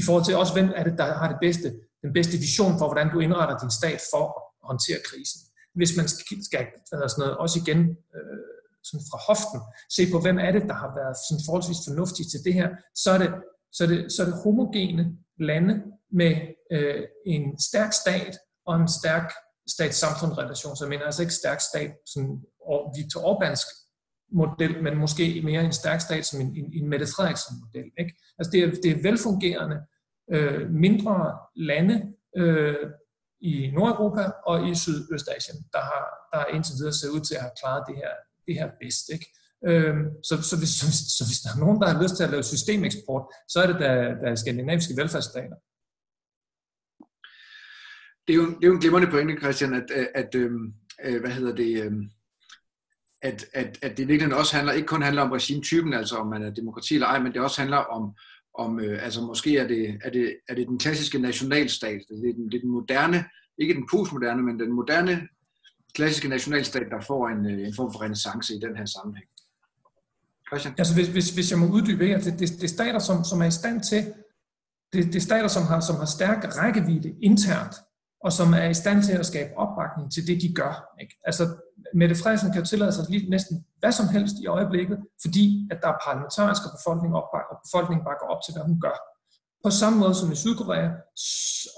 i 0.00 0.02
forhold 0.06 0.24
til 0.24 0.36
også, 0.42 0.52
hvem 0.56 0.68
er 0.78 0.84
det, 0.88 0.94
der 1.00 1.08
har 1.20 1.28
det 1.32 1.40
bedste, 1.46 1.68
den 2.04 2.12
bedste 2.18 2.36
vision 2.46 2.74
for, 2.78 2.86
hvordan 2.88 3.08
du 3.12 3.18
indretter 3.26 3.56
din 3.62 3.72
stat 3.80 4.00
for 4.12 4.24
at 4.36 4.42
håndtere 4.70 5.00
krisen. 5.08 5.40
Hvis 5.78 5.92
man 5.98 6.06
skal, 6.08 6.24
skal 6.48 6.62
sådan 6.90 7.20
noget, 7.22 7.36
også 7.44 7.56
igen 7.62 7.80
øh, 8.16 8.46
sådan 8.88 9.06
fra 9.10 9.18
hoften, 9.28 9.60
se 9.96 10.02
på, 10.12 10.16
hvem 10.24 10.38
er 10.46 10.52
det, 10.56 10.62
der 10.70 10.76
har 10.82 10.90
været 11.00 11.16
sådan 11.26 11.44
forholdsvis 11.46 11.86
fornuftig 11.88 12.24
til 12.32 12.40
det 12.46 12.54
her, 12.58 12.68
så 13.04 13.08
er 13.14 13.18
det, 13.22 13.30
så 13.76 13.80
er 13.84 13.88
det, 13.92 14.00
så 14.12 14.18
er 14.22 14.26
det 14.28 14.40
homogene 14.44 15.04
lande 15.48 15.74
med 16.20 16.32
øh, 16.74 17.02
en 17.34 17.44
stærk 17.68 17.92
stat 18.02 18.34
og 18.66 18.76
en 18.76 18.88
stærk 18.88 19.32
stat-samfund-relation. 19.68 20.76
Så 20.76 20.84
jeg 20.84 20.88
mener 20.88 21.04
altså 21.04 21.22
ikke 21.22 21.34
stærk 21.34 21.60
stat, 21.60 21.92
sådan 22.06 22.42
Viktor 22.96 23.20
Orbánsk 23.30 23.66
model, 24.32 24.82
men 24.82 24.98
måske 24.98 25.42
mere 25.44 25.64
en 25.64 25.72
stærk 25.72 26.00
stat 26.00 26.26
som 26.26 26.40
en, 26.40 26.56
en, 26.56 26.72
en 26.72 26.88
Mette 26.88 27.06
Frederiksen-model. 27.06 27.90
Ikke? 27.98 28.12
Altså 28.38 28.50
det 28.52 28.64
er, 28.64 28.70
det 28.82 28.90
er 28.90 29.02
velfungerende 29.02 29.78
øh, 30.34 30.70
mindre 30.70 31.38
lande 31.56 31.96
øh, 32.36 32.90
i 33.40 33.70
Nordeuropa 33.74 34.24
og 34.46 34.68
i 34.68 34.74
Sydøstasien, 34.74 35.56
der 35.72 35.80
har 35.80 36.04
der 36.32 36.54
indtil 36.54 36.74
videre 36.78 36.92
ser 36.92 37.10
ud 37.16 37.20
til 37.20 37.34
at 37.34 37.40
have 37.40 37.56
klaret 37.60 37.82
det 37.88 37.96
her, 38.02 38.12
det 38.46 38.54
her 38.60 38.68
bedst. 38.80 39.04
Ikke? 39.14 39.26
Øh, 39.68 39.96
så, 40.28 40.34
så, 40.50 40.54
hvis, 40.60 40.72
så, 40.80 40.86
så 41.16 41.22
hvis 41.28 41.40
der 41.44 41.50
er 41.54 41.62
nogen, 41.64 41.80
der 41.80 41.86
har 41.88 42.02
lyst 42.02 42.16
til 42.16 42.24
at 42.24 42.30
lave 42.30 42.50
systemeksport, 42.52 43.24
så 43.52 43.56
er 43.62 43.66
det 43.70 43.78
da, 43.84 43.90
da 44.22 44.28
skandinaviske 44.42 44.96
velfærdsstater. 45.00 45.58
Det 48.28 48.32
er 48.34 48.36
jo, 48.36 48.46
det 48.46 48.64
er 48.64 48.68
jo 48.68 48.72
en 48.72 48.80
glimrende 48.80 49.10
pointe, 49.10 49.40
Christian, 49.40 49.74
at, 49.74 49.90
at, 49.90 50.08
at 50.14 50.34
øhm, 50.34 50.72
øh, 51.04 51.20
hvad 51.20 51.30
hedder 51.30 51.54
det, 51.54 51.84
øh, 51.84 51.92
at, 53.22 53.46
at, 53.54 53.78
at 53.82 53.98
det 53.98 54.08
virkelig 54.08 54.36
også 54.36 54.56
handler, 54.56 54.72
ikke 54.72 54.86
kun 54.86 55.02
handler 55.02 55.22
om 55.22 55.30
regimetypen, 55.30 55.94
altså 55.94 56.16
om 56.16 56.26
man 56.26 56.42
er 56.42 56.50
demokrati 56.50 56.94
eller 56.94 57.06
ej, 57.06 57.22
men 57.22 57.32
det 57.32 57.40
også 57.40 57.60
handler 57.60 57.76
om, 57.76 58.14
om 58.54 58.80
øh, 58.80 59.04
altså 59.04 59.20
måske 59.20 59.56
er 59.56 59.68
det, 59.68 59.98
er, 60.04 60.10
det, 60.10 60.36
er 60.48 60.54
det 60.54 60.68
den 60.68 60.78
klassiske 60.78 61.18
nationalstat, 61.18 61.94
altså 61.94 62.14
det 62.22 62.30
er 62.30 62.34
den, 62.34 62.50
det 62.50 62.56
er 62.56 62.60
den 62.60 62.70
moderne, 62.70 63.24
ikke 63.58 63.74
den 63.74 63.88
postmoderne, 63.90 64.42
men 64.42 64.60
den 64.60 64.72
moderne 64.72 65.28
klassiske 65.94 66.28
nationalstat, 66.28 66.86
der 66.90 67.00
får 67.00 67.28
en, 67.28 67.46
øh, 67.46 67.66
en 67.66 67.74
form 67.74 67.92
for 67.92 68.02
renaissance 68.02 68.54
i 68.54 68.58
den 68.58 68.76
her 68.76 68.86
sammenhæng. 68.86 69.28
Christian? 70.48 70.74
Altså 70.78 70.94
hvis, 70.94 71.08
hvis, 71.08 71.28
hvis 71.34 71.50
jeg 71.50 71.58
må 71.58 71.66
uddybe 71.66 72.06
her, 72.06 72.18
det, 72.18 72.32
det, 72.38 72.48
det 72.48 72.64
er 72.64 72.68
stater, 72.78 72.98
som, 72.98 73.24
som 73.24 73.40
er 73.40 73.46
i 73.46 73.50
stand 73.50 73.82
til, 73.82 74.02
det, 74.92 75.04
det 75.04 75.16
er 75.16 75.20
stater, 75.20 75.48
som 75.48 75.62
har, 75.62 75.80
som 75.80 75.96
har 75.96 76.04
stærk 76.16 76.58
rækkevidde 76.58 77.14
internt, 77.22 77.74
og 78.26 78.32
som 78.32 78.48
er 78.62 78.68
i 78.74 78.80
stand 78.82 79.02
til 79.02 79.16
at 79.22 79.26
skabe 79.26 79.50
opbakning 79.62 80.06
til 80.14 80.22
det, 80.28 80.36
de 80.44 80.50
gør. 80.60 80.74
Ikke? 81.02 81.14
Altså, 81.28 81.44
Mette 82.00 82.16
Frederiksen 82.20 82.52
kan 82.52 82.60
jo 82.62 82.66
tillade 82.66 82.92
sig 82.92 83.04
lige 83.10 83.30
næsten 83.30 83.56
hvad 83.80 83.92
som 83.92 84.08
helst 84.16 84.36
i 84.42 84.46
øjeblikket, 84.46 84.98
fordi 85.24 85.44
at 85.72 85.78
der 85.82 85.88
er 85.88 85.98
parlamentarisk 86.06 86.62
og 86.66 86.72
befolkning 86.76 87.12
op, 87.20 87.28
og 87.52 87.56
befolkningen 87.66 88.04
bakker 88.08 88.26
op 88.32 88.40
til, 88.42 88.52
hvad 88.54 88.64
hun 88.70 88.78
gør. 88.86 88.96
På 89.64 89.70
samme 89.80 89.96
måde 90.02 90.14
som 90.20 90.32
i 90.32 90.36
Sydkorea, 90.42 90.88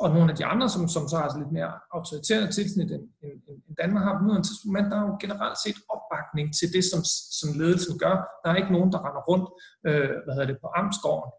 og 0.02 0.08
nogle 0.16 0.30
af 0.32 0.36
de 0.40 0.44
andre, 0.52 0.66
som, 0.74 0.82
som 0.94 1.04
så 1.08 1.14
har 1.16 1.24
altså 1.26 1.38
lidt 1.42 1.52
mere 1.58 1.72
autoritære 1.96 2.46
tilsnit 2.56 2.90
end, 2.96 3.06
end, 3.26 3.38
end 3.66 3.74
Danmark 3.82 4.02
har 4.04 4.14
på 4.14 4.22
nuværende 4.22 4.48
tidspunkt, 4.48 4.74
men 4.76 4.84
der 4.90 4.96
er 5.00 5.06
jo 5.08 5.16
generelt 5.24 5.58
set 5.64 5.78
opbakning 5.94 6.46
til 6.58 6.68
det, 6.74 6.84
som, 6.90 7.00
som 7.40 7.48
ledelsen 7.60 7.94
gør. 8.04 8.14
Der 8.42 8.48
er 8.50 8.56
ikke 8.60 8.74
nogen, 8.76 8.90
der 8.94 9.00
render 9.06 9.22
rundt 9.30 9.46
øh, 9.88 10.14
hvad 10.24 10.32
hedder 10.34 10.50
det, 10.52 10.58
på 10.64 10.68
Amtsgården 10.80 11.30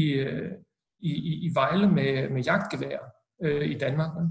i, 0.00 0.04
øh, 0.26 0.52
i, 1.08 1.10
i, 1.30 1.32
i 1.46 1.48
Vejle 1.58 1.86
med, 1.98 2.12
med 2.34 2.42
jagtgevær 2.50 2.98
øh, 3.44 3.66
i 3.74 3.76
Danmark. 3.84 4.10
Men 4.18 4.26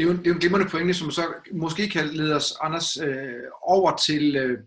det 0.00 0.06
er 0.06 0.12
jo, 0.12 0.18
det 0.18 0.26
er 0.26 0.30
jo 0.30 0.34
en 0.34 0.40
glimrende 0.40 0.68
pointe, 0.68 0.94
som 0.94 1.10
så 1.10 1.34
måske 1.52 1.88
kan 1.88 2.08
lede 2.08 2.36
os, 2.36 2.54
Anders, 2.60 2.96
øh, 2.96 3.42
over 3.62 3.96
til, 3.96 4.36
øh, 4.36 4.58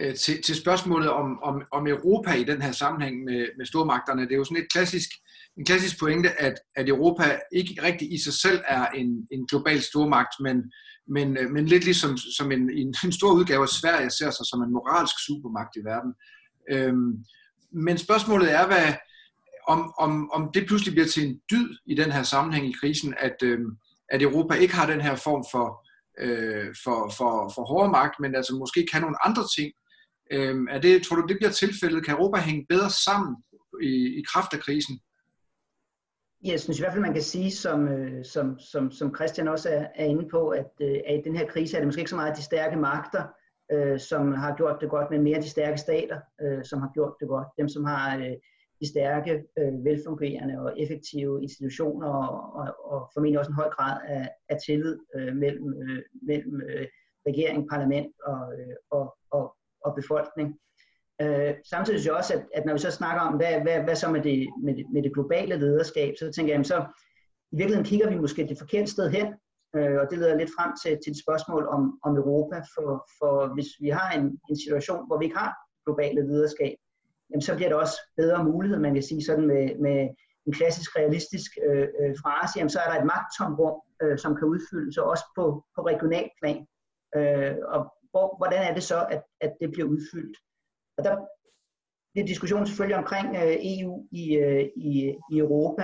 øh, 0.00 0.14
til, 0.14 0.42
til 0.42 0.56
spørgsmålet 0.56 1.10
om, 1.10 1.42
om, 1.42 1.62
om 1.72 1.86
Europa 1.86 2.32
i 2.32 2.44
den 2.44 2.62
her 2.62 2.72
sammenhæng 2.72 3.24
med, 3.24 3.46
med 3.58 3.66
stormagterne. 3.66 4.22
Det 4.22 4.32
er 4.32 4.36
jo 4.36 4.44
sådan 4.44 4.62
et 4.62 4.72
klassisk, 4.72 5.08
en 5.58 5.64
klassisk 5.64 5.98
pointe, 5.98 6.40
at, 6.40 6.54
at 6.76 6.88
Europa 6.88 7.40
ikke 7.52 7.82
rigtig 7.82 8.12
i 8.12 8.18
sig 8.18 8.32
selv 8.32 8.60
er 8.68 8.86
en, 8.86 9.28
en 9.32 9.46
global 9.46 9.80
stormagt, 9.80 10.34
men, 10.40 10.72
men, 11.08 11.36
øh, 11.36 11.50
men 11.50 11.66
lidt 11.66 11.84
ligesom 11.84 12.16
som 12.16 12.52
en, 12.52 12.70
en, 12.70 12.94
en 13.04 13.12
stor 13.12 13.32
udgave 13.32 13.62
af 13.62 13.68
Sverige 13.68 14.10
ser 14.10 14.30
sig 14.30 14.46
som 14.46 14.62
en 14.62 14.72
moralsk 14.72 15.14
supermagt 15.26 15.76
i 15.76 15.84
verden. 15.84 16.12
Øhm, 16.72 17.24
men 17.72 17.98
spørgsmålet 17.98 18.52
er, 18.52 18.66
hvad, 18.66 18.94
om, 19.68 19.92
om, 19.98 20.30
om 20.30 20.50
det 20.54 20.66
pludselig 20.66 20.94
bliver 20.94 21.08
til 21.08 21.26
en 21.28 21.40
dyd 21.50 21.68
i 21.86 21.94
den 21.94 22.12
her 22.12 22.22
sammenhæng 22.22 22.66
i 22.66 22.76
krisen, 22.80 23.14
at, 23.18 23.36
Øh, 23.42 23.58
at 24.10 24.22
Europa 24.22 24.54
ikke 24.54 24.74
har 24.74 24.86
den 24.86 25.00
her 25.00 25.16
form 25.16 25.44
for, 25.52 25.66
øh, 26.24 26.74
for, 26.84 26.98
for, 27.18 27.52
for 27.54 27.64
hårde 27.64 27.90
magt, 27.90 28.20
men 28.20 28.34
altså 28.34 28.54
måske 28.54 28.86
kan 28.92 29.00
nogle 29.00 29.26
andre 29.26 29.42
ting. 29.56 29.72
Øh, 30.32 30.56
er 30.70 30.80
det, 30.80 31.02
tror 31.02 31.16
du, 31.16 31.26
det 31.26 31.36
bliver 31.40 31.50
tilfældet? 31.50 32.04
Kan 32.04 32.14
Europa 32.14 32.38
hænge 32.40 32.66
bedre 32.68 32.90
sammen 32.90 33.36
i, 33.82 33.92
i 34.20 34.22
kraft 34.32 34.54
af 34.54 34.60
krisen? 34.60 35.00
Jeg 36.44 36.60
synes 36.60 36.78
i 36.78 36.82
hvert 36.82 36.92
fald, 36.92 37.02
man 37.02 37.12
kan 37.12 37.22
sige, 37.22 37.50
som, 37.50 37.88
øh, 37.88 38.24
som, 38.24 38.58
som, 38.58 38.90
som 38.90 39.14
Christian 39.14 39.48
også 39.48 39.68
er, 39.68 39.86
er 39.94 40.04
inde 40.04 40.28
på, 40.30 40.48
at, 40.48 40.72
øh, 40.80 40.98
at 41.06 41.18
i 41.18 41.22
den 41.24 41.36
her 41.36 41.46
krise 41.46 41.76
er 41.76 41.80
det 41.80 41.88
måske 41.88 42.00
ikke 42.00 42.10
så 42.10 42.16
meget 42.16 42.36
de 42.36 42.42
stærke 42.42 42.76
magter, 42.76 43.24
øh, 43.72 44.00
som 44.00 44.32
har 44.32 44.56
gjort 44.56 44.78
det 44.80 44.90
godt, 44.90 45.10
men 45.10 45.22
mere 45.22 45.40
de 45.40 45.48
stærke 45.48 45.78
stater, 45.78 46.20
øh, 46.42 46.64
som 46.64 46.80
har 46.80 46.90
gjort 46.94 47.14
det 47.20 47.28
godt. 47.28 47.48
Dem, 47.58 47.68
som 47.68 47.84
har 47.84 48.16
øh, 48.16 48.36
de 48.80 48.88
stærke, 48.88 49.44
øh, 49.58 49.84
velfungerende 49.84 50.60
og 50.60 50.80
effektive 50.80 51.42
institutioner 51.42 52.08
og, 52.08 52.54
og, 52.60 52.92
og 52.92 53.10
formentlig 53.14 53.38
også 53.38 53.50
en 53.50 53.62
høj 53.62 53.68
grad 53.68 54.00
af, 54.08 54.28
af 54.48 54.56
tillid 54.66 54.98
øh, 55.16 55.36
mellem, 55.36 55.74
øh, 55.82 56.02
mellem 56.22 56.60
øh, 56.68 56.86
regering, 57.28 57.68
parlament 57.68 58.12
og, 58.26 58.52
øh, 58.58 58.76
og, 58.90 59.16
og, 59.30 59.56
og 59.84 59.94
befolkning. 59.94 60.58
Øh, 61.22 61.54
samtidig 61.70 62.00
synes 62.00 62.06
jeg 62.06 62.14
også, 62.14 62.34
at, 62.34 62.44
at 62.54 62.64
når 62.66 62.72
vi 62.72 62.78
så 62.78 62.90
snakker 62.90 63.22
om, 63.22 63.34
hvad, 63.36 63.60
hvad, 63.60 63.80
hvad 63.84 63.96
så 63.96 64.10
med 64.10 64.22
det, 64.22 64.48
med, 64.64 64.74
det, 64.76 64.86
med 64.92 65.02
det 65.02 65.14
globale 65.14 65.56
lederskab, 65.56 66.14
så 66.18 66.32
tænker 66.32 66.54
jeg, 66.54 66.66
så 66.66 66.78
i 67.52 67.56
virkeligheden 67.56 67.90
kigger 67.90 68.10
vi 68.10 68.18
måske 68.18 68.46
det 68.46 68.58
forkerte 68.58 68.90
sted 68.90 69.10
hen, 69.10 69.26
øh, 69.76 69.96
og 70.00 70.06
det 70.10 70.18
leder 70.18 70.36
lidt 70.38 70.54
frem 70.58 70.70
til, 70.82 70.98
til 71.02 71.10
et 71.10 71.22
spørgsmål 71.24 71.66
om, 71.66 71.98
om 72.02 72.16
Europa, 72.16 72.56
for, 72.74 72.88
for 73.18 73.54
hvis 73.54 73.70
vi 73.80 73.88
har 73.88 74.10
en, 74.18 74.26
en 74.50 74.58
situation, 74.64 75.06
hvor 75.06 75.18
vi 75.18 75.24
ikke 75.24 75.38
har 75.38 75.52
globale 75.86 76.26
lederskab, 76.30 76.76
jamen, 77.30 77.42
så 77.42 77.54
bliver 77.56 77.68
det 77.68 77.78
også 77.78 77.96
bedre 78.16 78.44
mulighed, 78.44 78.78
man 78.78 78.94
kan 78.94 79.02
sige 79.02 79.24
sådan 79.24 79.46
med, 79.46 79.78
med 79.78 80.08
en 80.46 80.52
klassisk 80.52 80.96
realistisk 80.96 81.50
øh, 81.66 81.88
øh, 82.00 82.14
frase, 82.22 82.58
jamen, 82.58 82.70
så 82.70 82.80
er 82.80 82.88
der 82.90 83.00
et 83.00 83.10
magttomrum, 83.14 83.80
øh, 84.02 84.18
som 84.18 84.36
kan 84.36 84.48
udfyldes, 84.48 84.98
også 84.98 85.24
på, 85.36 85.64
på 85.74 85.80
regional 85.90 86.28
plan. 86.40 86.66
Øh, 87.16 87.56
og 87.74 87.80
hvor, 88.10 88.26
hvordan 88.38 88.62
er 88.68 88.74
det 88.74 88.82
så, 88.82 89.06
at, 89.14 89.22
at 89.40 89.52
det 89.60 89.68
bliver 89.72 89.88
udfyldt? 89.88 90.36
Og 90.98 91.04
der 91.04 91.14
bliver 92.12 92.26
diskussion 92.26 92.66
selvfølgelig 92.66 92.98
omkring 92.98 93.36
øh, 93.36 93.56
EU 93.74 94.06
i, 94.12 94.24
øh, 94.36 94.64
i, 94.76 95.16
i 95.32 95.38
Europa. 95.38 95.82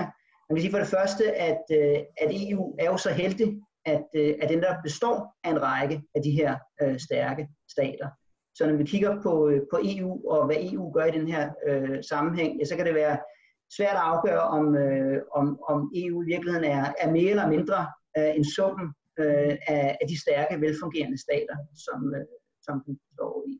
Man 0.49 0.55
kan 0.55 0.61
sige 0.61 0.71
for 0.71 0.79
det 0.79 0.95
første, 0.97 1.35
at, 1.35 1.63
øh, 1.71 1.99
at 2.23 2.29
EU 2.41 2.75
er 2.79 2.85
jo 2.85 2.97
så 2.97 3.09
heldig, 3.09 3.61
at, 3.85 4.07
øh, 4.15 4.35
at 4.41 4.49
den 4.49 4.61
der 4.61 4.81
består 4.83 5.35
af 5.43 5.49
en 5.51 5.61
række 5.61 6.03
af 6.15 6.21
de 6.23 6.31
her 6.31 6.57
øh, 6.81 6.99
stærke 6.99 7.47
stater. 7.71 8.09
Så 8.57 8.67
når 8.67 8.75
vi 8.77 8.83
kigger 8.83 9.21
på, 9.21 9.49
øh, 9.49 9.61
på 9.71 9.77
EU 9.83 10.29
og 10.31 10.45
hvad 10.45 10.55
EU 10.59 10.91
gør 10.91 11.05
i 11.05 11.17
den 11.17 11.27
her 11.27 11.43
øh, 11.67 12.03
sammenhæng, 12.09 12.59
ja, 12.59 12.65
så 12.65 12.75
kan 12.75 12.85
det 12.85 12.95
være 12.95 13.17
svært 13.77 13.97
at 14.01 14.07
afgøre, 14.11 14.41
om, 14.57 14.75
øh, 14.75 15.21
om, 15.39 15.59
om 15.69 15.91
EU 15.95 16.23
i 16.23 16.25
virkeligheden 16.25 16.65
er, 16.65 16.93
er 16.99 17.11
mere 17.11 17.29
eller 17.29 17.47
mindre 17.47 17.79
øh, 18.17 18.31
en 18.35 18.45
sum 18.55 18.79
øh, 19.19 19.55
af, 19.67 19.97
af 20.01 20.05
de 20.09 20.21
stærke, 20.21 20.61
velfungerende 20.61 21.21
stater, 21.25 21.57
som, 21.85 21.99
øh, 22.15 22.25
som 22.61 22.75
den 22.85 22.99
står 23.13 23.43
i. 23.47 23.53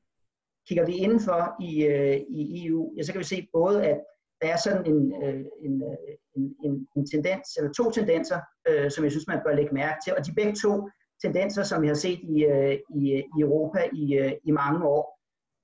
Kigger 0.68 0.86
vi 0.86 0.94
indenfor 0.94 1.42
i, 1.70 1.72
øh, 1.86 2.18
i 2.40 2.68
EU, 2.68 2.94
ja, 2.98 3.04
så 3.04 3.12
kan 3.12 3.20
vi 3.20 3.34
se 3.34 3.48
både, 3.54 3.86
at 3.86 4.00
der 4.42 4.48
er 4.54 4.58
sådan 4.58 4.86
en, 4.92 5.24
øh, 5.24 5.46
en, 5.66 5.74
øh, 5.90 6.14
en, 6.38 6.56
en, 6.66 6.88
en 6.98 7.06
tendens, 7.14 7.48
eller 7.58 7.72
to 7.74 7.92
tendenser, 7.92 8.40
øh, 8.70 8.92
som 8.92 9.04
jeg 9.04 9.12
synes, 9.12 9.28
man 9.28 9.42
bør 9.46 9.56
lægge 9.56 9.74
mærke 9.74 10.00
til, 10.04 10.14
og 10.18 10.26
de 10.26 10.34
begge 10.40 10.56
to 10.64 10.90
tendenser, 11.22 11.64
som 11.64 11.82
vi 11.82 11.88
har 11.88 11.96
set 11.96 12.20
i, 12.24 12.46
øh, 12.46 12.78
i, 12.96 13.04
i 13.38 13.42
Europa 13.42 13.80
i, 13.94 14.14
øh, 14.18 14.32
i 14.44 14.52
mange 14.52 14.88
år. 14.88 15.20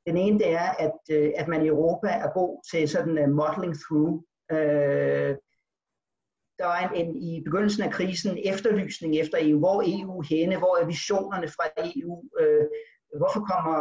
Den 0.08 0.18
ene 0.18 0.40
det 0.40 0.50
er, 0.50 0.70
at, 0.86 1.00
øh, 1.12 1.32
at 1.36 1.48
man 1.48 1.66
i 1.66 1.68
Europa 1.68 2.08
er 2.08 2.30
god 2.34 2.62
til 2.72 2.90
sådan 2.90 3.18
en 3.18 3.34
modeling 3.34 3.76
through. 3.84 4.22
Der 6.60 6.66
var 6.66 6.80
en, 6.86 6.94
en, 7.02 7.10
i 7.30 7.42
begyndelsen 7.46 7.84
af 7.84 7.92
krisen 7.92 8.38
efterlysning 8.46 9.12
efter 9.22 9.38
EU. 9.42 9.60
Hvor 9.60 9.78
er 9.82 9.88
EU 10.00 10.22
henne? 10.32 10.58
Hvor 10.58 10.74
er 10.78 10.86
visionerne 10.86 11.48
fra 11.56 11.66
EU? 11.90 12.14
Hvorfor 13.22 13.42
kommer 13.52 13.76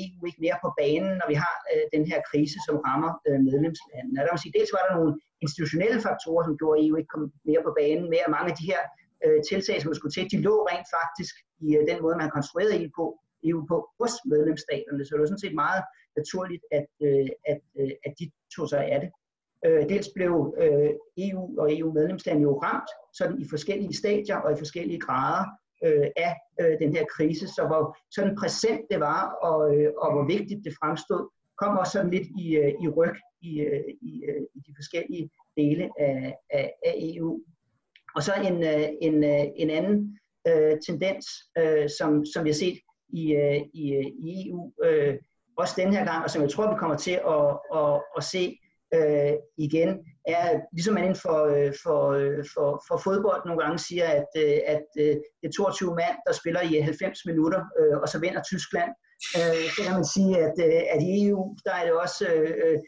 EU 0.00 0.20
ikke 0.28 0.44
mere 0.46 0.58
på 0.64 0.70
banen, 0.80 1.12
når 1.20 1.28
vi 1.32 1.36
har 1.44 1.54
den 1.94 2.04
her 2.10 2.20
krise, 2.30 2.58
som 2.66 2.76
rammer 2.86 3.12
medlemslandene? 3.48 4.20
Der 4.24 4.32
vil 4.32 4.42
sige, 4.42 4.56
dels 4.58 4.74
var 4.76 4.82
der 4.84 4.96
nogle 4.98 5.12
institutionelle 5.44 6.00
faktorer, 6.06 6.44
som 6.44 6.58
gjorde, 6.60 6.76
at 6.78 6.84
EU 6.86 6.96
ikke 6.96 7.12
kom 7.14 7.24
mere 7.48 7.62
på 7.66 7.72
banen, 7.80 8.06
med 8.12 8.20
at 8.24 8.32
mange 8.36 8.50
af 8.52 8.56
de 8.60 8.70
her 8.72 8.82
øh, 9.24 9.40
tiltag, 9.50 9.82
som 9.82 9.94
skulle 9.94 10.14
til, 10.14 10.30
de 10.32 10.40
lå 10.48 10.54
rent 10.70 10.88
faktisk 10.98 11.34
i 11.66 11.68
øh, 11.76 11.82
den 11.90 12.02
måde, 12.02 12.16
man 12.16 12.26
har 12.26 12.36
konstrueret 12.38 12.82
EU 12.82 12.90
på, 12.98 13.04
EU 13.48 13.60
på 13.70 13.76
hos 14.00 14.12
medlemsstaterne. 14.32 15.04
Så 15.04 15.10
det 15.12 15.20
var 15.20 15.26
sådan 15.26 15.46
set 15.46 15.54
meget 15.64 15.82
naturligt, 16.16 16.64
at, 16.78 16.86
øh, 17.06 17.28
at, 17.52 17.60
øh, 17.80 17.90
at 18.06 18.12
de 18.18 18.30
tog 18.54 18.68
sig 18.68 18.82
af 18.94 19.00
det. 19.00 19.10
Øh, 19.66 19.82
dels 19.92 20.08
blev 20.16 20.32
øh, 20.62 20.90
EU 21.26 21.60
og 21.60 21.66
EU-medlemslandene 21.78 22.48
jo 22.50 22.58
ramt 22.66 22.90
sådan 23.18 23.38
i 23.42 23.46
forskellige 23.50 23.94
stadier 24.02 24.36
og 24.36 24.52
i 24.52 24.60
forskellige 24.62 25.00
grader 25.00 25.44
øh, 25.86 26.08
af 26.26 26.34
øh, 26.60 26.78
den 26.82 26.90
her 26.96 27.04
krise, 27.16 27.46
så 27.48 27.62
hvor 27.66 27.96
sådan 28.10 28.36
præsent 28.40 28.84
det 28.90 29.00
var, 29.00 29.22
og, 29.48 29.58
øh, 29.74 29.92
og 30.02 30.08
hvor 30.12 30.24
vigtigt 30.34 30.64
det 30.64 30.74
fremstod, 30.80 31.22
kom 31.60 31.78
også 31.78 31.92
sådan 31.92 32.10
lidt 32.10 32.28
i, 32.44 32.56
øh, 32.56 32.72
i 32.84 32.88
ryg 32.88 33.16
i, 33.42 33.60
øh, 33.60 33.84
i, 34.10 34.12
øh, 34.28 34.42
i 34.56 34.58
de 34.66 34.72
forskellige 34.78 35.30
dele 35.56 35.90
af, 35.98 36.36
af, 36.50 36.72
af 36.84 36.94
EU. 36.96 37.40
Og 38.18 38.24
så 38.24 38.34
en, 38.34 38.64
øh, 38.72 38.88
en, 39.02 39.24
øh, 39.24 39.44
en 39.56 39.70
anden 39.70 40.18
øh, 40.48 40.76
tendens, 40.86 41.26
øh, 41.58 41.88
som, 41.98 42.10
som 42.32 42.44
vi 42.44 42.50
har 42.50 42.60
set 42.64 42.78
i, 43.08 43.22
øh, 43.34 43.60
i, 43.74 43.84
øh, 43.98 44.06
i 44.26 44.48
EU, 44.48 44.72
øh, 44.84 45.14
også 45.58 45.74
den 45.76 45.92
her 45.92 46.04
gang, 46.04 46.24
og 46.24 46.30
som 46.30 46.42
jeg 46.42 46.50
tror, 46.50 46.72
vi 46.72 46.78
kommer 46.78 46.96
til 46.96 47.16
at, 47.36 47.46
at, 47.80 47.94
at 48.18 48.24
se 48.34 48.58
øh, 48.94 49.34
igen, 49.58 49.90
er 50.26 50.60
ligesom 50.72 50.94
man 50.94 51.04
inden 51.04 51.20
for, 51.26 51.38
øh, 51.54 51.72
for, 51.82 52.00
øh, 52.20 52.44
for, 52.54 52.68
for 52.88 52.96
fodbold 53.06 53.42
nogle 53.46 53.60
gange 53.62 53.78
siger, 53.78 54.06
at, 54.18 54.30
øh, 54.42 54.58
at 54.66 54.82
det 54.94 55.46
er 55.48 55.56
22 55.56 55.94
mand, 55.94 56.16
der 56.26 56.32
spiller 56.32 56.60
i 56.60 56.80
90 56.80 57.18
minutter, 57.26 57.60
øh, 57.78 57.96
og 58.02 58.08
så 58.08 58.18
vinder 58.20 58.42
Tyskland. 58.42 58.90
Øh, 59.38 59.64
så 59.74 59.80
kan 59.84 59.94
man 60.00 60.08
sige, 60.14 60.32
at, 60.46 60.56
øh, 60.66 60.82
at 60.94 61.00
i 61.08 61.10
EU, 61.26 61.56
der 61.64 61.72
er 61.78 61.84
det 61.84 61.92
også 62.04 62.24
øh, 62.32 62.78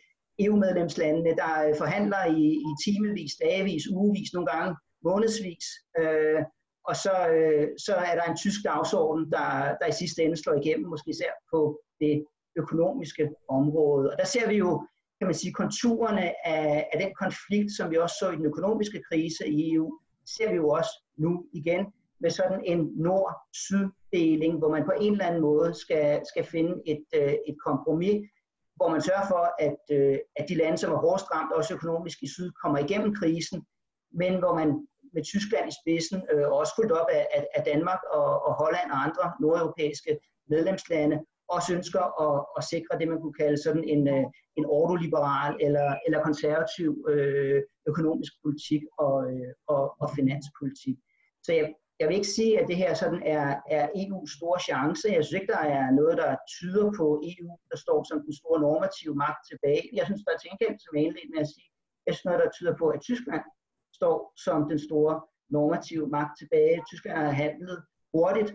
EU-medlemslandene, 0.45 1.33
der 1.43 1.75
forhandler 1.83 2.23
i, 2.41 2.45
i 2.69 2.71
timevis, 2.85 3.33
dagevis, 3.45 3.85
ugevis, 3.97 4.31
nogle 4.35 4.51
gange 4.53 4.71
månedsvis. 5.05 5.67
Øh, 5.99 6.43
og 6.85 6.97
så, 6.97 7.15
øh, 7.37 7.69
så 7.79 7.95
er 7.95 8.15
der 8.15 8.25
en 8.25 8.37
tysk 8.37 8.61
dagsorden, 8.65 9.33
der, 9.33 9.77
der 9.81 9.87
i 9.87 9.93
sidste 9.93 10.23
ende 10.23 10.37
slår 10.37 10.55
igennem, 10.55 10.89
måske 10.89 11.11
især 11.11 11.33
på 11.53 11.81
det 12.01 12.25
økonomiske 12.57 13.31
område. 13.49 14.11
Og 14.11 14.19
der 14.19 14.25
ser 14.25 14.49
vi 14.49 14.57
jo, 14.57 14.87
kan 15.19 15.27
man 15.27 15.35
sige, 15.35 15.53
konturerne 15.53 16.47
af, 16.47 16.89
af 16.93 17.01
den 17.01 17.13
konflikt, 17.23 17.73
som 17.77 17.91
vi 17.91 17.97
også 17.97 18.17
så 18.21 18.31
i 18.31 18.37
den 18.37 18.47
økonomiske 18.47 19.03
krise 19.11 19.49
i 19.49 19.75
EU, 19.75 19.99
ser 20.37 20.51
vi 20.51 20.57
jo 20.57 20.69
også 20.69 20.91
nu 21.17 21.47
igen 21.53 21.87
med 22.21 22.31
sådan 22.31 22.63
en 22.65 22.93
nord-syd-deling, 22.97 24.59
hvor 24.59 24.69
man 24.69 24.85
på 24.85 24.93
en 25.01 25.13
eller 25.13 25.25
anden 25.27 25.41
måde 25.41 25.75
skal, 25.75 26.21
skal 26.27 26.45
finde 26.45 26.83
et, 26.87 27.05
øh, 27.15 27.35
et 27.49 27.57
kompromis, 27.67 28.29
hvor 28.77 28.89
man 28.89 29.03
sørger 29.03 29.27
for, 29.29 29.45
at, 29.59 29.81
øh, 29.91 30.19
at 30.37 30.49
de 30.49 30.55
lande, 30.55 30.79
som 30.79 30.93
er 30.93 30.97
hårdest 30.97 31.27
ramt, 31.35 31.53
også 31.53 31.75
økonomisk 31.75 32.23
i 32.23 32.29
syd, 32.29 32.51
kommer 32.63 32.79
igennem 32.79 33.15
krisen, 33.15 33.67
men 34.13 34.39
hvor 34.39 34.55
man 34.55 34.87
med 35.15 35.23
Tyskland 35.33 35.67
i 35.69 35.79
spidsen, 35.81 36.19
øh, 36.33 36.47
og 36.51 36.57
også 36.61 36.73
fuldt 36.79 36.93
op 36.93 37.09
af, 37.19 37.27
af, 37.37 37.47
af 37.57 37.63
Danmark 37.73 38.03
og, 38.19 38.31
og 38.47 38.53
Holland 38.63 38.89
og 38.95 38.99
andre 39.07 39.25
nordeuropæiske 39.41 40.13
medlemslande, 40.49 41.17
også 41.57 41.69
ønsker 41.79 42.05
at, 42.27 42.37
at 42.59 42.63
sikre 42.73 42.99
det, 42.99 43.09
man 43.09 43.21
kunne 43.21 43.39
kalde 43.43 43.63
sådan 43.67 43.85
en, 43.95 44.03
øh, 44.17 44.25
en 44.59 44.67
ordoliberal 44.79 45.53
eller, 45.67 45.89
eller 46.07 46.27
konservativ 46.29 46.91
øh, 47.13 47.63
økonomisk 47.91 48.33
politik 48.45 48.83
og, 48.99 49.17
øh, 49.33 49.51
og, 49.75 49.83
og 50.03 50.09
finanspolitik. 50.19 50.97
Så 51.47 51.51
jeg, 51.59 51.67
jeg 52.01 52.09
vil 52.09 52.19
ikke 52.21 52.37
sige, 52.39 52.53
at 52.61 52.69
det 52.71 52.77
her 52.83 52.93
sådan 52.95 53.23
er, 53.37 53.47
er 53.77 53.85
EU's 54.03 54.31
store 54.39 54.61
chance. 54.69 55.05
Jeg 55.17 55.23
synes 55.25 55.41
ikke, 55.41 55.53
der 55.57 55.65
er 55.79 55.87
noget, 56.01 56.17
der 56.23 56.31
tyder 56.57 56.87
på 56.99 57.07
EU, 57.31 57.51
der 57.71 57.79
står 57.85 57.99
som 58.11 58.19
den 58.27 58.35
store 58.41 58.61
normative 58.67 59.15
magt 59.25 59.43
tilbage. 59.51 59.85
Jeg 59.99 60.05
synes, 60.07 60.23
der 60.25 60.33
er 60.33 60.39
til 60.39 60.51
gengæld, 60.51 60.77
som 60.85 60.93
jeg 60.97 61.03
indledte 61.05 61.33
med 61.35 61.43
at 61.47 61.53
sige, 61.55 61.71
jeg 62.07 62.13
synes 62.13 62.29
noget, 62.29 62.43
der 62.45 62.51
tyder 62.57 62.75
på, 62.81 62.87
at 62.95 63.01
Tyskland 63.09 63.45
står 64.01 64.33
som 64.45 64.69
den 64.69 64.79
store 64.89 65.15
normative 65.51 66.07
magt 66.09 66.39
tilbage. 66.39 66.83
Tyskland 66.91 67.17
handlede 67.19 67.43
handlet 67.43 67.83
hurtigt, 68.15 68.51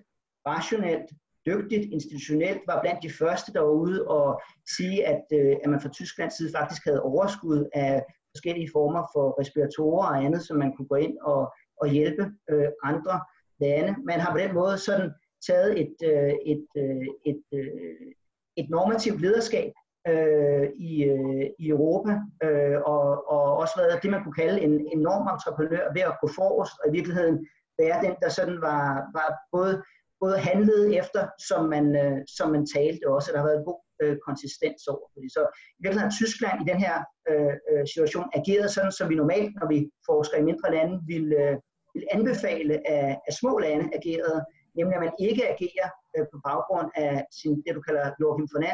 rationelt, 0.48 1.10
dygtigt, 1.46 1.86
institutionelt, 1.98 2.62
var 2.68 2.82
blandt 2.82 3.04
de 3.04 3.12
første, 3.20 3.54
der 3.54 3.62
var 3.62 3.76
ude 3.84 4.08
og 4.08 4.42
sige, 4.76 5.08
at, 5.08 5.24
øh, 5.34 5.56
at 5.64 5.70
man 5.70 5.82
fra 5.82 5.90
Tysklands 5.90 6.38
side 6.38 6.52
faktisk 6.58 6.86
havde 6.86 7.02
overskud 7.02 7.70
af 7.74 8.04
forskellige 8.34 8.70
former 8.72 9.04
for 9.14 9.26
respiratorer 9.42 10.08
og 10.08 10.24
andet, 10.26 10.42
som 10.48 10.58
man 10.58 10.74
kunne 10.76 10.88
gå 10.88 10.96
ind 10.96 11.18
og, 11.32 11.54
og 11.82 11.88
hjælpe 11.90 12.24
øh, 12.50 12.70
andre 12.84 13.16
lande. 13.60 13.96
Man 14.04 14.20
har 14.20 14.32
på 14.32 14.38
den 14.38 14.54
måde 14.54 14.78
sådan 14.78 15.12
taget 15.48 15.72
et, 15.82 15.96
øh, 16.12 16.34
et, 16.54 16.68
øh, 16.78 17.08
et, 17.32 17.44
øh, 17.54 18.12
et 18.58 18.68
normativt 18.70 19.22
lederskab 19.22 19.72
øh, 20.12 20.68
i, 20.91 21.04
øh, 21.04 21.46
i 21.60 21.65
Europa, 21.70 22.13
øh, 22.44 22.78
og, 22.94 23.32
og 23.34 23.58
også 23.62 23.74
været 23.78 24.04
det, 24.04 24.12
man 24.12 24.24
kunne 24.24 24.39
kalde 24.44 24.62
en 24.62 24.74
enorm 24.98 25.26
entreprenør 25.34 25.94
ved 25.94 26.02
at 26.02 26.18
gå 26.22 26.28
forrest, 26.39 26.76
og 26.82 26.86
i 26.89 26.96
virkeligheden 26.98 27.38
være 27.82 28.02
den, 28.06 28.15
der 28.22 28.30
sådan 28.30 28.62
var, 28.62 28.86
var 29.18 29.30
både, 29.56 29.84
både 30.22 30.38
handlede 30.38 30.98
efter, 30.98 31.22
som 31.50 31.62
man, 31.74 31.86
øh, 32.04 32.18
som 32.38 32.48
man 32.56 32.65
talte 32.76 33.06
også, 33.15 33.32
der 33.32 33.39
har 33.39 33.50
været 33.52 33.65
god 33.70 33.82
øh, 34.04 34.18
konsistens 34.28 34.88
over 34.88 35.08
Fordi 35.13 35.28
Så 35.36 35.41
i 35.78 35.82
virkeligheden 35.84 36.12
har 36.12 36.20
Tyskland 36.22 36.58
i 36.62 36.70
den 36.72 36.80
her 36.86 36.96
øh, 37.30 37.56
øh, 37.72 37.84
situation 37.94 38.28
ageret 38.39 38.72
sådan, 38.72 38.91
som 38.91 39.10
vi 39.10 39.15
normalt, 39.15 39.54
når 39.60 39.68
vi 39.74 39.80
forsker 40.10 40.38
i 40.38 40.48
mindre 40.50 40.72
lande, 40.76 40.96
vil, 41.12 41.26
øh, 41.44 41.56
vil 41.94 42.06
anbefale, 42.18 42.74
at, 42.96 43.20
at 43.28 43.34
små 43.41 43.54
lande 43.65 43.86
agerede, 44.00 44.39
nemlig 44.78 44.96
at 44.98 45.04
man 45.06 45.15
ikke 45.28 45.44
agerer 45.54 45.89
øh, 46.15 46.25
på 46.32 46.38
baggrund 46.49 46.89
af 46.95 47.13
sin, 47.39 47.54
det, 47.63 47.75
du 47.78 47.82
kalder 47.88 48.06
Joachim 48.19 48.47
von 48.54 48.65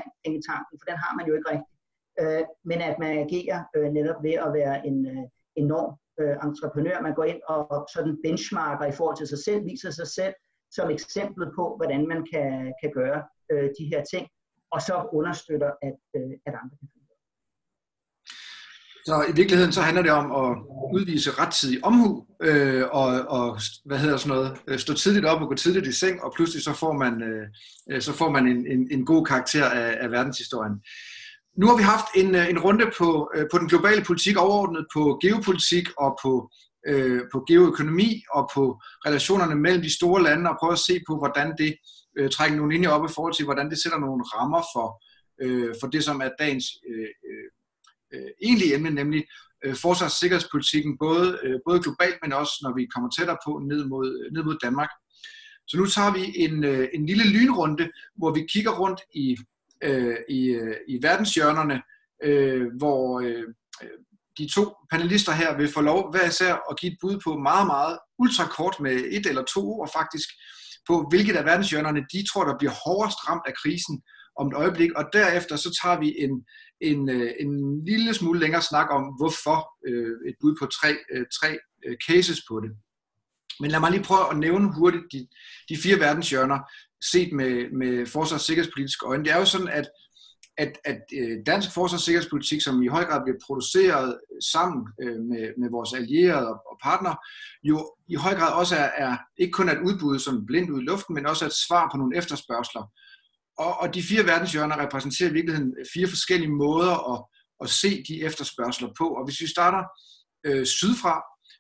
tanken 0.50 0.76
for 0.80 0.86
den 0.90 0.98
har 1.04 1.14
man 1.18 1.28
jo 1.28 1.34
ikke 1.36 1.50
rigtigt, 1.54 1.72
øh, 2.22 2.44
men 2.70 2.80
at 2.90 2.96
man 3.04 3.12
agerer 3.24 3.60
øh, 3.76 3.90
netop 3.98 4.20
ved 4.28 4.36
at 4.46 4.54
være 4.60 4.76
en 4.90 4.98
øh, 5.14 5.26
enorm 5.64 5.92
øh, 6.22 6.36
entreprenør. 6.48 7.02
Man 7.08 7.16
går 7.20 7.24
ind 7.24 7.42
og 7.54 7.88
sådan 7.94 8.18
benchmarker 8.24 8.86
i 8.86 8.98
forhold 8.98 9.18
til 9.18 9.28
sig 9.28 9.42
selv, 9.48 9.66
viser 9.66 9.92
sig 10.00 10.08
selv 10.08 10.36
som 10.72 10.90
eksempel 10.90 11.46
på, 11.58 11.64
hvordan 11.78 12.08
man 12.08 12.22
kan, 12.32 12.74
kan 12.82 12.92
gøre 13.00 13.20
øh, 13.52 13.70
de 13.78 13.86
her 13.92 14.02
ting, 14.14 14.26
og 14.72 14.82
så 14.82 14.96
understøtter, 15.14 15.72
at, 15.82 16.00
øh, 16.16 16.34
at 16.46 16.54
andre 16.62 16.76
kan 16.80 17.01
så 19.06 19.26
i 19.30 19.36
virkeligheden 19.36 19.74
så 19.74 19.82
handler 19.82 20.02
det 20.02 20.12
om 20.12 20.32
at 20.32 20.58
udvise 20.94 21.32
rettidig 21.32 21.86
omhu 21.86 22.26
øh, 22.44 22.84
og, 22.92 23.08
og 23.38 23.60
hvad 23.86 23.98
hedder 23.98 24.18
sådan 24.18 24.38
noget, 24.38 24.58
øh, 24.68 24.80
stå 24.80 24.94
tidligt 24.94 25.26
op 25.26 25.42
og 25.42 25.48
gå 25.48 25.56
tidligt 25.56 25.88
i 25.88 25.92
seng, 25.92 26.24
og 26.24 26.34
pludselig 26.36 26.64
så 26.64 26.74
får 26.74 26.94
man, 26.94 27.24
øh, 27.24 27.48
øh, 27.92 28.02
så 28.02 28.14
får 28.14 28.30
man 28.30 28.48
en, 28.48 28.68
en, 28.68 28.88
en 28.92 29.06
god 29.06 29.26
karakter 29.26 29.66
af, 29.66 29.98
af 30.00 30.12
verdenshistorien. 30.12 30.76
Nu 31.58 31.68
har 31.68 31.78
vi 31.78 31.84
haft 31.84 32.06
en, 32.16 32.36
øh, 32.36 32.50
en 32.50 32.60
runde 32.60 32.86
på, 32.98 33.32
øh, 33.36 33.46
på 33.52 33.58
den 33.58 33.68
globale 33.68 34.04
politik 34.04 34.38
overordnet, 34.38 34.86
på 34.94 35.20
geopolitik 35.22 35.88
og 35.98 36.20
på, 36.24 36.52
øh, 36.88 37.22
på 37.32 37.44
geoøkonomi 37.48 38.24
og 38.34 38.50
på 38.54 38.82
relationerne 39.06 39.56
mellem 39.56 39.82
de 39.82 39.96
store 39.96 40.24
lande, 40.24 40.50
og 40.50 40.58
prøve 40.60 40.74
at 40.74 40.86
se 40.90 41.02
på, 41.08 41.18
hvordan 41.18 41.54
det 41.58 41.76
øh, 42.18 42.30
trækker 42.30 42.58
nogle 42.58 42.74
linjer 42.74 42.90
op 42.90 43.06
i 43.10 43.14
forhold 43.16 43.34
til, 43.34 43.46
hvordan 43.46 43.70
det 43.70 43.82
sætter 43.84 44.00
nogle 44.00 44.24
rammer 44.24 44.64
for, 44.74 44.88
øh, 45.44 45.76
for 45.80 45.88
det, 45.88 46.04
som 46.04 46.22
er 46.22 46.30
dagens 46.40 46.66
øh, 46.90 47.10
øh, 48.14 48.30
egentlige 48.42 48.76
emne, 48.76 48.90
nemlig 48.90 49.24
øh, 49.66 49.76
forsvars- 49.76 50.12
og 50.12 50.20
sikkerhedspolitikken, 50.20 50.98
både, 50.98 51.40
øh, 51.44 51.60
både 51.68 51.84
globalt, 51.84 52.18
men 52.24 52.34
også 52.34 52.54
når 52.64 52.74
vi 52.76 52.86
kommer 52.94 53.10
tættere 53.10 53.38
på 53.46 53.52
ned 53.70 53.86
mod, 53.86 54.08
øh, 54.20 54.34
ned 54.34 54.44
mod 54.44 54.58
Danmark. 54.64 54.90
Så 55.68 55.78
nu 55.78 55.86
tager 55.86 56.14
vi 56.14 56.24
en, 56.36 56.64
øh, 56.64 56.88
en 56.94 57.06
lille 57.06 57.26
lynrunde, 57.36 57.90
hvor 58.18 58.32
vi 58.34 58.48
kigger 58.54 58.72
rundt 58.72 59.02
i, 59.16 59.38
øh, 59.84 60.18
i, 60.30 60.42
øh, 60.48 60.76
i 60.88 61.00
verdenshjørnerne, 61.02 61.82
øh, 62.24 62.68
hvor 62.78 63.20
øh, 63.20 63.46
øh, 63.84 63.98
de 64.38 64.54
to 64.56 64.76
panelister 64.92 65.32
her 65.32 65.58
vil 65.58 65.74
få 65.74 65.82
lov 65.82 66.12
hver 66.12 66.28
især 66.28 66.54
at 66.70 66.80
give 66.80 66.92
et 66.92 66.98
bud 67.02 67.20
på 67.24 67.38
meget, 67.38 67.68
meget 67.68 68.00
ultrakort 68.20 68.76
med 68.80 68.92
et 68.92 69.26
eller 69.26 69.44
to 69.44 69.62
ord 69.74 69.90
faktisk, 70.00 70.30
på 70.88 71.06
hvilket 71.10 71.36
af 71.36 71.46
verdenshjørnerne 71.46 72.06
de 72.14 72.28
tror, 72.30 72.44
der 72.46 72.58
bliver 72.58 72.76
hårdest 72.86 73.20
ramt 73.30 73.46
af 73.48 73.54
krisen 73.62 74.02
om 74.40 74.48
et 74.48 74.54
øjeblik, 74.54 74.92
og 74.92 75.06
derefter 75.14 75.56
så 75.56 75.80
tager 75.84 76.00
vi 76.00 76.10
en, 76.24 76.34
en, 76.82 77.10
øh, 77.10 77.32
en 77.40 77.86
lille 77.86 78.14
smule 78.14 78.40
længere 78.40 78.62
snak 78.62 78.88
om, 78.92 79.04
hvorfor 79.20 79.58
øh, 79.88 80.30
et 80.30 80.36
bud 80.42 80.56
på 80.60 80.66
tre, 80.66 80.98
øh, 81.14 81.26
tre 81.42 81.60
øh, 81.86 81.98
cases 82.08 82.42
på 82.50 82.60
det. 82.60 82.72
Men 83.60 83.72
lad 83.72 83.80
mig 83.80 83.92
lige 83.92 84.04
prøve 84.04 84.32
at 84.32 84.38
nævne 84.38 84.76
hurtigt 84.76 85.04
de, 85.12 85.28
de 85.70 85.82
fire 85.84 86.00
verdenshjørner, 86.00 86.60
set 87.12 87.34
med, 87.34 87.72
med 87.72 88.06
forsvars- 88.06 88.34
og 88.34 88.40
sikkerhedspolitiske 88.40 89.06
øjne. 89.06 89.24
Det 89.24 89.34
er 89.34 89.40
jo 89.40 89.46
sådan, 89.46 89.68
at, 89.68 89.88
at, 90.58 90.72
at 90.86 91.02
øh, 91.20 91.38
dansk 91.46 91.68
forsvars- 91.74 91.94
og 91.94 92.00
sikkerhedspolitik, 92.00 92.62
som 92.62 92.84
i 92.84 92.88
høj 92.88 93.06
grad 93.06 93.22
bliver 93.24 93.40
produceret 93.46 94.20
sammen 94.54 94.88
øh, 95.04 95.20
med, 95.30 95.46
med 95.58 95.70
vores 95.72 95.94
allierede 95.94 96.48
og, 96.48 96.58
og 96.72 96.78
partnere, 96.84 97.18
jo 97.64 97.96
i 98.08 98.16
høj 98.16 98.34
grad 98.40 98.54
også 98.54 98.76
er, 98.76 98.90
er 99.06 99.18
ikke 99.38 99.52
kun 99.52 99.70
et 99.70 99.82
udbud 99.88 100.20
som 100.20 100.46
blindt 100.46 100.70
ud 100.70 100.82
i 100.82 100.86
luften, 100.86 101.16
men 101.16 101.26
også 101.26 101.46
et 101.46 101.62
svar 101.68 101.90
på 101.92 101.98
nogle 101.98 102.18
efterspørgseler, 102.18 102.86
og, 103.66 103.80
og 103.82 103.94
de 103.96 104.04
fire 104.04 104.26
verdenshjørner 104.26 104.84
repræsenterer 104.84 105.30
i 105.30 105.34
virkeligheden 105.34 105.74
fire 105.94 106.08
forskellige 106.08 106.52
måder 106.52 106.96
at, 107.14 107.20
at 107.64 107.70
se 107.70 108.04
de 108.08 108.24
efterspørgseler 108.24 108.92
på. 108.98 109.08
Og 109.18 109.26
hvis 109.26 109.42
vi 109.42 109.48
starter 109.48 109.84
øh, 110.46 110.66
sydfra, 110.66 111.16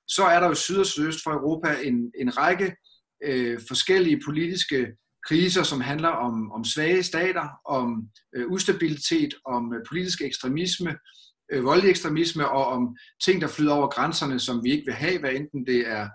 så 0.07 0.23
er 0.23 0.39
der 0.39 0.47
jo 0.47 0.53
syd 0.53 0.77
og 0.77 0.85
sydøst 0.85 1.19
for 1.23 1.31
Europa 1.31 1.69
en, 1.83 2.11
en 2.21 2.37
række 2.37 2.75
øh, 3.23 3.59
forskellige 3.67 4.21
politiske 4.25 4.87
kriser, 5.27 5.63
som 5.63 5.81
handler 5.81 6.09
om, 6.09 6.51
om 6.51 6.63
svage 6.63 7.03
stater, 7.03 7.47
om 7.65 8.09
øh, 8.35 8.47
ustabilitet, 8.47 9.33
om 9.45 9.73
øh, 9.73 9.81
politisk 9.89 10.21
ekstremisme, 10.21 10.95
øh, 11.51 11.63
voldelig 11.63 11.89
ekstremisme 11.89 12.49
og 12.49 12.65
om 12.65 12.97
ting, 13.26 13.41
der 13.41 13.47
flyder 13.47 13.73
over 13.73 13.88
grænserne, 13.88 14.39
som 14.39 14.63
vi 14.63 14.71
ikke 14.71 14.86
vil 14.86 14.93
have, 14.93 15.19
hvad 15.19 15.32
enten 15.32 15.65
det 15.65 15.88
er 15.88 16.09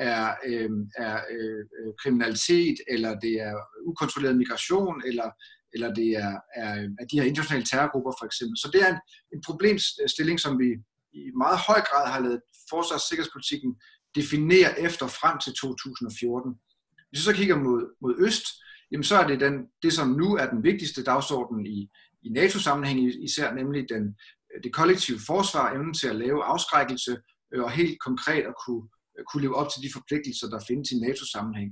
Øhm, 0.00 0.06
er, 0.08 0.34
øh, 0.46 0.70
er 0.96 1.20
øh, 1.30 1.64
kriminalitet, 2.02 2.76
eller 2.88 3.18
det 3.18 3.34
er 3.40 3.56
ukontrolleret 3.84 4.36
migration, 4.36 5.02
eller, 5.06 5.30
eller 5.74 5.94
det 5.94 6.08
er, 6.08 6.34
er, 6.56 6.72
er 7.00 7.04
de 7.10 7.20
her 7.20 7.26
internationale 7.26 7.66
terrorgrupper 7.66 8.12
for 8.20 8.26
eksempel. 8.26 8.56
Så 8.58 8.70
det 8.72 8.82
er 8.82 8.90
en, 8.94 9.00
en 9.34 9.42
problemstilling, 9.46 10.40
som 10.40 10.58
vi 10.58 10.68
i 11.12 11.30
meget 11.36 11.58
høj 11.68 11.80
grad 11.80 12.06
har 12.12 12.20
lavet 12.20 12.40
forsvars- 12.70 12.94
og 12.94 13.08
sikkerhedspolitikken 13.08 13.76
definere 14.14 14.80
efter 14.80 15.06
frem 15.06 15.38
til 15.38 15.52
2014. 15.52 16.54
Hvis 17.08 17.20
vi 17.20 17.24
så 17.24 17.32
kigger 17.32 17.56
mod, 17.56 17.80
mod 18.02 18.14
øst, 18.18 18.46
jamen 18.90 19.04
så 19.04 19.16
er 19.16 19.26
det 19.26 19.40
den, 19.40 19.54
det, 19.82 19.92
som 19.92 20.08
nu 20.08 20.36
er 20.36 20.46
den 20.46 20.64
vigtigste 20.64 21.04
dagsorden 21.04 21.66
i, 21.66 21.90
i 22.22 22.28
NATO-sammenhæng 22.28 23.24
især, 23.24 23.54
nemlig 23.54 23.88
den, 23.88 24.16
det 24.64 24.72
kollektive 24.72 25.18
forsvar, 25.26 25.72
evnen 25.72 25.94
til 25.94 26.08
at 26.08 26.16
lave 26.16 26.44
afskrækkelse 26.44 27.16
øh, 27.54 27.62
og 27.62 27.70
helt 27.70 28.00
konkret 28.00 28.44
at 28.50 28.54
kunne 28.66 28.88
kunne 29.26 29.42
leve 29.42 29.56
op 29.56 29.70
til 29.70 29.82
de 29.82 29.94
forpligtelser, 29.96 30.48
der 30.48 30.60
findes 30.68 30.90
i 30.90 30.98
NATO-sammenhæng. 30.98 31.70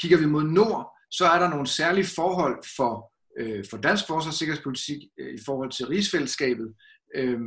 Kigger 0.00 0.18
vi 0.18 0.26
mod 0.26 0.44
nord, 0.44 0.82
så 1.10 1.24
er 1.24 1.38
der 1.38 1.48
nogle 1.48 1.66
særlige 1.66 2.08
forhold 2.16 2.56
for, 2.76 2.92
øh, 3.40 3.64
for 3.70 3.76
dansk 3.76 4.04
forsvars- 4.06 4.26
og 4.26 4.34
sikkerhedspolitik 4.34 5.00
øh, 5.20 5.34
i 5.34 5.40
forhold 5.46 5.70
til 5.72 5.86
rigsfællesskabet. 5.86 6.68
Øh, 7.16 7.40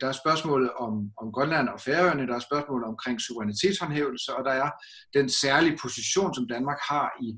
der 0.00 0.08
er 0.08 0.20
spørgsmålet 0.22 0.70
om, 0.72 0.92
om 1.22 1.32
Grønland 1.32 1.68
og 1.68 1.80
Færøerne, 1.80 2.26
der 2.26 2.34
er 2.34 2.48
spørgsmålet 2.48 2.86
omkring 2.88 3.20
suverænitetshåndhævelse, 3.20 4.36
og 4.36 4.44
der 4.44 4.54
er 4.62 4.70
den 5.18 5.28
særlige 5.28 5.78
position, 5.82 6.34
som 6.34 6.48
Danmark 6.48 6.80
har 6.90 7.08
i 7.26 7.28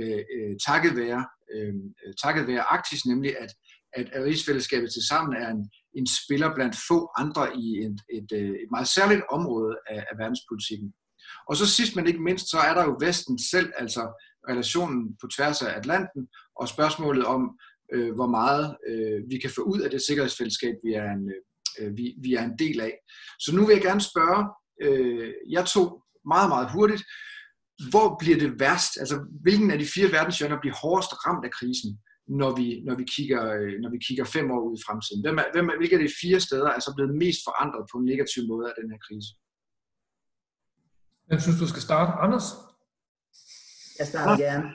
øh, 0.00 0.22
øh 0.36 0.52
takket 0.66 0.96
være 0.96 1.20
øh, 1.54 1.74
takket 2.22 2.46
være 2.46 2.62
Arktis, 2.74 3.06
nemlig 3.06 3.32
at, 3.38 3.52
at 3.92 4.24
rigsfællesskabet 4.24 4.92
til 4.92 5.06
sammen 5.08 5.42
er 5.42 5.48
en, 5.48 5.70
en 5.94 6.06
spiller 6.06 6.54
blandt 6.54 6.76
få 6.88 7.10
andre 7.18 7.56
i 7.56 7.66
et, 7.86 7.98
et, 8.18 8.28
øh, 8.32 8.50
et 8.64 8.70
meget 8.70 8.88
særligt 8.88 9.22
område 9.30 9.76
af, 9.90 10.00
af 10.10 10.18
verdenspolitikken. 10.18 10.92
Og 11.48 11.56
så 11.56 11.66
sidst 11.66 11.96
men 11.96 12.06
ikke 12.06 12.22
mindst, 12.22 12.50
så 12.50 12.58
er 12.58 12.74
der 12.74 12.84
jo 12.84 12.96
Vesten 13.00 13.38
selv, 13.38 13.72
altså 13.78 14.02
relationen 14.48 15.16
på 15.20 15.26
tværs 15.36 15.62
af 15.62 15.78
Atlanten, 15.78 16.28
og 16.60 16.68
spørgsmålet 16.68 17.24
om, 17.24 17.58
øh, 17.94 18.14
hvor 18.14 18.26
meget 18.26 18.76
øh, 18.88 19.20
vi 19.30 19.38
kan 19.38 19.50
få 19.50 19.62
ud 19.62 19.80
af 19.80 19.90
det 19.90 20.02
sikkerhedsfællesskab, 20.02 20.74
vi 20.84 20.92
er 20.92 21.10
en, 21.16 21.32
øh, 21.78 21.96
vi, 21.96 22.14
vi 22.22 22.34
er 22.34 22.42
en 22.44 22.58
del 22.58 22.80
af. 22.80 22.94
Så 23.38 23.54
nu 23.54 23.66
vil 23.66 23.74
jeg 23.74 23.82
gerne 23.82 24.00
spørge 24.00 24.42
øh, 24.82 25.32
jeg 25.50 25.66
tog 25.66 26.04
meget, 26.26 26.48
meget 26.48 26.72
hurtigt, 26.72 27.02
hvor 27.90 28.16
bliver 28.20 28.38
det 28.38 28.60
værst? 28.60 28.92
Altså, 29.00 29.16
hvilken 29.42 29.70
af 29.70 29.78
de 29.78 29.86
fire 29.94 30.12
verdenshjørner 30.12 30.60
bliver 30.60 30.76
hårdest 30.82 31.12
ramt 31.26 31.44
af 31.44 31.50
krisen, 31.50 31.98
når 32.40 32.50
vi, 32.58 32.66
når 32.86 32.94
vi, 33.00 33.04
kigger, 33.16 33.42
øh, 33.58 33.74
når 33.82 33.90
vi 33.94 33.98
kigger 34.06 34.24
fem 34.24 34.46
år 34.54 34.60
ud 34.66 34.74
i 34.78 34.84
fremtiden? 34.86 35.20
Hvem 35.24 35.36
er, 35.42 35.46
hvem 35.54 35.68
er, 35.68 35.76
hvilke 35.76 35.96
af 35.96 36.02
de 36.02 36.14
fire 36.22 36.40
steder 36.40 36.70
er 36.76 36.80
så 36.80 36.92
blevet 36.96 37.14
mest 37.22 37.40
forandret 37.48 37.84
på 37.90 37.98
en 37.98 38.04
negativ 38.12 38.42
måde 38.52 38.66
af 38.70 38.74
den 38.80 38.90
her 38.92 39.00
krise? 39.06 39.30
Jeg 41.30 41.40
synes, 41.42 41.58
du 41.62 41.68
skal 41.72 41.82
starte. 41.88 42.12
Anders? 42.24 42.46
Jeg 43.98 44.06
starter 44.12 44.36
gerne. 44.44 44.68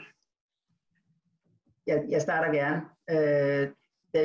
Jeg, 1.89 1.97
jeg 2.10 2.22
starter 2.22 2.49
gerne. 2.60 2.80
Øh, 3.14 3.66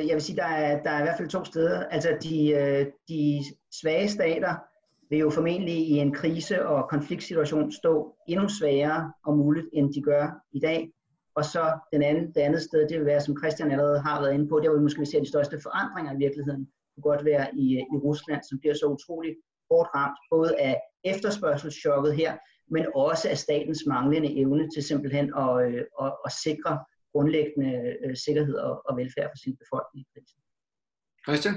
jeg 0.09 0.15
vil 0.15 0.21
sige, 0.21 0.35
der 0.35 0.49
er, 0.65 0.83
der 0.83 0.91
er 0.91 0.99
i 0.99 1.03
hvert 1.03 1.17
fald 1.17 1.29
to 1.29 1.45
steder. 1.45 1.85
Altså 1.95 2.17
de, 2.23 2.49
øh, 2.49 2.85
de 3.09 3.43
svage 3.81 4.09
stater, 4.09 4.55
vil 5.09 5.19
jo 5.19 5.29
formentlig 5.29 5.75
i 5.75 5.91
en 5.91 6.13
krise- 6.13 6.67
og 6.67 6.89
konfliktsituation 6.89 7.71
stå 7.71 8.15
endnu 8.27 8.49
svagere 8.49 9.13
og 9.25 9.37
muligt, 9.37 9.65
end 9.73 9.93
de 9.93 10.01
gør 10.01 10.25
i 10.53 10.59
dag. 10.59 10.91
Og 11.35 11.45
så 11.45 11.79
den 11.93 12.03
anden, 12.03 12.25
det 12.35 12.41
andet 12.41 12.61
sted, 12.61 12.87
det 12.89 12.97
vil 12.97 13.05
være, 13.05 13.21
som 13.21 13.37
Christian 13.37 13.71
allerede 13.71 13.99
har 13.99 14.21
været 14.21 14.33
inde 14.33 14.47
på, 14.49 14.59
der 14.59 14.69
hvor 14.69 14.77
vi 14.77 14.83
måske 14.83 15.05
ser 15.05 15.19
de 15.19 15.27
største 15.33 15.59
forandringer 15.63 16.13
i 16.13 16.17
virkeligheden. 16.25 16.61
Det 16.61 17.03
kunne 17.03 17.11
godt 17.13 17.25
være 17.25 17.45
i, 17.55 17.65
i 17.93 17.97
Rusland, 18.07 18.41
som 18.49 18.59
bliver 18.59 18.73
så 18.73 18.85
utrolig 18.85 19.35
hårdt 19.71 19.89
ramt, 19.95 20.17
både 20.31 20.51
af 20.59 20.75
efterspørgselschokket 21.03 22.15
her, 22.15 22.31
men 22.71 22.85
også 22.95 23.29
af 23.29 23.37
statens 23.37 23.83
manglende 23.87 24.39
evne 24.41 24.69
til 24.75 24.83
simpelthen 24.83 25.33
at, 25.43 25.51
øh, 25.65 25.81
at, 26.03 26.11
at 26.25 26.31
sikre 26.45 26.73
grundlæggende 27.13 27.71
øh, 28.05 28.15
sikkerhed 28.25 28.55
og, 28.55 28.81
og 28.87 28.97
velfærd 28.97 29.29
for 29.31 29.37
sin 29.43 29.55
befolkning 29.61 30.05
i 30.05 30.09
krisen. 30.13 30.39
Christian? 31.27 31.53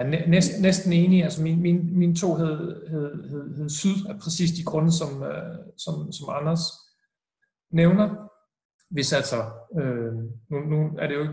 er 0.00 0.28
næsten, 0.28 0.62
næsten 0.62 0.92
enig. 0.92 1.24
Altså 1.24 1.42
min, 1.42 1.62
min, 1.62 1.98
min 1.98 2.16
to 2.16 2.34
hed, 2.34 2.88
hed, 2.88 3.28
hed, 3.30 3.56
hed 3.56 3.68
syd 3.68 3.96
af 4.08 4.14
præcis 4.22 4.50
de 4.50 4.64
grunde, 4.64 4.92
som, 4.92 5.22
øh, 5.22 5.58
som, 5.76 6.12
som 6.12 6.28
Anders 6.28 6.62
nævner. 7.70 8.06
Hvis 8.90 9.12
altså, 9.12 9.36
øh, 9.80 10.12
nu, 10.50 10.58
nu 10.72 10.98
er 10.98 11.06
det 11.06 11.14
jo 11.14 11.24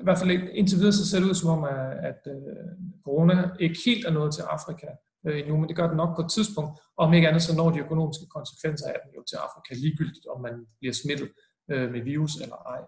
i 0.00 0.04
hvert 0.04 0.18
fald 0.18 0.30
indtil 0.30 0.78
videre 0.78 0.92
så 0.92 1.08
ser 1.08 1.18
det 1.20 1.28
ud 1.30 1.34
som 1.34 1.50
om, 1.56 1.64
at, 1.64 1.92
at 2.10 2.20
øh, 2.34 2.66
corona 3.04 3.50
ikke 3.60 3.78
helt 3.86 4.06
er 4.06 4.10
nået 4.10 4.34
til 4.34 4.42
Afrika 4.42 4.88
øh, 5.26 5.38
endnu, 5.40 5.56
men 5.56 5.68
det 5.68 5.76
gør 5.76 5.88
det 5.88 5.96
nok 5.96 6.16
på 6.16 6.22
et 6.22 6.30
tidspunkt. 6.30 6.72
Og 6.98 7.06
om 7.06 7.14
ikke 7.14 7.28
andet, 7.28 7.42
så 7.42 7.56
når 7.56 7.70
de 7.70 7.84
økonomiske 7.86 8.26
konsekvenser 8.36 8.86
af 8.88 8.98
den 9.02 9.10
jo 9.16 9.22
til 9.30 9.36
Afrika 9.46 9.70
ligegyldigt, 9.84 10.26
om 10.34 10.40
man 10.46 10.54
bliver 10.80 10.94
smittet 11.02 11.28
øh, 11.72 11.86
med 11.94 12.00
virus 12.10 12.34
eller 12.44 12.58
ej. 12.74 12.82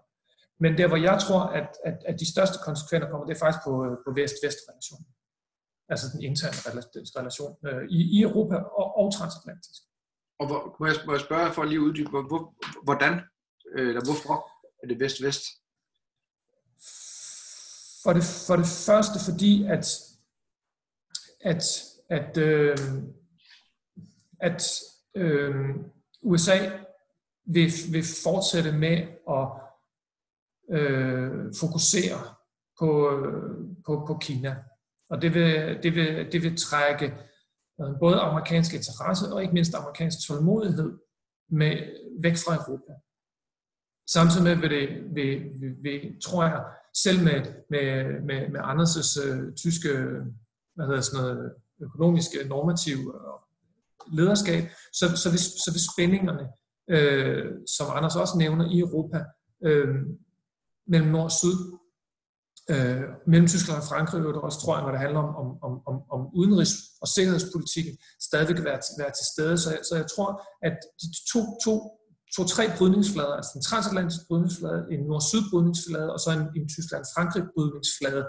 Men 0.63 0.77
der, 0.77 0.87
hvor 0.87 1.01
jeg 1.07 1.17
tror, 1.25 1.41
at, 1.59 1.69
at, 1.89 1.97
at 2.09 2.15
de 2.19 2.31
største 2.33 2.57
konsekvenser 2.67 3.09
kommer, 3.09 3.25
det 3.25 3.35
er 3.35 3.43
faktisk 3.43 3.63
på, 3.67 3.73
øh, 3.85 3.95
på 4.05 4.09
vest-vest-relationen. 4.19 5.07
Altså 5.91 6.05
den 6.13 6.21
interne 6.29 6.57
relation 7.19 7.53
øh, 7.67 7.83
i, 7.97 7.99
i 8.15 8.17
Europa 8.27 8.55
og, 8.79 8.87
og 8.99 9.07
transatlantisk. 9.17 9.81
Og 10.39 10.47
hvor, 10.47 10.75
må, 10.79 10.85
jeg, 10.85 10.95
må 11.05 11.11
jeg 11.13 11.21
spørge 11.21 11.53
for 11.53 11.61
at 11.61 11.69
lige 11.69 11.81
uddybe, 11.81 12.09
hvor, 12.09 12.21
hvor, 12.21 12.53
hvordan 12.83 13.21
øh, 13.75 13.87
eller 13.89 14.03
hvorfor 14.05 14.51
er 14.83 14.87
det 14.87 14.99
vest-vest? 14.99 15.43
For 18.03 18.13
det, 18.13 18.23
for 18.47 18.55
det 18.55 18.65
første 18.87 19.31
fordi, 19.31 19.63
at, 19.63 19.85
at, 21.41 21.63
at, 22.09 22.37
øh, 22.37 22.77
at 24.39 24.63
øh, 25.15 25.75
USA 26.21 26.57
vil, 27.45 27.71
vil 27.91 28.03
fortsætte 28.23 28.71
med 28.71 28.97
at 29.29 29.47
øh, 30.77 31.53
fokusere 31.59 32.35
på, 32.79 33.17
øh, 33.17 33.53
på, 33.85 34.05
på 34.07 34.17
Kina. 34.21 34.55
Og 35.09 35.21
det 35.21 35.33
vil, 35.33 35.79
det 35.83 35.95
vil, 35.95 36.31
det 36.31 36.43
vil 36.43 36.57
trække 36.57 37.05
øh, 37.05 37.28
både 37.99 38.15
amerikansk 38.19 38.73
interesse 38.73 39.33
og 39.33 39.41
ikke 39.41 39.53
mindst 39.53 39.75
amerikansk 39.75 40.27
tålmodighed 40.27 40.91
med, 41.49 41.73
væk 42.21 42.35
fra 42.45 42.55
Europa. 42.55 42.93
Samtidig 44.11 44.43
med 44.43 44.55
vil 44.55 44.69
det, 44.69 44.89
vil, 45.15 45.61
vil, 45.61 45.75
vil, 45.83 46.21
tror 46.21 46.43
jeg, 46.43 46.65
selv 47.03 47.23
med, 47.23 47.39
med, 47.69 47.89
med, 48.27 48.49
med 48.49 48.59
Anders' 48.59 49.25
øh, 49.25 49.55
tyske 49.55 49.89
hvad 50.75 50.87
hedder 50.87 51.01
sådan 51.01 51.23
noget, 51.23 51.53
økonomiske, 51.81 52.39
øh, 52.39 52.49
normative 52.49 52.99
øh, 52.99 53.37
lederskab, 54.17 54.63
så, 54.93 55.05
så, 55.23 55.29
vil, 55.29 55.39
så 55.39 55.69
vil 55.73 55.87
spændingerne, 55.93 56.45
øh, 56.95 57.45
som 57.77 57.87
Anders 57.97 58.15
også 58.15 58.37
nævner, 58.37 58.65
i 58.75 58.79
Europa, 58.79 59.25
øh, 59.63 59.95
mellem 60.87 61.11
nord 61.11 61.23
og 61.23 61.31
syd, 61.31 61.57
øh, 62.73 63.01
mellem 63.31 63.47
Tyskland 63.47 63.81
og 63.81 63.87
Frankrig, 63.91 64.25
og 64.25 64.43
også, 64.47 64.59
tror 64.61 64.75
jeg, 64.75 64.83
når 64.83 64.91
det 64.91 64.99
handler 65.05 65.19
om, 65.19 65.31
om, 65.65 65.73
om, 65.89 65.95
om 66.15 66.21
udenrigs- 66.39 66.81
og 67.01 67.07
sikkerhedspolitikken, 67.07 67.93
stadigvæk 68.27 68.55
kan 68.55 68.65
være, 68.65 68.81
være 69.01 69.13
til 69.19 69.25
stede. 69.33 69.57
Så, 69.63 69.69
så 69.89 69.93
jeg 70.01 70.07
tror, 70.13 70.29
at 70.67 70.75
de 71.01 71.07
to, 71.33 71.41
to, 71.65 71.73
to-tre 72.35 72.65
brydningsflader, 72.77 73.35
altså 73.39 73.51
en 73.55 73.63
transatlantisk 73.69 74.21
brydningsflade, 74.27 74.81
en 74.93 75.01
nord-syd 75.09 75.43
brydningsflade, 75.51 76.09
og 76.15 76.19
så 76.23 76.29
en, 76.37 76.45
en 76.59 76.67
Tyskland-Frankrig 76.73 77.43
brydningsflade, 77.53 78.23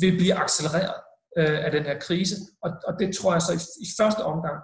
vil 0.00 0.12
blive 0.20 0.34
accelereret 0.44 1.00
øh, 1.38 1.58
af 1.66 1.70
den 1.76 1.84
her 1.88 1.98
krise. 2.06 2.36
Og, 2.64 2.70
og 2.88 2.92
det 3.00 3.08
tror 3.16 3.32
jeg 3.32 3.42
så 3.42 3.52
i, 3.58 3.62
i 3.86 3.88
første 4.00 4.22
omgang 4.32 4.58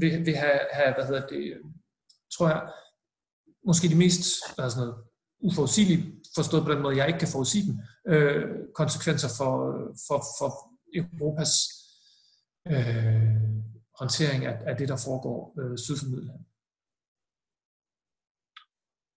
vil, 0.00 0.26
vil 0.26 0.36
have, 0.36 0.60
have, 0.72 0.94
hvad 0.94 1.06
hedder 1.06 1.26
det, 1.26 1.42
tror 2.34 2.48
jeg, 2.48 2.62
måske 3.66 3.88
de 3.88 3.94
mest 4.04 4.24
altså 4.58 4.76
sådan 4.76 4.88
noget, 4.88 5.04
uforudsigelige, 5.48 6.21
forstået 6.34 6.64
på 6.64 6.72
den 6.72 6.82
måde, 6.82 6.96
jeg 6.96 7.06
ikke 7.06 7.18
kan 7.18 7.32
forudsige 7.32 7.66
dem, 7.66 7.76
øh, 8.12 8.44
konsekvenser 8.74 9.28
for, 9.38 9.52
for, 10.06 10.20
for 10.38 10.50
Europas 10.94 11.52
øh, 12.68 13.52
håndtering 13.98 14.46
af, 14.46 14.58
af 14.66 14.76
det, 14.76 14.88
der 14.88 14.96
foregår 15.04 15.54
øh, 15.60 15.78
syd 15.78 15.96
for 15.98 16.06
Middelhavet. 16.06 16.44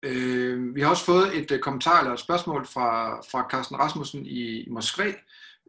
Øh, 0.06 0.76
vi 0.76 0.82
har 0.82 0.90
også 0.90 1.06
fået 1.06 1.38
et 1.38 1.52
øh, 1.52 1.60
kommentar 1.60 2.00
eller 2.00 2.14
et 2.14 2.20
spørgsmål 2.20 2.66
fra, 2.66 3.22
fra 3.32 3.48
Carsten 3.52 3.78
Rasmussen 3.78 4.26
i, 4.26 4.62
i 4.62 4.70
Moskva, 4.70 5.14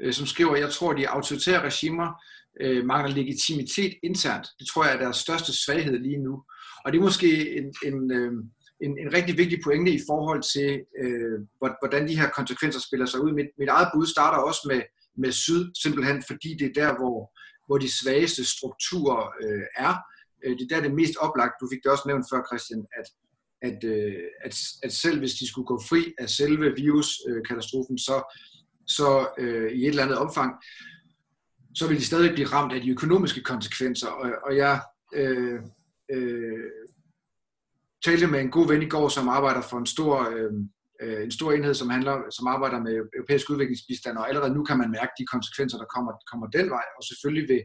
øh, 0.00 0.12
som 0.12 0.26
skriver, 0.26 0.56
jeg 0.56 0.70
tror, 0.70 0.90
at 0.90 0.98
de 0.98 1.08
autoritære 1.08 1.62
regimer 1.62 2.22
øh, 2.60 2.84
mangler 2.86 3.14
legitimitet 3.14 3.94
internt. 4.02 4.46
Det 4.58 4.66
tror 4.68 4.84
jeg 4.84 4.94
er 4.94 4.98
deres 4.98 5.16
største 5.16 5.52
svaghed 5.64 5.98
lige 5.98 6.18
nu. 6.18 6.44
Og 6.84 6.92
det 6.92 6.98
er 6.98 7.02
måske 7.02 7.56
en, 7.56 7.74
en, 7.84 8.10
øh, 8.10 8.32
en, 8.80 8.98
en 8.98 9.12
rigtig 9.12 9.38
vigtig 9.38 9.58
pointe 9.64 9.92
i 9.92 10.00
forhold 10.08 10.42
til, 10.54 10.80
øh, 11.02 11.38
hvordan 11.58 12.08
de 12.08 12.18
her 12.18 12.28
konsekvenser 12.28 12.80
spiller 12.80 13.06
sig 13.06 13.20
ud. 13.20 13.32
Mit, 13.32 13.46
mit 13.58 13.68
eget 13.68 13.88
bud 13.94 14.06
starter 14.06 14.38
også 14.38 14.60
med, 14.70 14.82
med 15.16 15.32
syd, 15.32 15.74
simpelthen 15.82 16.22
fordi 16.26 16.54
det 16.54 16.66
er 16.66 16.72
der, 16.82 16.96
hvor, 16.98 17.32
hvor 17.66 17.78
de 17.78 17.98
svageste 18.00 18.44
strukturer 18.44 19.22
øh, 19.42 19.66
er. 19.76 19.94
Øh, 20.44 20.58
det 20.58 20.62
er 20.62 20.74
der 20.74 20.80
det 20.82 20.90
er 20.90 20.94
mest 20.94 21.16
oplagt. 21.16 21.60
Du 21.60 21.68
fik 21.72 21.82
det 21.82 21.92
også 21.92 22.04
nævnt 22.06 22.26
før, 22.32 22.42
Christian, 22.48 22.86
at, 22.98 23.06
at, 23.68 23.84
øh, 23.84 24.24
at, 24.44 24.54
at 24.82 24.92
selv 24.92 25.18
hvis 25.18 25.34
de 25.34 25.48
skulle 25.48 25.66
gå 25.66 25.80
fri 25.88 26.14
af 26.18 26.28
selve 26.30 26.74
viruskatastrofen, 26.76 27.98
så, 27.98 28.16
så 28.86 29.28
øh, 29.38 29.72
i 29.72 29.80
et 29.82 29.88
eller 29.88 30.02
andet 30.02 30.18
omfang, 30.18 30.52
så 31.74 31.88
vil 31.88 31.96
de 31.96 32.04
stadig 32.04 32.32
blive 32.34 32.46
ramt 32.46 32.72
af 32.72 32.80
de 32.80 32.90
økonomiske 32.90 33.42
konsekvenser. 33.42 34.08
Og, 34.08 34.30
og 34.46 34.56
jeg 34.56 34.80
øh, 35.14 35.60
øh, 36.12 36.70
talte 38.08 38.26
med 38.26 38.40
en 38.40 38.54
god 38.56 38.66
ven 38.72 38.82
i 38.86 38.92
går, 38.94 39.08
som 39.16 39.28
arbejder 39.38 39.62
for 39.70 39.78
en 39.78 39.92
stor, 39.96 40.14
øh, 40.32 40.52
øh, 41.02 41.20
en 41.26 41.32
stor 41.38 41.50
enhed, 41.52 41.74
som, 41.74 41.88
handler, 41.96 42.16
som 42.36 42.46
arbejder 42.54 42.78
med 42.86 42.92
europæisk 43.18 43.50
udviklingsbistand, 43.52 44.14
og 44.18 44.28
allerede 44.28 44.54
nu 44.56 44.62
kan 44.68 44.78
man 44.82 44.90
mærke 44.98 45.12
de 45.18 45.26
konsekvenser, 45.34 45.78
der 45.82 45.88
kommer, 45.94 46.12
kommer 46.30 46.46
den 46.56 46.66
vej, 46.76 46.86
og 46.98 47.02
selvfølgelig 47.10 47.46
vil, 47.52 47.62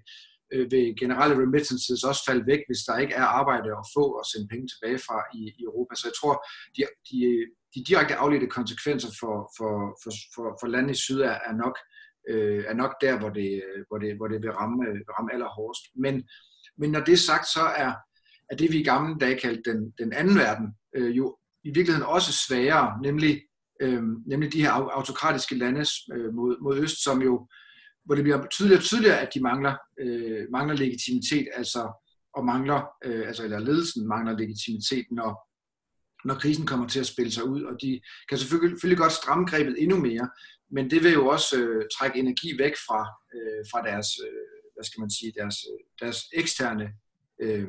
øh, 0.53 0.65
vil 0.73 0.85
generelle 1.01 1.35
remittances 1.43 2.03
også 2.09 2.21
falde 2.27 2.45
væk, 2.51 2.61
hvis 2.69 2.83
der 2.87 2.95
ikke 3.03 3.15
er 3.21 3.27
arbejde 3.41 3.69
at 3.81 3.85
få 3.95 4.05
og 4.19 4.25
sende 4.31 4.47
penge 4.51 4.67
tilbage 4.71 4.99
fra 5.07 5.17
i, 5.39 5.41
i 5.59 5.61
Europa. 5.69 5.93
Så 5.95 6.05
jeg 6.09 6.17
tror, 6.19 6.35
de, 6.75 6.81
de, 7.09 7.17
de 7.73 7.79
direkte 7.89 8.15
afledte 8.23 8.47
konsekvenser 8.57 9.11
for, 9.21 9.35
for, 9.57 9.73
for, 10.01 10.11
for, 10.35 10.47
for 10.59 10.67
landet 10.73 10.93
i 10.95 11.03
syd 11.05 11.19
er, 11.31 11.37
er 11.49 11.55
nok 11.63 11.75
øh, 12.29 12.63
er 12.71 12.73
nok 12.73 12.93
der, 13.01 13.19
hvor 13.19 13.29
det, 13.29 13.51
hvor 13.87 13.97
det, 14.03 14.11
hvor 14.17 14.27
det 14.27 14.41
vil 14.43 14.51
ramme, 14.51 14.83
ramme 15.15 15.33
allerhårdest. 15.33 15.83
Men, 16.03 16.15
men 16.79 16.89
når 16.91 16.99
det 16.99 17.13
er 17.13 17.27
sagt, 17.31 17.47
så 17.57 17.63
er, 17.83 17.91
er 18.51 18.55
det, 18.55 18.71
vi 18.71 18.79
i 18.79 18.83
gamle 18.83 19.19
dage 19.19 19.39
kaldte 19.39 19.71
den, 19.71 19.93
den 19.99 20.13
anden 20.13 20.35
verden, 20.35 20.67
øh, 20.95 21.17
jo 21.17 21.37
i 21.63 21.67
virkeligheden 21.67 22.07
også 22.07 22.33
sværere, 22.47 23.01
nemlig, 23.01 23.41
øh, 23.81 24.03
nemlig 24.27 24.53
de 24.53 24.61
her 24.61 24.71
autokratiske 24.71 25.55
lande 25.55 25.85
øh, 26.13 26.33
mod, 26.33 26.61
mod 26.61 26.77
øst, 26.77 27.03
som 27.03 27.21
jo, 27.21 27.47
hvor 28.05 28.15
det 28.15 28.23
bliver 28.23 28.47
tydeligere 28.47 28.79
og 28.79 28.83
tydeligere, 28.83 29.19
at 29.19 29.29
de 29.33 29.41
mangler, 29.41 29.75
øh, 29.99 30.47
mangler 30.51 30.75
legitimitet, 30.75 31.47
altså 31.53 31.91
og 32.33 32.45
mangler, 32.45 32.81
øh, 33.05 33.27
altså 33.27 33.43
eller 33.43 33.59
ledelsen 33.59 34.07
mangler 34.07 34.37
legitimitet, 34.37 35.05
når, 35.11 35.31
når 36.27 36.35
krisen 36.35 36.65
kommer 36.65 36.87
til 36.87 36.99
at 36.99 37.05
spille 37.05 37.31
sig 37.31 37.43
ud, 37.43 37.63
og 37.63 37.81
de 37.81 38.01
kan 38.29 38.37
selvfølgelig, 38.37 38.75
selvfølgelig 38.75 38.97
godt 38.97 39.11
stramme 39.11 39.45
grebet 39.45 39.75
endnu 39.83 39.97
mere, 39.97 40.29
men 40.71 40.89
det 40.91 41.03
vil 41.03 41.13
jo 41.13 41.27
også 41.27 41.61
øh, 41.61 41.85
trække 41.97 42.19
energi 42.19 42.57
væk 42.57 42.75
fra, 42.87 43.01
øh, 43.35 43.65
fra 43.71 43.81
deres, 43.89 44.07
øh, 44.27 44.47
hvad 44.75 44.83
skal 44.83 45.01
man 45.01 45.09
sige, 45.09 45.33
deres, 45.39 45.55
øh, 45.71 45.79
deres 46.01 46.19
eksterne, 46.33 46.87
øh, 47.41 47.67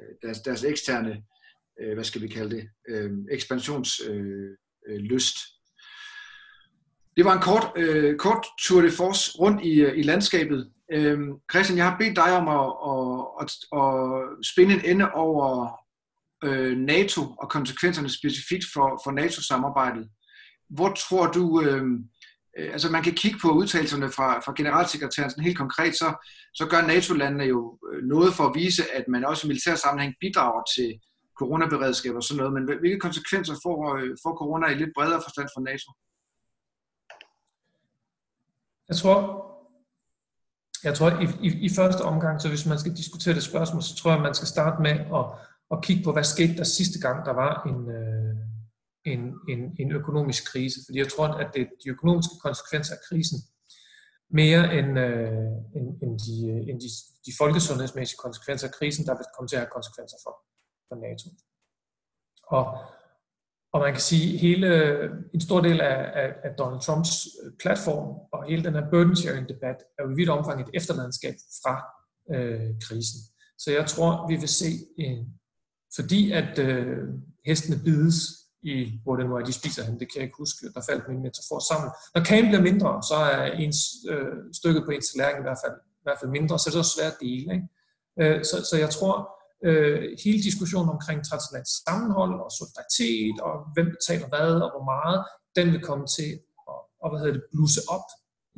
Øh, 0.00 0.14
deres, 0.22 0.40
deres 0.40 0.64
eksterne, 0.64 1.22
øh, 1.80 1.94
hvad 1.94 2.04
skal 2.04 2.22
vi 2.22 2.28
kalde 2.28 2.56
det, 2.56 2.68
øh, 2.88 3.10
ekspansionslyst. 3.30 4.10
Øh, 4.10 4.50
øh, 4.88 4.96
lyst. 4.96 5.36
det 7.16 7.24
var 7.24 7.32
en 7.32 7.42
kort, 7.42 7.72
øh, 7.76 8.16
kort 8.16 8.46
tour 8.62 8.82
de 8.82 8.90
force 8.90 9.38
rundt 9.38 9.64
i, 9.64 9.80
øh, 9.80 9.98
i 9.98 10.02
landskabet. 10.02 10.70
Øh, 10.92 11.18
Christian, 11.52 11.78
jeg 11.78 11.90
har 11.90 11.98
bedt 11.98 12.16
dig 12.16 12.32
om 12.36 12.48
at, 12.48 12.66
at, 12.90 12.96
at, 13.42 13.50
at 13.80 14.46
spænde 14.46 14.74
en 14.74 14.84
ende 14.84 15.12
over 15.12 15.70
øh, 16.44 16.78
NATO 16.78 17.20
og 17.38 17.50
konsekvenserne 17.50 18.08
specifikt 18.08 18.64
for, 18.72 19.00
for 19.04 19.10
NATO-samarbejdet. 19.10 20.08
Hvor 20.70 20.92
tror 20.92 21.26
du, 21.26 21.62
øh, 21.62 21.84
øh, 22.58 22.72
altså 22.72 22.90
man 22.90 23.02
kan 23.02 23.12
kigge 23.12 23.38
på 23.42 23.48
udtalelserne 23.50 24.08
fra, 24.10 24.40
fra 24.40 24.52
generalsekretæren 24.56 25.30
sådan 25.30 25.44
helt 25.44 25.58
konkret, 25.58 25.94
så, 25.94 26.26
så 26.54 26.66
gør 26.66 26.80
NATO-landene 26.82 27.44
jo 27.44 27.78
øh, 27.92 28.02
noget 28.02 28.34
for 28.34 28.44
at 28.44 28.54
vise, 28.54 28.82
at 28.94 29.04
man 29.08 29.24
også 29.24 29.46
i 29.46 29.48
militær 29.48 29.74
sammenhæng 29.74 30.14
bidrager 30.20 30.62
til 30.76 31.00
coronaberedskab 31.38 32.14
og 32.14 32.22
sådan 32.22 32.38
noget, 32.38 32.52
men 32.52 32.78
hvilke 32.80 32.98
konsekvenser 32.98 33.54
får, 33.64 33.96
øh, 33.96 34.16
får 34.22 34.34
corona 34.40 34.66
i 34.66 34.74
lidt 34.74 34.90
bredere 34.96 35.22
forstand 35.26 35.48
for 35.54 35.60
NATO? 35.60 35.90
Jeg 38.88 38.96
tror, 38.96 39.16
jeg 40.84 40.94
tror 40.94 41.10
i, 41.24 41.26
i, 41.48 41.50
i 41.66 41.68
første 41.76 42.02
omgang, 42.02 42.40
så 42.40 42.48
hvis 42.48 42.66
man 42.66 42.78
skal 42.78 42.96
diskutere 42.96 43.34
det 43.34 43.42
spørgsmål, 43.42 43.82
så 43.82 43.96
tror 43.96 44.10
jeg, 44.12 44.20
man 44.20 44.34
skal 44.34 44.48
starte 44.48 44.82
med 44.82 44.90
at 44.90 45.24
at 45.70 45.82
kigge 45.82 46.02
på, 46.04 46.12
hvad 46.12 46.24
skete 46.24 46.56
der 46.56 46.64
sidste 46.64 47.00
gang, 47.00 47.26
der 47.26 47.32
var 47.32 47.52
en, 47.70 47.80
øh, 47.98 48.29
en, 49.04 49.20
en, 49.48 49.76
en 49.78 49.92
økonomisk 49.92 50.52
krise. 50.52 50.80
Fordi 50.86 50.98
jeg 50.98 51.08
tror, 51.08 51.26
at 51.26 51.50
det 51.54 51.62
er 51.62 51.66
de 51.84 51.88
økonomiske 51.90 52.34
konsekvenser 52.42 52.94
af 52.94 53.00
krisen, 53.08 53.38
mere 54.30 54.78
end, 54.78 54.98
øh, 54.98 55.52
end, 55.76 55.88
end, 56.02 56.18
de, 56.24 56.34
øh, 56.52 56.68
end 56.68 56.80
de, 56.80 56.88
de 57.26 57.32
folkesundhedsmæssige 57.38 58.18
konsekvenser 58.18 58.66
af 58.68 58.74
krisen, 58.74 59.06
der 59.06 59.14
vil 59.14 59.26
komme 59.34 59.48
til 59.48 59.56
at 59.56 59.62
have 59.62 59.76
konsekvenser 59.78 60.16
for, 60.24 60.34
for 60.88 60.96
NATO. 61.06 61.26
Og, 62.56 62.64
og 63.72 63.80
man 63.80 63.92
kan 63.92 64.00
sige, 64.00 64.38
hele 64.38 64.68
en 65.34 65.40
stor 65.40 65.60
del 65.60 65.80
af, 65.80 65.98
af, 66.22 66.28
af 66.44 66.50
Donald 66.58 66.80
Trumps 66.80 67.26
øh, 67.42 67.52
platform 67.62 68.08
og 68.32 68.44
hele 68.44 68.64
den 68.64 68.74
her 68.74 68.90
burden 68.90 69.16
sharing 69.16 69.48
debat 69.48 69.76
er 69.98 70.02
jo 70.04 70.10
i 70.10 70.16
vidt 70.16 70.28
omfang 70.28 70.60
et 70.60 70.70
efterladenskab 70.74 71.34
fra 71.62 71.74
øh, 72.34 72.70
krisen. 72.82 73.20
Så 73.58 73.72
jeg 73.72 73.86
tror, 73.86 74.28
vi 74.28 74.36
vil 74.36 74.48
se 74.48 74.70
en, 74.98 75.40
fordi 75.96 76.32
at 76.32 76.58
øh, 76.58 77.08
hestene 77.46 77.78
bides 77.84 78.39
i, 78.62 79.00
hvor 79.02 79.16
det 79.16 79.26
nu 79.26 79.36
er, 79.36 79.44
de 79.44 79.52
spiser 79.52 79.84
hen, 79.84 80.00
det 80.00 80.08
kan 80.08 80.16
jeg 80.20 80.24
ikke 80.24 80.42
huske, 80.44 80.72
der 80.74 80.82
faldt 80.90 81.08
min 81.08 81.22
metafor 81.22 81.58
sammen. 81.70 81.90
Når 82.14 82.22
kagen 82.24 82.46
bliver 82.50 82.62
mindre, 82.70 83.02
så 83.10 83.14
er 83.14 83.44
ens, 83.64 83.78
øh, 84.10 84.36
stykket 84.52 84.82
på 84.84 84.90
ens 84.90 85.08
tallerken 85.10 85.42
i 85.42 85.46
hvert 85.48 85.62
fald, 85.64 85.76
i 86.00 86.04
hvert 86.06 86.18
fald 86.20 86.30
mindre, 86.30 86.58
så 86.58 86.64
er 86.68 86.72
det 86.72 86.82
også 86.84 86.96
svært 86.98 87.12
at 87.12 87.20
dele. 87.26 87.48
Ikke? 87.56 87.66
Øh, 88.20 88.44
så, 88.44 88.56
så 88.70 88.74
jeg 88.84 88.90
tror, 88.96 89.14
øh, 89.68 90.00
hele 90.24 90.40
diskussionen 90.48 90.90
omkring 90.96 91.18
transatlantisk 91.28 91.76
sammenhold 91.86 92.34
og 92.44 92.50
solidaritet 92.58 93.36
og 93.46 93.54
hvem 93.74 93.88
betaler 93.96 94.26
hvad 94.32 94.52
og 94.64 94.70
hvor 94.74 94.84
meget, 94.94 95.18
den 95.58 95.66
vil 95.72 95.82
komme 95.88 96.06
til 96.16 96.30
at 96.70 96.78
og, 97.02 97.10
hvad 97.10 97.20
hedder 97.20 97.36
det, 97.38 97.44
bluse 97.52 97.80
op 97.94 98.06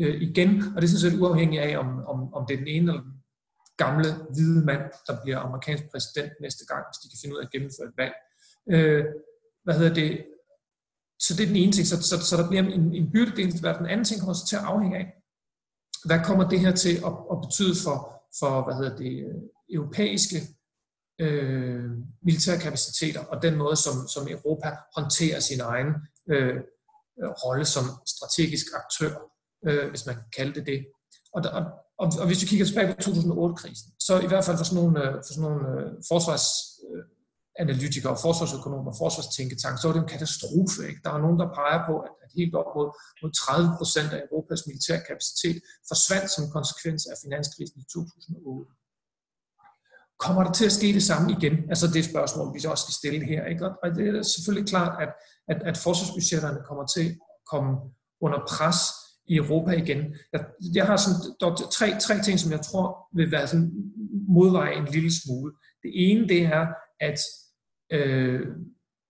øh, 0.02 0.16
igen. 0.28 0.50
Og 0.72 0.76
det 0.78 0.84
er 0.86 0.92
sådan 0.92 1.06
set 1.06 1.20
uafhængigt 1.20 1.62
af, 1.62 1.72
om, 1.82 1.88
om, 2.12 2.18
om 2.34 2.42
det 2.46 2.54
er 2.54 2.62
den 2.64 2.72
ene 2.76 2.86
eller 2.90 3.02
den 3.02 3.16
gamle 3.76 4.08
hvide 4.34 4.64
mand, 4.64 4.84
der 5.06 5.14
bliver 5.22 5.38
amerikansk 5.38 5.84
præsident 5.92 6.32
næste 6.40 6.64
gang, 6.70 6.82
hvis 6.88 7.00
de 7.02 7.08
kan 7.10 7.20
finde 7.20 7.34
ud 7.34 7.40
af 7.40 7.46
at 7.46 7.52
gennemføre 7.54 7.88
et 7.90 7.96
valg. 8.02 8.14
Øh, 8.74 9.04
hvad 9.64 9.74
hedder 9.74 9.94
det? 9.94 10.24
Så 11.18 11.34
det 11.36 11.42
er 11.42 11.46
den 11.46 11.56
ene 11.56 11.72
ting. 11.72 11.86
Så, 11.86 12.02
så, 12.02 12.20
så 12.20 12.36
der 12.36 12.48
bliver 12.48 12.62
en, 12.62 12.94
en 12.94 13.10
byrdedel 13.12 13.52
til 13.52 13.62
Den 13.62 13.86
anden 13.86 14.04
ting 14.04 14.20
kommer 14.20 14.34
så 14.34 14.46
til 14.46 14.56
at 14.56 14.62
afhænge 14.62 14.98
af, 14.98 15.06
hvad 16.04 16.20
kommer 16.24 16.48
det 16.48 16.60
her 16.60 16.74
til 16.74 16.94
at, 17.08 17.12
at 17.32 17.36
betyde 17.44 17.74
for, 17.84 17.96
for 18.38 18.64
hvad 18.64 18.74
hedder 18.74 18.96
det, 18.96 19.12
europæiske 19.72 20.36
øh, 21.20 21.90
militære 22.22 22.58
kapaciteter 22.58 23.24
og 23.24 23.42
den 23.42 23.56
måde, 23.56 23.76
som, 23.76 24.08
som 24.08 24.28
Europa 24.28 24.68
håndterer 24.96 25.40
sin 25.40 25.60
egen 25.60 25.88
øh, 26.30 26.56
rolle 27.44 27.64
som 27.64 27.84
strategisk 28.06 28.66
aktør, 28.74 29.12
øh, 29.66 29.90
hvis 29.90 30.06
man 30.06 30.14
kan 30.14 30.24
kalde 30.36 30.54
det 30.54 30.66
det. 30.66 30.86
Og, 31.34 31.42
og, 31.52 31.64
og, 31.98 32.12
og 32.20 32.26
hvis 32.26 32.38
du 32.38 32.46
kigger 32.46 32.66
tilbage 32.66 32.94
på 32.94 33.00
2008-krisen, 33.00 33.92
så 33.98 34.20
i 34.20 34.26
hvert 34.26 34.44
fald 34.44 34.56
for 34.56 34.64
sådan 34.64 34.82
nogle, 34.82 35.04
øh, 35.04 35.14
for 35.14 35.32
sådan 35.34 35.50
nogle 35.50 35.62
øh, 35.80 35.86
øh 36.88 37.04
analytikere, 37.58 38.16
forsvarsøkonomer, 38.26 38.92
forsvarstænketank, 39.02 39.74
så 39.78 39.84
var 39.86 39.94
det 39.94 40.02
en 40.02 40.14
katastrofe. 40.14 40.80
Ikke? 40.88 41.00
Der 41.04 41.10
er 41.12 41.20
nogen, 41.24 41.38
der 41.42 41.54
peger 41.60 41.80
på, 41.88 41.94
at, 42.06 42.12
at 42.24 42.30
helt 42.38 42.54
op 42.60 42.68
mod, 42.76 42.88
mod 43.22 43.30
30 43.32 43.70
procent 43.78 44.10
af 44.16 44.20
Europas 44.26 44.62
militærkapacitet 44.68 45.56
forsvandt 45.90 46.28
som 46.36 46.44
konsekvens 46.56 47.02
af 47.12 47.16
finanskrisen 47.24 47.78
i 47.82 47.86
2008. 47.92 48.70
Kommer 50.24 50.42
der 50.44 50.52
til 50.52 50.66
at 50.70 50.76
ske 50.78 50.88
det 50.98 51.04
samme 51.10 51.26
igen? 51.36 51.54
Altså 51.72 51.86
det 51.94 52.04
spørgsmål, 52.12 52.46
vi 52.54 52.58
også 52.72 52.84
skal 52.84 53.00
stille 53.00 53.22
her. 53.32 53.40
Ikke? 53.52 53.62
Og 53.82 53.88
det 53.96 54.04
er 54.08 54.22
selvfølgelig 54.22 54.68
klart, 54.72 54.92
at, 55.04 55.10
at, 55.52 55.58
at 55.70 55.76
forsvarsbudgetterne 55.86 56.60
kommer 56.68 56.86
til 56.96 57.06
at 57.10 57.44
komme 57.52 57.70
under 58.24 58.40
pres 58.52 58.80
i 59.32 59.34
Europa 59.36 59.70
igen. 59.70 60.00
Jeg, 60.32 60.40
jeg 60.74 60.86
har 60.86 60.96
sådan, 60.96 61.20
der 61.40 61.46
er 61.46 61.70
tre, 61.78 61.88
tre 62.06 62.14
ting, 62.26 62.36
som 62.40 62.52
jeg 62.52 62.60
tror 62.60 62.86
vil 63.18 63.30
være 63.30 63.46
sådan 63.46 63.70
modveje 64.28 64.74
en 64.74 64.88
lille 64.96 65.12
smule. 65.20 65.52
Det 65.82 65.90
ene, 65.94 66.28
det 66.28 66.42
er, 66.42 66.66
at 67.00 67.18
øh, 67.92 68.40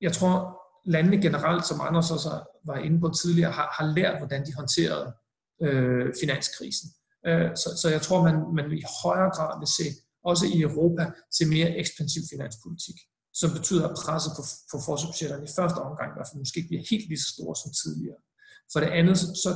jeg 0.01 0.13
tror, 0.13 0.63
landene 0.85 1.23
generelt, 1.23 1.67
som 1.67 1.81
Anders 1.81 2.11
også 2.11 2.31
var 2.65 2.77
inde 2.77 3.01
på 3.01 3.09
tidligere, 3.23 3.53
har, 3.53 3.69
har 3.79 3.87
lært, 3.97 4.19
hvordan 4.19 4.47
de 4.47 4.55
håndterede 4.55 5.15
øh, 5.63 6.15
finanskrisen. 6.21 6.89
Øh, 7.27 7.51
så, 7.57 7.69
så 7.83 7.89
jeg 7.89 8.03
tror, 8.03 8.23
man, 8.23 8.37
man 8.55 8.73
i 8.73 8.83
højere 9.05 9.31
grad 9.37 9.53
vil 9.61 9.71
se, 9.79 9.87
også 10.25 10.45
i 10.55 10.61
Europa, 10.61 11.05
se 11.37 11.45
mere 11.47 11.71
ekspansiv 11.83 12.23
finanspolitik, 12.33 12.99
som 13.41 13.51
betyder, 13.57 13.89
at 13.89 13.97
presset 14.03 14.33
på, 14.39 14.43
på 14.71 14.77
forsvarsbudgetterne 14.87 15.45
i 15.45 15.55
første 15.59 15.81
omgang 15.89 16.09
i 16.11 16.17
hvert 16.17 16.29
fald 16.29 16.43
måske 16.43 16.59
ikke 16.59 16.73
bliver 16.73 16.85
helt 16.91 17.07
lige 17.09 17.23
så 17.25 17.31
store 17.35 17.57
som 17.63 17.71
tidligere. 17.83 18.21
For 18.73 18.79
det 18.81 18.91
andet, 18.99 19.19
så, 19.19 19.27
så 19.45 19.51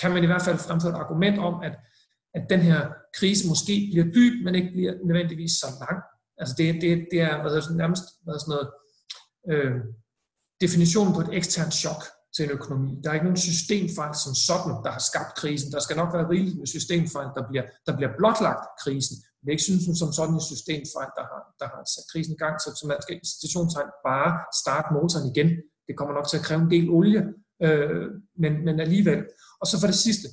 kan 0.00 0.10
man 0.14 0.22
i 0.24 0.30
hvert 0.30 0.46
fald 0.48 0.58
fremføre 0.58 0.92
et 0.94 1.02
argument 1.04 1.38
om, 1.48 1.54
at, 1.68 1.74
at 2.36 2.44
den 2.52 2.60
her 2.68 2.80
krise 3.18 3.48
måske 3.52 3.74
bliver 3.92 4.06
dyb, 4.16 4.34
men 4.44 4.54
ikke 4.54 4.70
bliver 4.76 4.94
nødvendigvis 5.08 5.52
så 5.62 5.68
lang. 5.84 5.98
Altså 6.40 6.54
det, 6.58 6.66
det, 6.82 6.90
det 7.12 7.20
er 7.20 7.34
hvad 7.42 7.76
nærmest 7.82 8.04
hvad 8.24 8.38
sådan 8.38 8.52
noget, 8.54 8.68
øh, 9.52 9.76
definitionen 10.64 11.14
på 11.14 11.20
et 11.20 11.34
eksternt 11.38 11.74
chok 11.82 12.02
til 12.34 12.42
en 12.44 12.50
økonomi. 12.58 12.90
Der 13.00 13.08
er 13.08 13.14
ikke 13.14 13.28
nogen 13.28 13.46
systemfejl 13.48 14.14
som 14.24 14.34
sådan, 14.48 14.74
der 14.84 14.90
har 14.96 15.04
skabt 15.10 15.32
krisen. 15.40 15.72
Der 15.74 15.80
skal 15.84 15.96
nok 15.96 16.10
være 16.16 16.30
rigeligt 16.32 16.58
med 16.58 16.66
systemfejl, 16.66 17.28
der 17.38 17.44
bliver, 17.50 17.64
der 17.86 17.92
bliver 17.96 18.12
blotlagt 18.18 18.64
krisen. 18.82 19.16
Men 19.40 19.50
ikke 19.52 19.68
synes 19.68 19.82
som 20.02 20.12
sådan 20.18 20.34
en 20.34 20.48
systemfejl, 20.52 21.10
der 21.18 21.24
har, 21.30 21.42
der 21.60 21.68
har 21.72 21.82
sat 21.94 22.06
krisen 22.12 22.34
i 22.36 22.40
gang, 22.44 22.54
så, 22.62 22.68
så 22.78 22.84
man 22.90 23.02
skal 23.04 23.16
institutionstegn 23.22 23.90
bare 24.10 24.30
starte 24.62 24.88
motoren 24.94 25.26
igen. 25.32 25.48
Det 25.86 25.94
kommer 25.98 26.14
nok 26.14 26.28
til 26.28 26.40
at 26.40 26.46
kræve 26.46 26.62
en 26.66 26.70
del 26.74 26.86
olie, 26.98 27.22
øh, 27.66 28.06
men, 28.42 28.52
men 28.66 28.76
alligevel. 28.84 29.20
Og 29.60 29.66
så 29.70 29.74
for 29.80 29.88
det 29.92 29.98
sidste, 30.06 30.28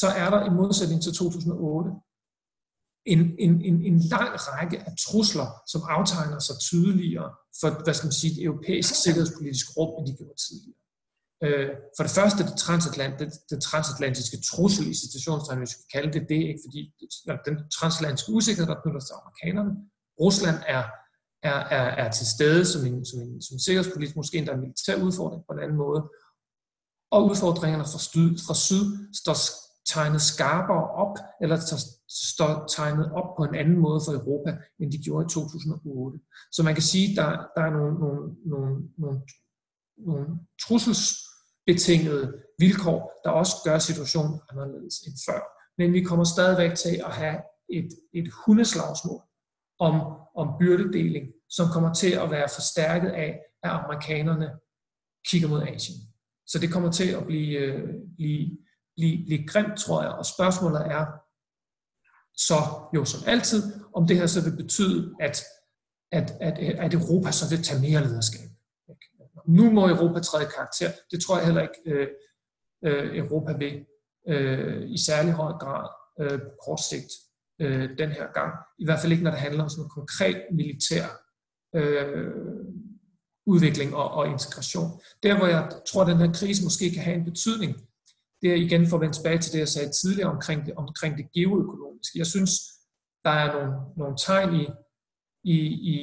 så 0.00 0.08
er 0.22 0.28
der 0.34 0.40
i 0.48 0.50
modsætning 0.60 1.00
til 1.02 1.12
2008 1.12 1.90
en, 3.12 3.20
en, 3.44 3.52
en, 3.68 3.76
en 3.90 3.98
lang 4.14 4.30
række 4.48 4.78
af 4.88 4.92
trusler, 5.04 5.48
som 5.72 5.80
aftegner 5.96 6.38
sig 6.38 6.56
tydeligere 6.68 7.30
for, 7.60 7.68
hvad 7.84 7.94
skal 7.94 8.06
man 8.06 8.20
sige, 8.20 8.34
det 8.36 8.44
europæiske 8.50 8.96
sikkerhedspolitiske 9.04 9.70
rum, 9.76 9.90
end 9.98 10.06
de 10.08 10.16
gjorde 10.18 10.40
tidligere. 10.46 10.80
Øh, 11.44 11.70
for 11.96 12.02
det 12.06 12.12
første, 12.18 12.40
det, 12.48 12.56
transatlant, 12.66 13.14
det, 13.20 13.28
det 13.50 13.58
transatlantiske 13.70 14.38
trussel 14.50 14.86
i 14.92 14.94
situationstegn, 15.04 15.58
hvis 15.62 15.76
vi 15.76 15.80
kan 15.82 15.92
kalde 15.96 16.12
det 16.16 16.22
det, 16.32 16.42
ikke? 16.50 16.62
fordi 16.66 16.80
den 17.48 17.56
transatlantiske 17.78 18.32
usikkerhed, 18.38 18.68
der 18.72 18.80
knytter 18.82 19.00
sig 19.00 19.08
til 19.08 19.20
amerikanerne, 19.22 19.72
Rusland 20.22 20.58
er, 20.76 20.84
er, 21.50 21.60
er, 21.78 21.86
er 22.02 22.08
til 22.18 22.26
stede 22.34 22.64
som 22.72 22.80
en, 22.88 22.98
som 23.10 23.18
en, 23.24 23.32
som 23.44 23.54
en 23.54 23.64
sikkerhedspolitisk, 23.66 24.16
måske 24.16 24.38
endda 24.38 24.52
en 24.52 24.64
militær 24.66 24.96
udfordring 25.06 25.42
på 25.46 25.52
en 25.54 25.62
anden 25.64 25.78
måde, 25.84 26.00
og 27.14 27.20
udfordringerne 27.30 27.86
fra, 27.92 28.00
syd, 28.08 28.30
fra 28.46 28.56
syd 28.66 28.84
står 29.20 29.36
tegnet 29.86 30.22
skarpere 30.22 30.90
op, 30.90 31.16
eller 31.42 31.56
står 32.08 32.66
tegnet 32.76 33.12
op 33.12 33.36
på 33.36 33.42
en 33.44 33.54
anden 33.54 33.78
måde 33.78 34.00
for 34.06 34.12
Europa, 34.12 34.58
end 34.80 34.92
de 34.92 34.98
gjorde 35.04 35.26
i 35.26 35.28
2008. 35.28 36.18
Så 36.52 36.62
man 36.62 36.74
kan 36.74 36.82
sige, 36.82 37.10
at 37.10 37.16
der, 37.16 37.30
der 37.56 37.62
er 37.68 37.70
nogle, 37.70 37.94
nogle, 37.98 38.32
nogle, 38.46 38.88
nogle, 38.98 39.20
nogle 39.98 40.26
trusselsbetingede 40.64 42.42
vilkår, 42.58 43.20
der 43.24 43.30
også 43.30 43.54
gør 43.64 43.78
situationen 43.78 44.40
anderledes 44.50 44.96
end 45.06 45.16
før. 45.26 45.40
Men 45.78 45.92
vi 45.92 46.02
kommer 46.02 46.24
stadigvæk 46.24 46.74
til 46.74 46.94
at 47.06 47.12
have 47.12 47.38
et, 47.68 47.88
et 48.14 48.28
hundeslagsmål 48.46 49.20
om, 49.78 49.94
om 50.36 50.48
byrdedeling, 50.60 51.26
som 51.48 51.66
kommer 51.72 51.92
til 51.94 52.12
at 52.12 52.30
være 52.30 52.48
forstærket 52.54 53.10
af, 53.10 53.40
at 53.62 53.70
amerikanerne 53.70 54.50
kigger 55.28 55.48
mod 55.48 55.62
Asien. 55.62 55.98
Så 56.46 56.58
det 56.58 56.72
kommer 56.72 56.90
til 56.90 57.08
at 57.08 57.26
blive, 57.26 57.58
øh, 57.58 57.88
blive, 58.16 58.58
blive, 59.00 59.16
blive 59.26 59.46
grimt, 59.46 59.78
tror 59.78 60.02
jeg. 60.02 60.12
Og 60.12 60.26
spørgsmålet 60.26 60.80
er 60.96 61.04
så 62.48 62.60
jo 62.94 63.04
som 63.04 63.20
altid, 63.26 63.62
om 63.94 64.06
det 64.06 64.16
her 64.16 64.26
så 64.26 64.40
vil 64.44 64.56
betyde, 64.56 65.14
at, 65.20 65.36
at, 66.12 66.32
at, 66.40 66.58
at 66.58 66.94
Europa 66.94 67.30
så 67.30 67.44
vil 67.50 67.64
tage 67.64 67.80
mere 67.80 68.04
lederskab. 68.04 68.48
nu 69.46 69.70
må 69.70 69.88
Europa 69.88 70.20
træde 70.20 70.50
karakter. 70.56 70.90
Det 71.10 71.22
tror 71.22 71.36
jeg 71.36 71.46
heller 71.46 71.62
ikke, 71.62 71.80
øh, 71.86 72.08
øh, 72.84 73.16
Europa 73.16 73.52
vil 73.52 73.84
øh, 74.28 74.90
i 74.90 74.98
særlig 74.98 75.32
høj 75.32 75.52
grad 75.52 75.88
øh, 76.20 76.40
på 76.40 76.50
kort 76.64 76.80
sigt 76.90 77.12
øh, 77.60 77.98
den 77.98 78.10
her 78.10 78.26
gang. 78.32 78.52
I 78.78 78.84
hvert 78.84 79.00
fald 79.00 79.12
ikke, 79.12 79.24
når 79.24 79.30
det 79.30 79.40
handler 79.40 79.62
om 79.62 79.68
sådan 79.68 79.84
en 79.84 79.90
konkret 79.90 80.42
militær 80.52 81.06
øh, 81.74 82.30
udvikling 83.46 83.94
og, 83.94 84.10
og 84.10 84.28
integration. 84.28 85.00
Der, 85.22 85.38
hvor 85.38 85.46
jeg 85.46 85.70
tror, 85.88 86.02
at 86.02 86.08
den 86.08 86.18
her 86.18 86.32
krise 86.32 86.64
måske 86.64 86.90
kan 86.90 87.02
have 87.02 87.16
en 87.16 87.24
betydning, 87.24 87.76
det 88.42 88.50
er 88.50 88.54
igen 88.54 88.86
for 88.86 88.96
at 88.96 89.00
vende 89.00 89.16
tilbage 89.16 89.38
til 89.38 89.52
det, 89.52 89.58
jeg 89.58 89.68
sagde 89.68 89.92
tidligere 89.92 90.30
omkring 90.30 90.66
det, 90.66 90.74
omkring 90.74 91.16
det 91.16 91.32
geoøkonomiske. 91.32 92.18
Jeg 92.18 92.26
synes, 92.26 92.50
der 93.24 93.30
er 93.30 93.52
nogle, 93.52 93.72
nogle 93.96 94.16
tegn 94.26 94.54
i, 94.54 94.66
i, 95.44 95.56
i 95.94 95.96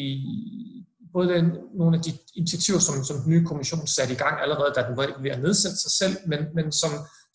både 1.14 1.28
den, 1.34 1.46
nogle 1.82 1.98
af 1.98 2.04
de 2.04 2.12
initiativer, 2.36 2.80
som, 2.80 3.04
som 3.04 3.18
den 3.22 3.30
nye 3.32 3.46
kommission 3.46 3.88
satte 3.88 4.14
i 4.14 4.22
gang 4.24 4.36
allerede, 4.42 4.74
da 4.76 4.88
den 4.88 4.98
var 4.98 5.22
ved 5.22 5.32
at 5.32 5.42
nedsætte 5.42 5.78
sig 5.78 5.92
selv, 6.02 6.16
men, 6.32 6.40
men 6.58 6.72
som, 6.72 6.92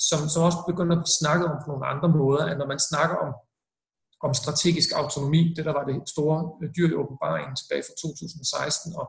som, 0.09 0.19
som 0.33 0.43
også 0.49 0.61
begynder 0.71 0.95
at 0.97 1.03
blive 1.03 1.19
snakket 1.21 1.47
om 1.53 1.57
på 1.63 1.69
nogle 1.73 1.87
andre 1.93 2.09
måder, 2.21 2.45
at 2.51 2.59
når 2.59 2.69
man 2.73 2.81
snakker 2.91 3.17
om, 3.27 3.31
om 4.27 4.33
strategisk 4.43 4.91
autonomi, 5.01 5.43
det 5.57 5.65
der 5.69 5.75
var 5.79 5.85
det 5.91 5.97
store 6.15 6.39
dyr 6.77 6.89
i 6.91 6.99
åbenbaringen 7.03 7.55
tilbage 7.57 7.83
fra 7.87 7.95
2016, 8.03 8.97
og, 9.01 9.07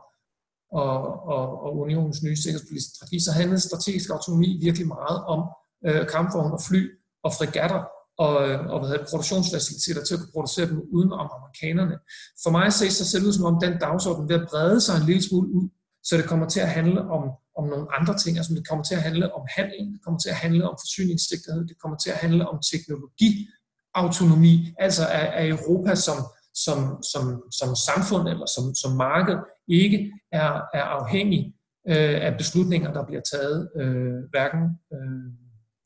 og, 0.80 0.92
og, 1.34 1.44
og 1.64 1.70
unionens 1.82 2.22
nye 2.26 2.38
sikkerhedspolitiske 2.42 2.96
strategi, 2.96 3.18
så 3.26 3.32
handlede 3.40 3.68
strategisk 3.68 4.08
autonomi 4.16 4.48
virkelig 4.66 4.86
meget 4.96 5.18
om 5.34 5.40
øh, 5.86 6.08
kampvogne 6.08 6.54
og 6.54 6.60
fly 6.68 6.90
og 7.24 7.32
fregatter, 7.32 7.84
og, 8.18 8.48
øh, 8.48 8.66
og 8.66 8.78
hvad 8.78 8.88
hedder, 8.88 9.04
produktionsfaciliteter 9.10 10.04
til 10.04 10.14
at 10.14 10.20
kunne 10.20 10.32
producere 10.32 10.66
dem 10.66 10.82
uden 10.92 11.12
om 11.12 11.30
amerikanerne. 11.38 11.98
For 12.42 12.50
mig 12.50 12.72
ses 12.72 12.98
det 12.98 13.06
selv 13.06 13.26
ud 13.26 13.32
som 13.32 13.44
om 13.44 13.60
den 13.64 13.78
dagsorden 13.78 14.28
ved 14.28 14.40
at 14.40 14.48
brede 14.50 14.80
sig 14.80 14.96
en 14.96 15.06
lille 15.06 15.22
smule 15.22 15.48
ud, 15.48 15.68
så 16.04 16.16
det 16.16 16.24
kommer 16.24 16.48
til 16.48 16.60
at 16.60 16.68
handle 16.68 17.00
om, 17.00 17.30
om 17.58 17.64
nogle 17.72 17.86
andre 17.98 18.18
ting. 18.18 18.36
Altså 18.36 18.54
det 18.54 18.68
kommer 18.68 18.84
til 18.84 18.94
at 18.94 19.02
handle 19.02 19.34
om 19.34 19.46
handel, 19.56 19.92
det 19.92 20.00
kommer 20.04 20.20
til 20.20 20.28
at 20.28 20.34
handle 20.34 20.68
om 20.70 20.76
forsyningssikkerhed, 20.82 21.68
det 21.68 21.78
kommer 21.82 21.98
til 21.98 22.10
at 22.10 22.16
handle 22.16 22.48
om 22.48 22.58
teknologiautonomi, 22.72 24.74
altså 24.78 25.02
er, 25.02 25.26
er 25.40 25.48
Europa 25.56 25.94
som, 25.94 26.16
som, 26.64 26.78
som, 27.12 27.42
som 27.50 27.76
samfund 27.88 28.28
eller 28.28 28.46
som, 28.56 28.74
som 28.74 28.96
marked 28.96 29.36
ikke 29.68 30.12
er, 30.32 30.50
er 30.74 30.82
afhængig 30.82 31.54
øh, 31.88 32.26
af 32.26 32.34
beslutninger, 32.38 32.92
der 32.92 33.06
bliver 33.06 33.22
taget 33.32 33.70
øh, 33.80 34.14
hverken 34.32 34.62
øh, 34.94 35.43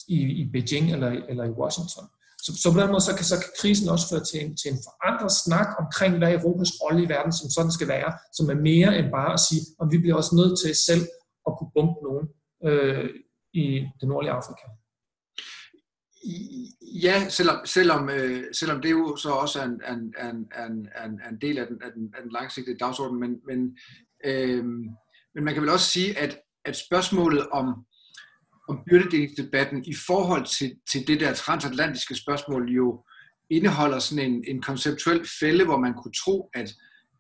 i, 0.09 0.19
i 0.41 0.51
Beijing 0.53 0.93
eller, 0.93 1.11
eller 1.31 1.45
i 1.45 1.57
Washington. 1.61 2.05
Så, 2.45 2.51
så 2.63 2.73
på 2.73 2.81
den 2.81 2.91
måde 2.93 3.01
så 3.01 3.15
kan, 3.17 3.25
så 3.25 3.37
kan 3.43 3.51
krisen 3.61 3.89
også 3.89 4.07
føre 4.11 4.25
til 4.31 4.39
en, 4.45 4.57
til 4.57 4.69
en 4.73 4.81
forandret 4.87 5.33
snak 5.45 5.69
omkring, 5.83 6.19
hvad 6.19 6.33
Europas 6.35 6.73
rolle 6.83 7.03
i 7.05 7.09
verden 7.09 7.33
som 7.33 7.51
sådan 7.51 7.73
skal 7.73 7.89
være, 7.89 8.11
som 8.37 8.51
er 8.51 8.59
mere 8.71 8.99
end 8.99 9.09
bare 9.19 9.33
at 9.33 9.45
sige, 9.49 9.63
om 9.81 9.87
vi 9.93 9.99
bliver 9.99 10.17
også 10.17 10.35
nødt 10.41 10.55
til 10.63 10.73
selv 10.89 11.05
at 11.47 11.53
kunne 11.57 11.73
bombe 11.77 12.01
nogen 12.07 12.27
øh, 12.67 13.09
i 13.55 13.65
det 14.01 14.09
nordlige 14.09 14.33
Afrika. 14.41 14.67
Ja, 17.07 17.29
selvom, 17.29 17.59
selvom, 17.67 18.09
øh, 18.09 18.45
selvom 18.53 18.81
det 18.83 18.91
jo 18.91 19.17
så 19.17 19.31
også 19.31 19.61
er 19.61 19.65
en, 19.65 19.81
en, 19.93 20.01
en, 20.27 20.37
en, 20.65 20.89
en, 21.05 21.13
en 21.31 21.41
del 21.41 21.59
af 21.59 21.67
den, 21.67 21.83
af, 21.83 21.91
den, 21.93 22.15
af 22.17 22.23
den 22.23 22.33
langsigtede 22.33 22.79
dagsorden, 22.79 23.21
men, 23.21 23.33
men, 23.49 23.61
øh, 24.25 24.65
men 25.35 25.45
man 25.45 25.55
kan 25.55 25.63
vel 25.63 25.71
også 25.71 25.91
sige, 25.91 26.19
at, 26.19 26.39
at 26.65 26.77
spørgsmålet 26.77 27.49
om, 27.49 27.67
om 28.69 28.79
byrdedelingsdebatten 28.91 29.85
i 29.85 29.95
forhold 30.07 30.47
til, 30.59 30.77
til 30.93 31.07
det 31.07 31.21
der 31.21 31.35
transatlantiske 31.35 32.15
spørgsmål 32.15 32.69
jo 32.69 33.05
indeholder 33.51 33.99
sådan 33.99 34.33
en, 34.33 34.45
en 34.49 34.63
konceptuel 34.63 35.29
fælde, 35.41 35.65
hvor 35.65 35.79
man 35.79 35.95
kunne 35.95 36.13
tro, 36.25 36.51
at, 36.55 36.71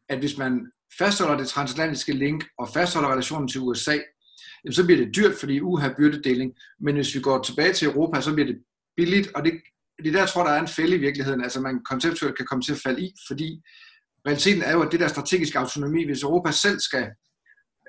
at 0.09 0.19
hvis 0.19 0.39
man 0.39 0.67
fastholder 0.99 1.37
det 1.37 1.49
transatlantiske 1.49 2.13
link 2.13 2.45
og 2.59 2.69
fastholder 2.69 3.13
relationen 3.13 3.49
til 3.49 3.61
USA, 3.61 3.97
jamen 4.65 4.73
så 4.73 4.85
bliver 4.85 5.05
det 5.05 5.17
dyrt, 5.17 5.35
fordi 5.41 5.57
EU 5.57 5.77
har 5.77 5.95
byrdedeling, 5.99 6.53
men 6.81 6.95
hvis 6.95 7.15
vi 7.15 7.21
går 7.21 7.43
tilbage 7.43 7.73
til 7.73 7.89
Europa, 7.89 8.21
så 8.21 8.35
bliver 8.35 8.47
det 8.47 8.59
billigt, 8.97 9.29
og 9.35 9.45
det, 9.45 9.53
det 10.05 10.15
der 10.15 10.27
tror 10.27 10.45
der 10.45 10.53
er 10.53 10.61
en 10.61 10.69
fælde 10.69 10.97
i 10.97 11.01
virkeligheden, 11.01 11.43
altså 11.43 11.61
man 11.61 11.85
konceptuelt 11.85 12.37
kan 12.37 12.47
komme 12.47 12.63
til 12.63 12.73
at 12.73 12.81
falde 12.85 13.03
i, 13.03 13.15
fordi 13.29 13.63
realiteten 14.27 14.63
er 14.63 14.73
jo, 14.73 14.83
at 14.83 14.93
det 14.93 15.01
der 15.01 15.09
strategiske 15.09 15.59
autonomi, 15.59 16.05
hvis 16.05 16.23
Europa 16.23 16.51
selv 16.51 16.81
skal 16.81 17.07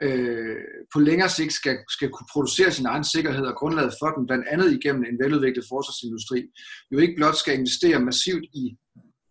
øh, 0.02 0.58
på 0.94 1.00
længere 1.00 1.30
sigt 1.30 1.54
skal, 1.54 1.78
skal 1.90 2.10
kunne 2.10 2.28
producere 2.34 2.72
sin 2.72 2.86
egen 2.86 3.04
sikkerhed 3.04 3.46
og 3.46 3.56
grundlaget 3.56 3.94
for 4.00 4.08
den, 4.08 4.28
blandt 4.28 4.48
andet 4.48 4.74
igennem 4.74 5.04
en 5.04 5.20
veludviklet 5.24 5.66
forsvarsindustri, 5.70 6.44
jo 6.92 6.98
ikke 6.98 7.16
blot 7.16 7.36
skal 7.36 7.60
investere 7.60 8.00
massivt 8.00 8.44
i, 8.54 8.78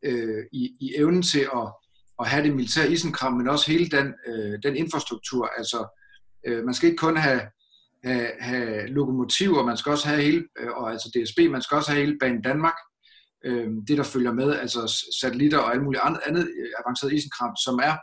øh, 0.04 0.44
i, 0.52 0.62
i 0.80 0.94
evnen 0.96 1.22
til 1.22 1.40
at, 1.40 1.66
at 2.20 2.28
have 2.28 2.44
det 2.44 2.54
militære 2.54 2.92
isenkram, 2.92 3.32
men 3.32 3.48
også 3.48 3.70
hele 3.70 3.88
den, 3.88 4.14
øh, 4.26 4.58
den 4.62 4.76
infrastruktur. 4.76 5.46
Altså, 5.58 6.00
øh, 6.46 6.64
man 6.64 6.74
skal 6.74 6.88
ikke 6.88 7.00
kun 7.00 7.16
have, 7.16 7.42
have, 8.04 8.30
have 8.40 8.86
lokomotiver, 8.86 9.64
man 9.64 9.76
skal 9.76 9.92
også 9.92 10.08
have 10.08 10.22
hele, 10.22 10.44
øh, 10.60 10.70
og 10.70 10.92
altså 10.92 11.08
DSB, 11.08 11.50
man 11.50 11.62
skal 11.62 11.76
også 11.76 11.90
have 11.90 12.04
hele 12.04 12.18
banen 12.20 12.42
Danmark, 12.42 12.78
øh, 13.44 13.68
det 13.88 13.98
der 13.98 14.02
følger 14.02 14.32
med, 14.32 14.54
altså 14.54 15.04
satellitter 15.20 15.58
og 15.58 15.72
alt 15.72 15.82
muligt 15.84 16.02
andet, 16.04 16.20
andet 16.26 16.48
avanceret 16.84 17.12
isenkram, 17.12 17.56
som 17.64 17.74
er 17.82 17.96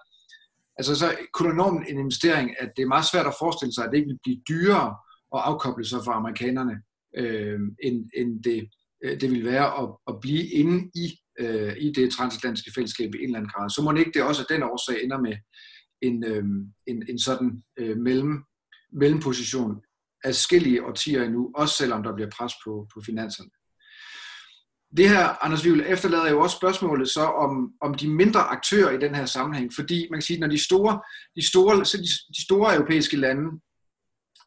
altså 0.78 0.96
så 0.96 1.16
kunne 1.34 1.54
enormt 1.54 1.90
en 1.90 2.00
investering, 2.00 2.56
at 2.60 2.72
det 2.76 2.84
er 2.84 2.88
meget 2.88 3.06
svært 3.12 3.28
at 3.28 3.40
forestille 3.40 3.74
sig, 3.74 3.84
at 3.84 3.92
det 3.92 3.98
ikke 3.98 4.08
vil 4.08 4.24
blive 4.24 4.42
dyrere 4.50 4.90
at 5.36 5.42
afkoble 5.50 5.86
sig 5.86 6.00
fra 6.06 6.14
amerikanerne, 6.14 6.76
øh, 7.18 7.60
end, 7.84 8.10
end 8.18 8.44
det, 8.44 8.70
øh, 9.04 9.22
det 9.22 9.32
vil 9.32 9.46
være 9.46 9.68
at, 9.82 9.90
at 10.08 10.16
blive 10.22 10.46
inde 10.48 10.92
i, 10.96 11.08
øh, 11.40 11.74
i 11.78 11.92
det 11.92 12.12
transatlantiske 12.14 12.72
fællesskab 12.76 13.16
i 13.16 13.18
en 13.18 13.24
eller 13.24 13.40
anden 13.40 13.52
grad. 13.52 13.70
Så 13.70 13.82
må 13.82 13.92
det 13.92 14.00
ikke 14.00 14.12
det 14.14 14.24
også 14.24 14.42
af 14.42 14.56
den 14.56 14.64
årsag 14.64 15.04
ender 15.04 15.22
med 15.22 15.36
en, 16.02 16.24
øh, 16.24 16.44
en, 16.88 17.04
en 17.10 17.20
sådan 17.20 17.64
øh, 17.80 17.98
mellem, 17.98 18.44
mellemposition 18.94 19.82
af 20.24 20.36
skillige 20.36 20.86
årtier 20.86 21.24
endnu, 21.24 21.52
også 21.56 21.76
selvom 21.76 22.04
der 22.04 22.16
bliver 22.16 22.30
pres 22.38 22.54
på, 22.66 22.88
på 22.94 23.02
finanserne 23.06 23.50
det 24.98 25.10
her, 25.10 25.43
Anders 25.46 25.66
Vivl, 25.66 25.84
efterlader 25.88 26.30
jo 26.30 26.41
også 26.41 26.56
spørgsmålet 26.56 27.10
så 27.10 27.22
om, 27.22 27.72
om 27.82 27.93
de 27.93 28.10
mindre 28.10 28.39
aktører 28.39 28.91
i 28.91 29.00
den 29.00 29.16
her 29.16 29.26
sammenhæng, 29.26 29.74
fordi 29.76 30.08
man 30.12 30.18
kan 30.18 30.26
sige, 30.26 30.39
når 30.39 30.48
de 30.48 30.64
store, 30.64 31.02
de 31.36 31.48
store, 31.48 31.86
så 31.86 31.98
de, 31.98 32.34
de 32.38 32.46
store 32.46 32.76
europæiske 32.76 33.18
lande 33.18 33.62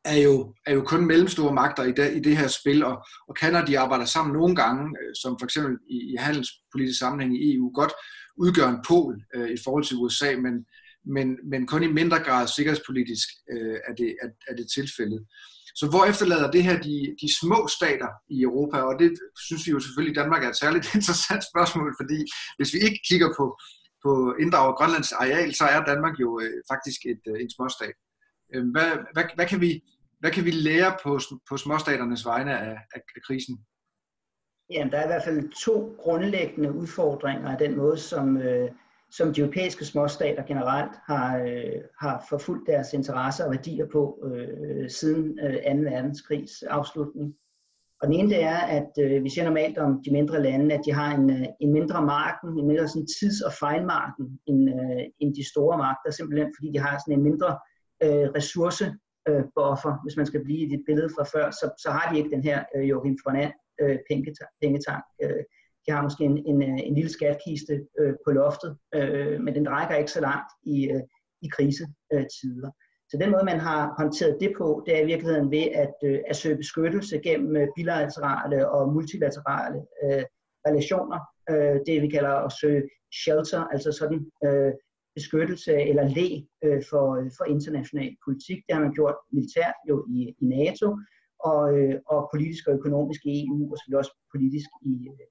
er 0.04 0.16
jo, 0.16 0.54
er 0.66 0.74
jo 0.74 0.82
kun 0.82 1.06
mellemstore 1.06 1.54
magter 1.54 1.84
i 1.84 1.92
det, 1.92 2.16
i 2.16 2.20
det 2.20 2.36
her 2.36 2.48
spil, 2.48 2.84
og, 2.84 3.04
og 3.28 3.36
kan, 3.36 3.66
de 3.66 3.78
arbejder 3.78 4.04
sammen 4.04 4.32
nogle 4.32 4.56
gange, 4.56 4.96
øh, 5.02 5.14
som 5.22 5.36
for 5.40 5.44
eksempel 5.46 5.78
i, 5.90 6.12
i 6.12 6.16
handelspolitisk 6.18 6.98
sammenhæng 6.98 7.42
i 7.42 7.54
EU, 7.54 7.70
godt 7.74 7.92
udgør 8.36 8.68
en 8.68 8.84
pol 8.88 9.22
øh, 9.34 9.50
i 9.50 9.56
forhold 9.64 9.84
til 9.84 9.96
USA, 9.96 10.36
men, 10.36 10.66
men, 11.04 11.36
men 11.50 11.66
kun 11.66 11.82
i 11.82 11.92
mindre 11.92 12.18
grad 12.18 12.48
sikkerhedspolitisk 12.48 13.28
øh, 13.52 13.76
er, 13.88 13.94
det, 13.94 14.16
er, 14.22 14.28
er 14.48 14.54
det 14.56 14.66
tilfældet. 14.74 15.26
Så 15.78 15.84
hvor 15.92 16.04
efterlader 16.10 16.50
det 16.50 16.62
her 16.68 16.76
de, 16.88 16.96
de 17.22 17.28
små 17.40 17.60
stater 17.76 18.10
i 18.36 18.42
Europa? 18.48 18.78
Og 18.88 18.94
det 19.00 19.10
synes 19.46 19.66
vi 19.66 19.70
jo 19.70 19.80
selvfølgelig 19.80 20.12
i 20.12 20.20
Danmark 20.20 20.42
er 20.44 20.48
et 20.50 20.62
særligt 20.64 20.86
interessant 20.98 21.42
spørgsmål, 21.50 21.90
fordi 22.00 22.18
hvis 22.56 22.74
vi 22.74 22.78
ikke 22.86 23.00
kigger 23.08 23.30
på, 23.38 23.46
på 24.04 24.12
inddraget 24.42 24.76
Grønlands 24.78 25.12
areal, 25.12 25.54
så 25.54 25.64
er 25.64 25.80
Danmark 25.92 26.14
jo 26.24 26.40
øh, 26.42 26.56
faktisk 26.72 27.00
et, 27.12 27.22
øh, 27.30 27.40
en 27.42 27.50
småstat. 27.56 27.96
Øh, 28.54 28.64
hvad, 28.74 28.90
hvad, 29.14 29.24
hvad, 29.36 29.46
kan 29.52 29.60
vi, 29.60 29.70
hvad 30.20 30.30
kan 30.30 30.44
vi 30.44 30.50
lære 30.50 30.92
på, 31.04 31.20
på 31.48 31.56
småstaternes 31.56 32.24
vegne 32.26 32.52
af, 32.58 32.76
af, 32.94 33.00
af 33.16 33.22
krisen? 33.26 33.56
Jamen, 34.70 34.92
der 34.92 34.98
er 34.98 35.04
i 35.04 35.12
hvert 35.12 35.24
fald 35.24 35.64
to 35.64 35.74
grundlæggende 36.02 36.72
udfordringer 36.72 37.48
af 37.52 37.58
den 37.58 37.76
måde, 37.76 37.98
som, 37.98 38.36
øh, 38.36 38.70
som 39.10 39.34
de 39.34 39.40
europæiske 39.40 39.84
småstater 39.84 40.42
generelt 40.42 40.92
har, 41.06 41.38
øh, 41.38 41.80
har 42.00 42.26
forfulgt 42.28 42.66
deres 42.66 42.92
interesser 42.92 43.44
og 43.44 43.50
værdier 43.50 43.86
på 43.92 44.18
øh, 44.24 44.90
siden 44.90 45.38
øh, 45.38 45.54
2. 45.54 45.90
verdenskrigs 45.90 46.62
afslutning. 46.62 47.34
Og 48.00 48.08
den 48.08 48.14
ene 48.14 48.30
det 48.30 48.42
er, 48.42 48.58
at 48.78 48.90
øh, 49.00 49.24
vi 49.24 49.30
ser 49.30 49.44
normalt 49.44 49.78
om 49.78 50.02
de 50.04 50.12
mindre 50.12 50.42
lande, 50.42 50.74
at 50.74 50.80
de 50.86 50.92
har 50.92 51.14
en, 51.16 51.30
øh, 51.30 51.46
en 51.60 51.72
mindre 51.72 52.02
marken, 52.04 52.58
en 52.58 52.66
mindre 52.66 52.88
sådan 52.88 53.08
tids- 53.20 53.42
og 53.42 53.52
fejlmarken 53.52 54.38
end, 54.46 54.70
øh, 54.70 55.04
end 55.20 55.34
de 55.34 55.50
store 55.50 55.78
magter, 55.78 56.10
simpelthen 56.10 56.54
fordi 56.56 56.68
de 56.72 56.78
har 56.78 56.98
sådan 56.98 57.18
en 57.18 57.24
mindre 57.28 57.50
øh, 58.04 58.26
ressourcebuffer. 58.38 59.92
Øh, 59.94 60.02
Hvis 60.04 60.16
man 60.16 60.26
skal 60.26 60.44
blive 60.44 60.62
i 60.66 60.68
dit 60.68 60.84
billede 60.86 61.10
fra 61.16 61.24
før, 61.34 61.50
så, 61.50 61.66
så 61.82 61.90
har 61.90 62.12
de 62.12 62.18
ikke 62.18 62.30
den 62.30 62.42
her 62.42 62.58
øh, 62.74 62.88
Joachim 62.88 63.16
von 63.24 63.36
øh, 63.82 63.98
pengetank, 64.60 65.04
øh, 65.22 65.42
de 65.88 65.92
har 65.92 66.02
måske 66.02 66.24
en, 66.24 66.38
en, 66.46 66.62
øh, 66.62 66.78
en 66.88 66.94
lille 66.94 67.10
skatkiste 67.10 67.74
øh, 68.00 68.14
på 68.24 68.30
loftet, 68.30 68.78
øh, 68.94 69.40
men 69.40 69.54
den 69.54 69.68
rækker 69.70 69.96
ikke 69.96 70.10
så 70.10 70.20
langt 70.20 70.50
i, 70.62 70.90
øh, 70.90 71.02
i 71.42 71.48
krisetider. 71.48 72.70
Så 73.10 73.16
den 73.20 73.30
måde, 73.30 73.44
man 73.44 73.60
har 73.60 73.94
håndteret 73.98 74.36
det 74.40 74.52
på, 74.58 74.82
det 74.86 74.96
er 74.96 75.02
i 75.02 75.06
virkeligheden 75.06 75.50
ved 75.50 75.66
at, 75.84 75.94
øh, 76.04 76.18
at 76.30 76.36
søge 76.36 76.56
beskyttelse 76.56 77.18
gennem 77.18 77.56
øh, 77.56 77.68
bilaterale 77.76 78.70
og 78.70 78.92
multilaterale 78.92 79.78
øh, 80.04 80.24
relationer. 80.66 81.20
Øh, 81.50 81.76
det 81.86 82.02
vi 82.02 82.08
kalder 82.08 82.34
at 82.46 82.52
søge 82.60 82.82
shelter, 83.22 83.60
altså 83.74 83.92
sådan 83.92 84.20
øh, 84.46 84.72
beskyttelse 85.14 85.72
eller 85.90 86.04
læ 86.16 86.28
øh, 86.64 86.82
for, 86.90 87.06
øh, 87.18 87.30
for 87.36 87.44
international 87.44 88.12
politik. 88.24 88.58
Det 88.66 88.72
har 88.74 88.82
man 88.82 88.94
gjort 88.98 89.16
militært 89.32 89.76
jo 89.88 89.96
i, 90.16 90.18
i 90.42 90.46
NATO, 90.56 90.88
og, 91.50 91.62
øh, 91.76 91.96
og 92.06 92.20
politisk 92.32 92.68
og 92.68 92.74
økonomisk 92.78 93.20
i 93.24 93.32
EU, 93.44 93.60
og 93.70 93.76
selvfølgelig 93.78 94.02
også 94.02 94.14
politisk 94.34 94.70
i, 94.90 94.94
øh, 95.12 95.26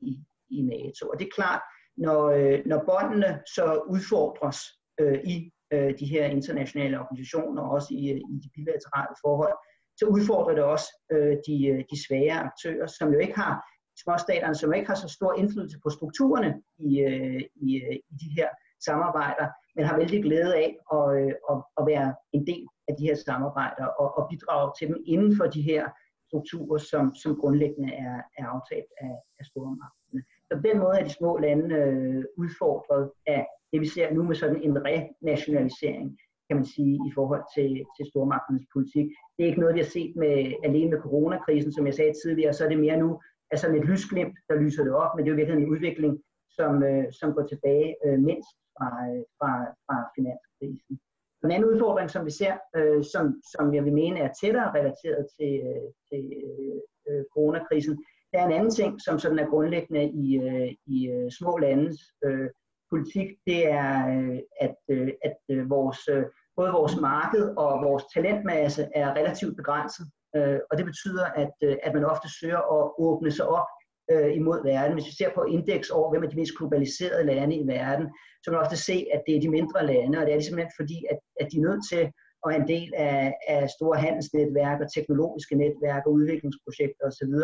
i, 0.00 0.12
i 0.50 0.62
NATO. 0.62 1.08
Og 1.08 1.18
det 1.18 1.24
er 1.26 1.36
klart, 1.40 1.62
når, 1.96 2.20
øh, 2.38 2.60
når 2.66 2.84
båndene 2.88 3.42
så 3.54 3.82
udfordres 3.88 4.58
øh, 5.00 5.18
i 5.24 5.50
øh, 5.72 5.98
de 5.98 6.06
her 6.06 6.24
internationale 6.26 7.00
organisationer, 7.00 7.62
også 7.62 7.88
i, 7.90 8.10
øh, 8.10 8.16
i 8.16 8.36
de 8.44 8.50
bilaterale 8.54 9.14
forhold, 9.24 9.54
så 9.98 10.06
udfordrer 10.06 10.54
det 10.54 10.64
også 10.64 10.88
øh, 11.12 11.36
de, 11.46 11.66
øh, 11.66 11.84
de 11.90 11.96
svære 12.06 12.38
aktører, 12.48 12.86
som 12.86 13.12
jo 13.12 13.18
ikke 13.18 13.36
har 13.36 13.54
småstaterne, 14.02 14.54
som 14.54 14.74
ikke 14.74 14.88
har 14.88 14.94
så 14.94 15.08
stor 15.08 15.32
indflydelse 15.34 15.78
på 15.82 15.90
strukturerne 15.90 16.50
i, 16.78 17.00
øh, 17.00 17.42
i, 17.66 17.70
i 18.10 18.14
de 18.22 18.28
her 18.36 18.48
samarbejder, 18.84 19.46
men 19.76 19.84
har 19.84 19.96
vældig 19.96 20.22
glæde 20.22 20.56
af 20.56 20.70
at, 20.96 21.04
at, 21.50 21.56
at 21.78 21.86
være 21.86 22.14
en 22.32 22.46
del 22.46 22.66
af 22.88 22.94
de 22.98 23.04
her 23.04 23.16
samarbejder 23.26 23.86
og, 24.00 24.18
og 24.18 24.28
bidrage 24.30 24.72
til 24.78 24.88
dem 24.88 24.96
inden 25.06 25.36
for 25.36 25.46
de 25.46 25.62
her 25.62 25.88
strukturer, 26.28 26.78
som, 26.90 27.14
som 27.22 27.36
grundlæggende 27.40 27.92
er, 28.06 28.16
er 28.38 28.46
aftalt 28.54 28.90
af, 29.06 29.14
af 29.40 29.44
stormagterne. 29.50 30.22
Så 30.48 30.52
på 30.56 30.62
den 30.68 30.78
måde 30.82 30.98
er 30.98 31.04
de 31.04 31.18
små 31.20 31.38
lande 31.38 31.74
øh, 31.74 32.24
udfordret 32.42 33.10
af 33.26 33.46
det, 33.72 33.80
vi 33.80 33.86
ser 33.86 34.14
nu 34.14 34.22
med 34.22 34.36
sådan 34.42 34.62
en 34.62 34.74
renationalisering, 34.88 36.18
kan 36.48 36.56
man 36.56 36.68
sige, 36.76 36.94
i 37.08 37.10
forhold 37.14 37.44
til, 37.56 37.70
til 37.96 38.04
stormagternes 38.10 38.66
politik. 38.74 39.06
Det 39.34 39.42
er 39.42 39.50
ikke 39.50 39.60
noget, 39.60 39.74
vi 39.74 39.84
har 39.84 39.92
set 39.96 40.12
med, 40.16 40.34
alene 40.64 40.90
med 40.90 41.00
coronakrisen, 41.06 41.72
som 41.72 41.86
jeg 41.86 41.94
sagde 41.94 42.14
tidligere, 42.22 42.52
så 42.52 42.64
er 42.64 42.68
det 42.68 42.80
mere 42.86 42.96
nu 42.96 43.10
altså 43.50 43.62
sådan 43.62 43.80
et 43.80 43.88
lysglimt, 43.90 44.36
der 44.48 44.60
lyser 44.64 44.84
det 44.84 44.94
op, 45.02 45.12
men 45.12 45.20
det 45.24 45.30
er 45.30 45.34
jo 45.34 45.40
virkelig 45.42 45.62
en 45.62 45.72
udvikling, 45.74 46.12
som, 46.58 46.72
øh, 46.82 47.04
som 47.20 47.28
går 47.34 47.46
tilbage 47.46 47.88
øh, 48.06 48.18
mindst 48.28 48.52
fra, 48.76 48.88
øh, 49.08 49.22
fra, 49.38 49.52
fra 49.86 49.96
finanskrisen. 50.16 50.94
En 51.44 51.50
anden 51.50 51.70
udfordring, 51.70 52.10
som 52.10 52.26
vi 52.26 52.30
ser, 52.30 52.54
øh, 52.76 53.04
som, 53.12 53.42
som 53.56 53.74
jeg 53.74 53.84
vil 53.84 53.92
mene 53.92 54.18
er 54.18 54.32
tættere 54.40 54.72
relateret 54.74 55.26
til, 55.38 55.52
øh, 55.68 55.88
til 56.08 56.24
øh, 57.08 57.24
coronakrisen, 57.34 58.04
der 58.32 58.38
er 58.38 58.46
en 58.46 58.52
anden 58.52 58.70
ting, 58.70 59.00
som 59.00 59.18
sådan 59.18 59.38
er 59.38 59.46
grundlæggende 59.46 60.04
i, 60.04 60.36
øh, 60.36 60.72
i 60.86 61.08
øh, 61.08 61.30
små 61.30 61.58
landes 61.58 61.98
øh, 62.24 62.48
politik. 62.90 63.28
Det 63.46 63.70
er, 63.70 64.08
øh, 64.14 64.38
at, 64.60 64.76
øh, 64.88 65.12
at 65.24 65.36
øh, 65.50 65.70
vores, 65.70 66.08
øh, 66.08 66.24
både 66.56 66.72
vores 66.72 66.96
marked 67.00 67.44
og 67.56 67.84
vores 67.84 68.04
talentmasse 68.14 68.88
er 68.94 69.14
relativt 69.14 69.56
begrænset. 69.56 70.06
Øh, 70.36 70.58
og 70.70 70.78
det 70.78 70.86
betyder, 70.86 71.24
at, 71.24 71.52
øh, 71.62 71.76
at 71.82 71.94
man 71.94 72.04
ofte 72.04 72.28
søger 72.40 72.62
at 72.76 72.92
åbne 72.98 73.30
sig 73.30 73.46
op 73.48 73.68
øh, 74.12 74.36
imod 74.40 74.60
verden. 74.72 74.92
Hvis 74.96 75.10
vi 75.10 75.14
ser 75.20 75.30
på 75.34 75.42
indeks 75.42 75.90
over, 75.90 76.10
hvem 76.10 76.24
er 76.24 76.30
de 76.30 76.40
mest 76.40 76.56
globaliserede 76.58 77.24
lande 77.32 77.56
i 77.56 77.66
verden, 77.66 78.06
så 78.40 78.44
kan 78.44 78.52
man 78.52 78.64
ofte 78.66 78.84
se, 78.88 78.96
at 79.14 79.20
det 79.26 79.36
er 79.36 79.40
de 79.40 79.56
mindre 79.58 79.86
lande, 79.92 80.18
og 80.18 80.24
det 80.24 80.32
er 80.32 80.38
det 80.38 80.46
simpelthen 80.46 80.78
fordi, 80.80 80.98
at, 81.10 81.18
at 81.40 81.46
de 81.50 81.56
er 81.58 81.66
nødt 81.68 81.82
til 81.90 82.02
at 82.42 82.46
være 82.50 82.60
en 82.62 82.68
del 82.74 82.90
af, 82.96 83.34
af 83.54 83.70
store 83.76 83.98
handelsnetværk 84.04 84.78
og 84.84 84.92
teknologiske 84.96 85.54
netværk 85.62 86.02
og 86.06 86.12
udviklingsprojekter 86.18 87.04
osv., 87.10 87.34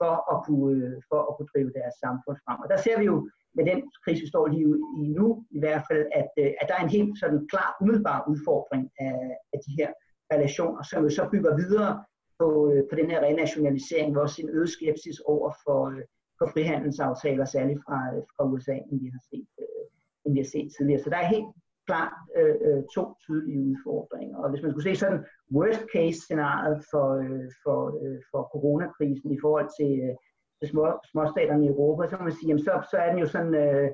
for 0.00 0.14
at, 0.32 0.38
kunne, 0.46 0.68
øh, 0.76 0.96
for 1.10 1.20
at 1.28 1.32
kunne 1.34 1.50
drive 1.54 1.70
deres 1.78 1.96
samfund 2.04 2.36
frem. 2.44 2.58
Og 2.62 2.68
der 2.72 2.78
ser 2.84 2.96
vi 3.00 3.04
jo 3.12 3.16
med 3.56 3.64
den 3.70 3.80
krise, 4.04 4.20
vi 4.24 4.32
står 4.34 4.46
lige 4.54 4.68
i 5.02 5.04
nu, 5.18 5.28
i 5.56 5.58
hvert 5.62 5.84
fald, 5.90 6.04
at, 6.20 6.30
øh, 6.42 6.50
at 6.60 6.66
der 6.68 6.74
er 6.78 6.84
en 6.84 6.96
helt 6.98 7.14
sådan 7.22 7.40
klar, 7.52 7.68
umiddelbar 7.80 8.18
udfordring 8.30 8.84
af, 9.06 9.16
af 9.54 9.58
de 9.66 9.72
her 9.80 9.90
relationer, 10.34 10.82
som 10.90 10.98
jo 11.06 11.10
så 11.18 11.22
bygger 11.32 11.52
videre 11.62 11.92
på, 12.38 12.72
øh, 12.72 12.82
på 12.90 12.94
den 12.96 13.10
her 13.10 13.20
renationalisering, 13.28 14.12
hvor 14.12 14.22
også 14.22 14.42
en 14.42 14.50
øget 14.56 14.70
skepsis 14.70 15.18
over 15.20 15.52
for, 15.64 15.80
øh, 15.90 16.02
for 16.38 16.46
frihandelsaftaler, 16.52 17.44
særligt 17.44 17.80
fra, 17.86 17.98
øh, 18.14 18.22
fra 18.34 18.44
USA, 18.50 18.76
end 18.90 19.00
vi 19.04 19.08
har 19.16 19.22
set, 19.30 19.48
øh, 19.62 19.84
end 20.24 20.32
vi 20.34 20.40
har 20.40 20.50
set 20.54 20.68
tidligere. 20.76 21.02
Så 21.02 21.10
der 21.10 21.16
er 21.16 21.34
helt 21.36 21.50
klart 21.86 22.14
øh, 22.38 22.56
øh, 22.66 22.82
to 22.94 23.04
tydelige 23.24 23.60
udfordringer. 23.70 24.36
Og 24.42 24.50
hvis 24.50 24.62
man 24.62 24.70
skulle 24.70 24.88
se 24.88 25.00
sådan 25.00 25.24
worst 25.56 25.84
case 25.94 26.18
scenariet 26.20 26.78
for, 26.90 27.08
øh, 27.24 27.48
for, 27.62 27.80
øh, 28.02 28.18
for 28.30 28.42
coronakrisen 28.52 29.30
i 29.32 29.38
forhold 29.44 29.68
til, 29.78 29.92
øh, 30.06 30.14
til 30.58 30.68
små, 30.72 30.84
småstaterne 31.12 31.64
i 31.64 31.72
Europa, 31.74 32.02
så 32.08 32.16
kan 32.16 32.26
man 32.28 32.36
sige, 32.38 32.48
jamen 32.48 32.64
så, 32.68 32.74
så 32.90 32.96
er 32.96 33.08
den 33.10 33.18
jo 33.24 33.28
sådan 33.34 33.54
øh, 33.66 33.88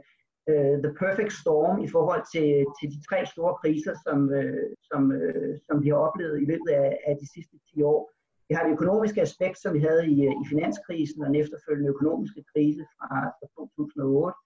øh, 0.51 0.77
the 0.85 0.93
perfect 1.03 1.33
storm 1.43 1.77
i 1.87 1.89
forhold 1.97 2.23
til, 2.35 2.49
til 2.79 2.87
de 2.95 3.01
tre 3.09 3.19
store 3.33 3.55
kriser, 3.63 3.95
som, 4.07 4.19
øh, 4.39 4.69
som, 4.91 5.03
øh, 5.19 5.53
som 5.67 5.77
vi 5.83 5.89
har 5.89 6.01
oplevet 6.09 6.37
i 6.43 6.47
løbet 6.53 6.71
af, 6.83 6.91
af 7.09 7.15
de 7.21 7.27
sidste 7.35 7.57
10 7.75 7.83
år. 7.83 8.03
Vi 8.49 8.55
har 8.55 8.65
det 8.65 8.73
økonomiske 8.73 9.21
aspekt, 9.21 9.59
som 9.59 9.75
vi 9.75 9.81
havde 9.81 10.07
i, 10.07 10.27
øh, 10.27 10.33
i 10.33 10.45
finanskrisen 10.49 11.23
og 11.23 11.27
den 11.27 11.35
efterfølgende 11.35 11.91
økonomiske 11.91 12.45
krise 12.53 12.85
fra, 12.97 13.09
fra 13.41 13.47
2008. 13.77 14.37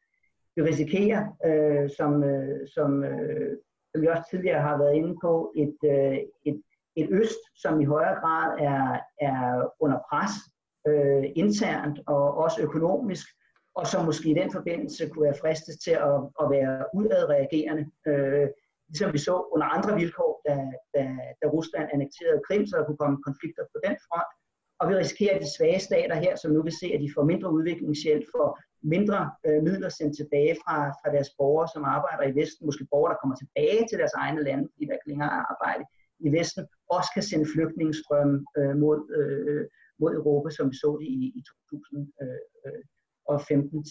Vi 0.57 0.63
risikerer, 0.63 1.23
øh, 1.49 1.91
som, 1.97 2.25
øh, 2.25 2.69
som, 2.75 3.05
øh, 3.05 3.57
som 3.91 4.03
vi 4.03 4.07
også 4.07 4.23
tidligere 4.31 4.63
har 4.63 4.79
været 4.79 4.95
inde 4.95 5.15
på, 5.25 5.53
et, 5.57 5.77
øh, 5.85 6.19
et, 6.45 6.63
et 6.97 7.09
øst, 7.11 7.43
som 7.63 7.81
i 7.81 7.85
højere 7.85 8.21
grad 8.21 8.59
er, 8.59 9.01
er 9.21 9.73
under 9.81 9.99
pres 10.11 10.35
øh, 10.89 11.25
internt 11.37 12.01
og 12.07 12.35
også 12.45 12.63
økonomisk, 12.63 13.27
og 13.75 13.87
som 13.87 14.05
måske 14.05 14.31
i 14.31 14.35
den 14.35 14.53
forbindelse 14.53 15.09
kunne 15.09 15.25
være 15.25 15.41
fristet 15.41 15.75
til 15.85 15.91
at, 15.91 16.17
at 16.43 16.51
være 16.51 16.85
udadreagerende. 16.95 17.85
Øh, 18.07 18.49
ligesom 18.93 19.11
vi 19.17 19.21
så 19.29 19.35
under 19.55 19.67
andre 19.77 19.93
vilkår, 20.01 20.33
da, 20.47 20.55
da, 20.95 21.03
da 21.41 21.47
Rusland 21.57 21.87
annekterede 21.95 22.45
Krim, 22.47 22.65
så 22.67 22.73
der 22.77 22.85
kunne 22.87 23.03
komme 23.03 23.19
konflikter 23.29 23.65
på 23.73 23.79
den 23.87 23.97
front. 24.07 24.31
Og 24.81 24.85
vi 24.89 24.93
risikerer, 24.95 25.35
at 25.37 25.45
de 25.45 25.55
svage 25.57 25.81
stater 25.89 26.17
her, 26.25 26.35
som 26.37 26.51
nu 26.57 26.61
vil 26.67 26.77
se, 26.83 26.89
at 26.95 27.01
de 27.05 27.15
får 27.17 27.25
mindre 27.33 27.49
udviklingshjælp, 27.57 28.25
får 28.37 28.49
mindre 28.95 29.21
øh, 29.47 29.61
midler 29.69 29.89
sendt 29.89 30.15
tilbage 30.21 30.55
fra, 30.63 30.77
fra 31.01 31.09
deres 31.15 31.31
borgere, 31.39 31.69
som 31.75 31.83
arbejder 31.97 32.25
i 32.29 32.37
Vesten, 32.41 32.67
måske 32.69 32.91
borgere, 32.93 33.13
der 33.13 33.21
kommer 33.21 33.37
tilbage 33.43 33.83
til 33.89 33.97
deres 34.01 34.17
egne 34.25 34.41
lande, 34.47 34.65
fordi 34.71 34.83
der 34.87 34.97
ikke 34.97 35.11
længere 35.13 35.33
er 35.39 35.45
arbejde 35.53 35.85
i 36.27 36.29
Vesten, 36.37 36.63
også 36.97 37.11
kan 37.15 37.25
sende 37.31 37.47
flygtningestrømme 37.55 38.37
øh, 38.59 38.75
mod, 38.83 38.99
øh, 39.19 39.65
mod 40.01 40.11
Europa, 40.21 40.49
som 40.51 40.67
vi 40.71 40.77
så 40.85 40.91
det 41.01 41.09
i, 41.19 41.21
i 41.39 41.41
2015 41.73 43.77
øh, 43.77 43.79
øh, 43.79 43.85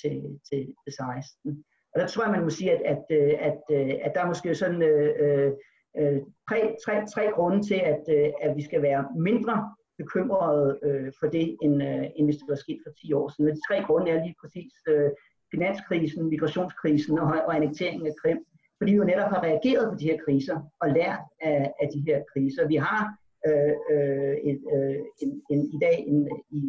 til, 0.50 0.64
til 0.84 0.94
16. 0.94 1.64
Og 1.94 2.02
der 2.02 2.08
tror 2.08 2.24
jeg, 2.24 2.32
man 2.32 2.44
må 2.44 2.50
sige, 2.50 2.72
at, 2.72 2.82
at, 2.94 3.04
øh, 3.12 3.34
at, 3.40 3.58
at, 3.70 4.00
at 4.06 4.12
der 4.16 4.22
er 4.22 4.28
måske 4.28 4.56
sådan 4.56 4.82
øh, 4.82 5.10
øh, 5.20 5.52
øh, 6.00 6.22
tre, 6.50 6.76
tre, 6.86 7.06
tre 7.14 7.32
grunde 7.36 7.68
til, 7.68 7.80
at, 7.92 8.04
at 8.42 8.56
vi 8.58 8.64
skal 8.64 8.82
være 8.82 9.08
mindre 9.16 9.74
bekymrede 9.98 10.80
øh, 10.84 11.12
for 11.20 11.28
det, 11.28 11.58
end, 11.64 11.84
øh, 11.84 12.06
end 12.16 12.26
hvis 12.28 12.40
det 12.42 12.50
var 12.50 12.56
sket 12.56 12.80
for 12.86 12.92
10 13.02 13.14
år 13.14 13.28
siden. 13.30 13.52
Og 13.52 13.56
de 13.56 13.68
tre 13.68 13.78
grunde 13.88 14.12
er 14.12 14.24
lige 14.24 14.36
præcis 14.42 14.74
øh, 14.88 15.10
finanskrisen, 15.54 16.30
migrationskrisen 16.30 17.20
og, 17.20 17.28
og 17.48 17.56
annekteringen 17.56 18.08
af 18.08 18.14
Krim. 18.22 18.40
Fordi 18.78 18.92
vi 18.92 18.98
jo 18.98 19.04
netop 19.04 19.30
har 19.34 19.44
reageret 19.44 19.90
på 19.92 19.96
de 20.00 20.10
her 20.12 20.18
kriser 20.26 20.58
og 20.82 20.88
lært 20.90 21.24
af, 21.42 21.74
af 21.82 21.88
de 21.94 22.04
her 22.08 22.20
kriser. 22.34 22.68
Vi 22.68 22.76
har 22.76 23.04
øh, 23.48 23.76
øh, 23.94 24.36
et, 24.50 24.62
øh, 24.76 25.00
en, 25.24 25.42
en, 25.52 25.60
i 25.76 25.78
dag 25.82 25.98
en, 26.08 26.30
i 26.52 26.62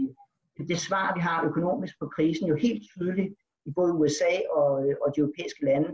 det 0.68 0.78
svar, 0.78 1.14
vi 1.14 1.20
har 1.20 1.44
økonomisk 1.48 1.94
på 2.00 2.06
krisen, 2.16 2.48
jo 2.48 2.54
helt 2.54 2.82
tydeligt 2.90 3.34
i 3.68 3.70
både 3.78 3.92
USA 3.92 4.32
og, 4.58 4.70
øh, 4.84 4.96
og 5.02 5.08
de 5.12 5.20
europæiske 5.20 5.64
lande 5.64 5.90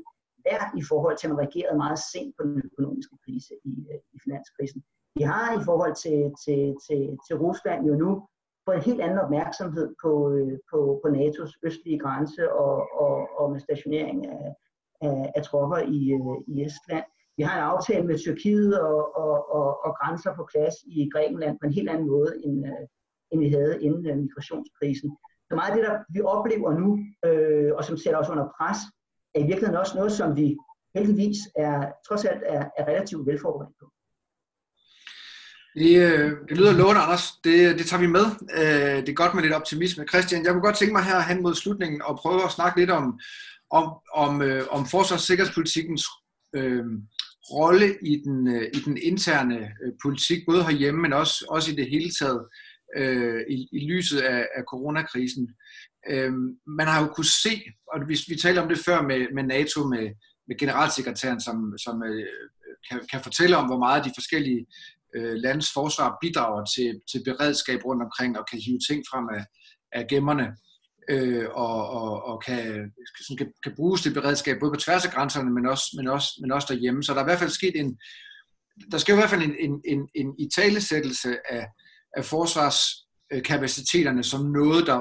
lært 0.47 0.71
i 0.81 0.83
forhold 0.91 1.17
til, 1.17 1.27
at 1.27 1.31
man 1.31 1.41
reagerede 1.43 1.83
meget 1.85 2.01
sent 2.13 2.33
på 2.37 2.43
den 2.49 2.63
økonomiske 2.69 3.17
krise 3.25 3.55
i, 3.65 3.75
øh, 3.93 4.01
i 4.15 4.19
finanskrisen. 4.25 4.81
Vi 5.19 5.23
har 5.33 5.49
i 5.61 5.65
forhold 5.69 5.95
til, 6.05 6.21
til, 6.45 6.63
til, 6.87 7.03
til 7.27 7.35
Rusland 7.45 7.81
jo 7.91 7.95
nu 8.05 8.11
fået 8.65 8.77
en 8.77 8.89
helt 8.91 9.01
anden 9.01 9.19
opmærksomhed 9.25 9.89
på, 10.03 10.13
øh, 10.37 10.55
på, 10.71 10.79
på 11.03 11.07
NATO's 11.17 11.53
østlige 11.69 12.03
grænse 12.05 12.43
og, 12.53 12.75
og, 13.05 13.15
og 13.39 13.47
med 13.53 13.61
stationering 13.61 14.19
af, 14.27 14.49
af, 15.07 15.33
af 15.37 15.43
tropper 15.43 15.81
i, 15.97 16.01
i 16.53 16.55
Estland. 16.67 17.07
Vi 17.39 17.43
har 17.43 17.55
en 17.57 17.71
aftale 17.75 18.07
med 18.07 18.19
Tyrkiet 18.19 18.81
og, 18.81 19.17
og, 19.23 19.35
og, 19.57 19.69
og 19.87 19.93
grænser 20.01 20.33
på 20.37 20.49
plads 20.53 20.75
i 20.87 21.11
Grækenland 21.13 21.59
på 21.59 21.67
en 21.67 21.73
helt 21.79 21.91
anden 21.91 22.09
måde, 22.15 22.33
end, 22.45 22.65
end 23.31 23.41
vi 23.41 23.49
havde 23.49 23.83
inden 23.85 24.21
migrationskrisen. 24.25 25.11
Så 25.49 25.55
meget 25.55 25.71
af 25.71 25.77
det, 25.77 25.85
der 25.89 25.97
vi 26.15 26.21
oplever 26.21 26.71
nu, 26.81 26.89
øh, 27.29 27.71
og 27.77 27.85
som 27.85 27.97
sætter 27.97 28.19
os 28.21 28.29
under 28.29 28.47
pres, 28.59 28.79
er 29.35 29.41
i 29.41 29.47
virkeligheden 29.51 29.81
også 29.83 29.95
noget, 29.97 30.13
som 30.13 30.37
vi 30.37 30.57
heldigvis 30.95 31.39
er, 31.57 31.93
trods 32.09 32.25
alt 32.25 32.43
er, 32.47 32.63
er 32.79 32.85
relativt 32.91 33.27
velforberedt 33.27 33.79
på. 33.81 33.87
Det, 35.75 35.93
øh, 36.07 36.31
det 36.49 36.57
lyder 36.59 36.73
lovende, 36.73 37.01
Anders. 37.01 37.33
Det, 37.45 37.79
det 37.79 37.87
tager 37.87 38.01
vi 38.01 38.07
med. 38.07 38.27
Øh, 38.61 38.97
det 39.05 39.09
er 39.09 39.23
godt 39.23 39.35
med 39.35 39.43
lidt 39.43 39.55
optimisme. 39.55 40.07
Christian, 40.09 40.45
jeg 40.45 40.53
kunne 40.53 40.63
godt 40.69 40.77
tænke 40.77 40.93
mig 40.93 41.05
her 41.05 41.21
hen 41.21 41.43
mod 41.43 41.55
slutningen 41.55 42.03
og 42.03 42.19
prøve 42.23 42.45
at 42.45 42.51
snakke 42.51 42.81
lidt 42.81 42.91
om, 42.91 43.21
om, 43.71 43.87
om, 44.15 44.43
øh, 44.43 44.63
om 44.71 44.87
forsvars- 44.87 45.13
og 45.13 45.21
sikkerhedspolitikkens 45.21 46.05
øh, 46.55 46.85
rolle 47.53 47.97
i 48.03 48.23
den, 48.25 48.39
i 48.75 48.81
den 48.87 48.97
interne 49.03 49.71
politik, 50.03 50.39
både 50.47 50.65
herhjemme, 50.65 51.01
men 51.01 51.13
også, 51.13 51.47
også 51.49 51.73
i 51.73 51.75
det 51.75 51.91
hele 51.91 52.11
taget 52.21 52.41
øh, 52.41 52.68
Øh, 52.97 53.41
i, 53.51 53.69
i 53.73 53.91
lyset 53.91 54.21
af, 54.21 54.49
af 54.57 54.63
coronakrisen. 54.69 55.55
Øh, 56.09 56.33
man 56.67 56.87
har 56.87 57.03
jo 57.03 57.09
kunne 57.15 57.33
se, 57.45 57.63
og 57.93 58.09
vi, 58.09 58.19
vi 58.29 58.37
talte 58.37 58.63
om 58.63 58.69
det 58.69 58.79
før 58.79 59.03
med, 59.03 59.27
med 59.35 59.43
NATO, 59.43 59.87
med, 59.87 60.07
med 60.49 60.59
generalsekretæren, 60.59 61.41
som, 61.41 61.79
som 61.79 62.03
øh, 62.03 62.27
kan, 62.91 63.01
kan 63.11 63.21
fortælle 63.23 63.57
om, 63.57 63.67
hvor 63.67 63.79
meget 63.79 64.05
de 64.05 64.13
forskellige 64.17 64.67
øh, 65.17 65.35
landes 65.35 65.73
forsvar 65.73 66.19
bidrager 66.21 66.65
til, 66.65 67.01
til 67.11 67.25
beredskab 67.25 67.85
rundt 67.85 68.03
omkring 68.03 68.39
og 68.39 68.47
kan 68.51 68.61
hive 68.61 68.81
ting 68.89 69.05
frem 69.11 69.29
af, 69.29 69.45
af 69.93 70.07
gemmerne 70.09 70.57
øh, 71.11 71.47
og, 71.51 71.91
og, 71.91 72.25
og 72.25 72.43
kan, 72.43 72.93
kan, 73.39 73.53
kan 73.63 73.73
bruges 73.77 74.03
til 74.03 74.15
beredskab 74.15 74.61
både 74.61 74.73
på 74.73 74.81
tværs 74.81 75.05
af 75.05 75.13
grænserne, 75.13 75.51
men 75.51 75.67
også, 75.67 75.85
men, 75.97 76.09
også, 76.09 76.29
men 76.41 76.53
også 76.53 76.75
derhjemme. 76.75 77.03
Så 77.03 77.13
der 77.13 77.19
er 77.19 77.25
i 77.25 77.31
hvert 77.31 77.39
fald 77.39 77.51
sket 77.51 77.81
en, 77.81 77.99
der 78.93 78.99
skal 78.99 79.13
i 79.13 79.17
hvert 79.17 79.31
fald 79.31 79.43
en, 79.43 79.55
en, 79.59 79.83
en, 79.85 80.09
en 80.15 80.35
italesættelse 80.39 81.53
af, 81.53 81.67
af 82.17 82.25
forsvarskapaciteterne 82.25 84.25
som 84.25 84.51
noget, 84.51 84.87
der, 84.87 85.01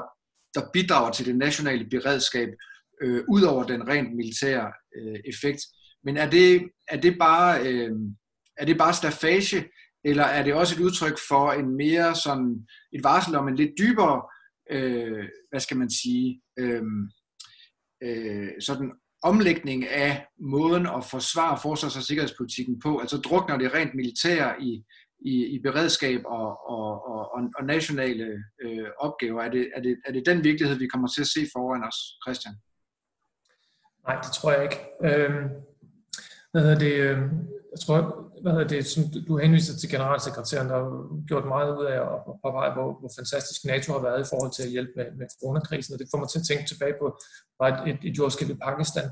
der 0.54 0.70
bidrager 0.72 1.12
til 1.12 1.26
det 1.26 1.36
nationale 1.36 1.88
beredskab, 1.90 2.48
øh, 3.02 3.24
ud 3.28 3.42
over 3.42 3.64
den 3.64 3.88
rent 3.88 4.16
militære 4.16 4.72
øh, 4.96 5.20
effekt. 5.24 5.60
Men 6.04 6.16
er 6.16 6.30
det, 6.30 6.68
er 6.88 7.00
det 7.00 7.18
bare, 7.18 7.66
øh, 7.66 7.90
er 8.56 8.64
det 8.64 8.78
bare 8.78 8.94
stafage, 8.94 9.68
eller 10.04 10.24
er 10.24 10.42
det 10.42 10.54
også 10.54 10.74
et 10.74 10.80
udtryk 10.80 11.18
for 11.28 11.52
en 11.52 11.76
mere 11.76 12.14
sådan, 12.14 12.66
et 12.92 13.04
varsel 13.04 13.34
om 13.34 13.48
en 13.48 13.56
lidt 13.56 13.72
dybere, 13.78 14.22
øh, 14.70 15.28
hvad 15.50 15.60
skal 15.60 15.76
man 15.76 15.90
sige, 15.90 16.42
øh, 16.58 16.82
øh, 18.02 18.50
sådan 18.60 18.92
omlægning 19.22 19.88
af 19.88 20.26
måden 20.40 20.86
at 20.86 21.04
forsvare 21.04 21.58
forsvars- 21.62 21.96
og 21.96 22.02
sikkerhedspolitikken 22.02 22.80
på? 22.80 22.98
Altså 22.98 23.16
drukner 23.16 23.58
det 23.58 23.74
rent 23.74 23.94
militære 23.94 24.62
i, 24.62 24.84
i, 25.20 25.46
i 25.46 25.62
beredskab 25.62 26.20
og, 26.24 26.70
og, 26.70 27.08
og, 27.08 27.50
og 27.58 27.64
nationale 27.64 28.44
øh, 28.62 28.88
opgaver? 28.98 29.42
Er 29.42 29.50
det, 29.50 29.70
er, 29.76 29.80
det, 29.80 29.96
er 30.06 30.12
det 30.12 30.26
den 30.26 30.44
virkelighed, 30.44 30.78
vi 30.78 30.86
kommer 30.86 31.08
til 31.08 31.20
at 31.20 31.26
se 31.26 31.40
foran 31.52 31.84
os, 31.84 31.98
Christian? 32.24 32.54
Nej, 34.06 34.20
det 34.20 34.32
tror 34.32 34.52
jeg 34.52 34.62
ikke. 34.62 34.78
Øhm, 35.04 35.48
hvad 36.50 36.62
hedder 36.62 36.78
det? 36.78 36.92
Øh, 36.92 37.18
jeg 37.72 37.80
tror, 37.80 37.98
hvad 38.42 38.52
hedder 38.52 38.68
det, 38.68 38.86
som 38.86 39.02
du 39.28 39.38
henviser 39.38 39.78
til 39.78 39.90
generalsekretæren, 39.90 40.68
der 40.68 40.76
har 40.78 41.26
gjort 41.26 41.46
meget 41.46 41.78
ud 41.78 41.84
af 41.84 41.98
at 42.02 42.18
påpege, 42.44 42.72
hvor, 42.72 42.88
hvor 43.00 43.10
fantastisk 43.18 43.64
NATO 43.64 43.92
har 43.92 44.02
været 44.08 44.20
i 44.20 44.28
forhold 44.32 44.52
til 44.52 44.62
at 44.62 44.70
hjælpe 44.70 44.92
med, 44.96 45.06
med 45.18 45.26
coronakrisen, 45.40 45.94
og 45.94 45.98
det 45.98 46.08
får 46.10 46.18
mig 46.18 46.28
til 46.28 46.38
at 46.38 46.46
tænke 46.50 46.64
tilbage 46.68 46.94
på 47.00 47.06
et, 47.68 47.78
et, 47.90 47.98
et 48.08 48.18
jordskælv 48.18 48.50
i 48.50 48.62
Pakistan 48.68 49.08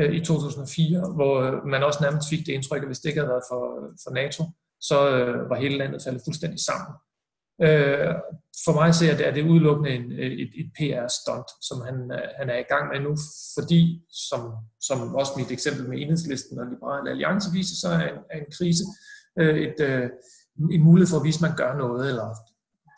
øh, 0.00 0.12
i 0.18 0.20
2004, 0.24 1.12
hvor 1.16 1.34
øh, 1.40 1.66
man 1.72 1.82
også 1.88 2.00
nærmest 2.02 2.28
fik 2.32 2.46
det 2.46 2.52
indtryk, 2.52 2.82
at 2.82 2.88
hvis 2.88 3.00
det 3.00 3.08
ikke 3.08 3.20
havde 3.20 3.34
været 3.34 3.48
for, 3.50 3.62
for 4.04 4.10
NATO, 4.20 4.42
så 4.80 5.10
øh, 5.10 5.50
var 5.50 5.56
hele 5.56 5.78
landet 5.78 6.02
faldet 6.04 6.22
fuldstændig 6.26 6.60
sammen. 6.60 6.92
Øh, 7.66 8.14
for 8.64 8.72
mig 8.72 8.94
ser 8.94 9.16
det, 9.16 9.24
at 9.24 9.34
det 9.34 9.44
er 9.44 9.48
udelukkende 9.48 9.90
en, 9.90 10.12
øh, 10.12 10.32
et, 10.42 10.52
et 10.60 10.70
PR-stunt, 10.76 11.50
som 11.68 11.78
han, 11.86 11.96
øh, 12.12 12.28
han 12.38 12.50
er 12.50 12.58
i 12.58 12.68
gang 12.72 12.84
med 12.92 13.00
nu, 13.00 13.16
fordi, 13.56 13.80
som, 14.28 14.40
som 14.80 15.14
også 15.14 15.32
mit 15.36 15.50
eksempel 15.50 15.88
med 15.88 15.98
enhedslisten 15.98 16.58
og 16.58 16.66
Liberale 16.66 17.10
Alliance 17.10 17.48
viser, 17.52 17.76
så 17.82 17.88
er 17.88 18.08
en, 18.12 18.18
er 18.30 18.38
en 18.38 18.52
krise 18.58 18.84
øh, 19.38 19.56
et, 19.66 19.80
øh, 19.80 20.10
en 20.70 20.82
mulighed 20.88 21.10
for 21.10 21.18
at 21.18 21.24
vise, 21.24 21.38
at 21.38 21.48
man 21.48 21.56
gør 21.56 21.72
noget, 21.76 22.08
eller 22.08 22.28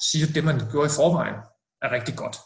siger, 0.09 0.27
at 0.29 0.35
det, 0.35 0.45
man 0.45 0.59
gjorde 0.71 0.91
i 0.91 0.99
forvejen, 1.01 1.39
er 1.83 1.91
rigtig 1.97 2.15
godt. 2.23 2.37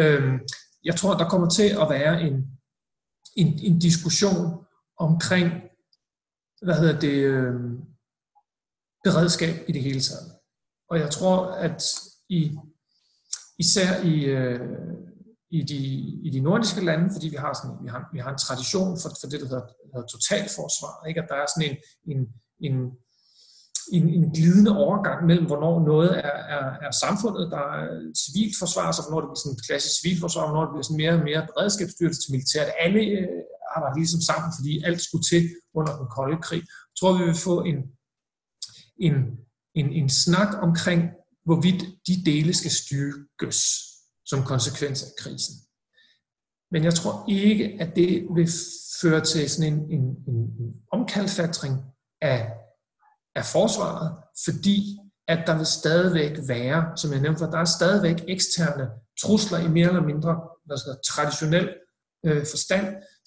Øh, 0.00 0.40
jeg 0.84 0.94
tror, 0.96 1.14
der 1.14 1.28
kommer 1.28 1.48
til 1.48 1.68
at 1.82 1.86
være 1.90 2.14
en, 2.26 2.36
en, 3.36 3.48
en 3.68 3.78
diskussion 3.78 4.64
omkring, 4.98 5.48
hvad 6.62 6.74
hedder 6.74 7.00
det, 7.00 7.16
øh, 7.32 7.54
beredskab 9.06 9.54
i 9.68 9.72
det 9.72 9.82
hele 9.82 10.00
taget. 10.00 10.28
Og 10.90 10.98
jeg 10.98 11.10
tror, 11.10 11.36
at 11.66 11.82
i, 12.28 12.40
især 13.58 13.90
i, 14.12 14.14
øh, 14.24 14.60
i, 15.50 15.60
de, 15.70 15.80
i 16.26 16.30
de 16.34 16.40
nordiske 16.40 16.84
lande, 16.84 17.06
fordi 17.14 17.28
vi 17.28 17.38
har, 17.44 17.52
sådan, 17.52 17.76
vi 17.84 17.88
har, 17.94 18.00
vi 18.14 18.18
har 18.24 18.30
en 18.32 18.44
tradition 18.46 18.90
for, 19.00 19.08
for 19.20 19.26
det, 19.30 19.38
der 19.40 19.48
hedder, 19.52 19.66
hedder 19.94 20.08
totalforsvar, 20.14 20.94
ikke? 21.08 21.20
at 21.22 21.28
der 21.30 21.36
er 21.42 21.46
sådan 21.48 21.68
en, 21.70 21.76
en, 22.12 22.20
en, 22.66 22.76
en, 23.96 24.04
en 24.16 24.24
glidende 24.36 24.72
overgang 24.84 25.18
mellem, 25.28 25.46
hvornår 25.50 25.74
noget 25.92 26.10
er, 26.30 26.36
er, 26.56 26.66
er 26.86 26.92
samfundet, 27.04 27.44
der 27.56 27.64
er 27.78 27.84
civilt 28.24 28.54
forsvar, 28.62 28.86
så 28.92 29.00
hvornår 29.02 29.20
det 29.22 29.28
bliver 29.30 29.44
sådan 29.44 29.64
klassisk 29.68 29.94
civilforsvar, 30.00 30.42
og 30.42 30.48
hvornår 30.48 30.64
det 30.66 30.72
bliver 30.74 30.88
sådan 30.88 31.02
mere 31.02 31.14
og 31.18 31.24
mere 31.30 31.42
beredskabsstyrelse 31.50 32.20
til 32.20 32.32
militæret. 32.34 32.70
Alle 32.84 33.02
øh, 33.16 33.40
arbejder 33.74 33.96
ligesom 34.00 34.20
sammen, 34.30 34.50
fordi 34.58 34.72
alt 34.88 35.00
skulle 35.06 35.26
til 35.32 35.42
under 35.78 35.92
den 36.00 36.08
kolde 36.16 36.38
krig. 36.46 36.62
Jeg 36.90 36.96
tror, 36.98 37.18
vi 37.18 37.24
vil 37.30 37.42
få 37.48 37.56
en, 37.70 37.78
en 38.98 39.46
en, 39.76 39.92
en 39.92 40.08
snak 40.08 40.62
omkring, 40.62 41.02
hvorvidt 41.44 41.82
de 42.06 42.24
dele 42.24 42.54
skal 42.54 42.70
styrkes 42.70 43.58
som 44.26 44.42
konsekvens 44.42 45.02
af 45.02 45.08
krisen. 45.18 45.54
Men 46.70 46.84
jeg 46.84 46.94
tror 46.94 47.24
ikke, 47.28 47.76
at 47.80 47.96
det 47.96 48.26
vil 48.34 48.48
føre 49.00 49.20
til 49.20 49.50
sådan 49.50 49.72
en, 49.72 49.80
en, 49.90 50.04
en, 50.28 50.36
en 50.60 50.74
omkalfatring 50.92 51.74
af, 52.20 52.52
af 53.34 53.44
forsvaret, 53.44 54.16
fordi 54.44 54.98
at 55.28 55.46
der 55.46 55.56
vil 55.56 55.66
stadigvæk 55.66 56.38
være, 56.48 56.96
som 56.96 57.12
jeg 57.12 57.20
nævnte, 57.20 57.44
der 57.44 57.58
er 57.58 57.64
stadigvæk 57.64 58.24
eksterne 58.28 58.90
trusler 59.22 59.58
i 59.58 59.68
mere 59.68 59.88
eller 59.88 60.02
mindre 60.02 60.40
altså 60.70 61.12
traditionel 61.14 61.68
øh, 62.26 62.42
forstand, 62.52 62.86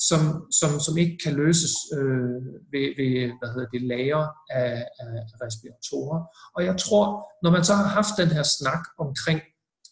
som, 0.09 0.21
som, 0.59 0.71
som 0.85 0.97
ikke 0.97 1.17
kan 1.23 1.33
løses 1.43 1.73
øh, 1.97 2.39
ved, 2.73 2.87
ved 2.99 3.11
hvad 3.39 3.49
hedder 3.53 3.69
det, 3.73 3.81
lager 3.93 4.23
af, 4.49 4.71
af 4.99 5.07
respiratorer. 5.45 6.19
Og 6.55 6.65
jeg 6.65 6.75
tror, 6.77 7.05
når 7.43 7.51
man 7.51 7.63
så 7.63 7.73
har 7.73 7.87
haft 7.99 8.13
den 8.17 8.27
her 8.27 8.43
snak 8.43 8.83
omkring 8.99 9.41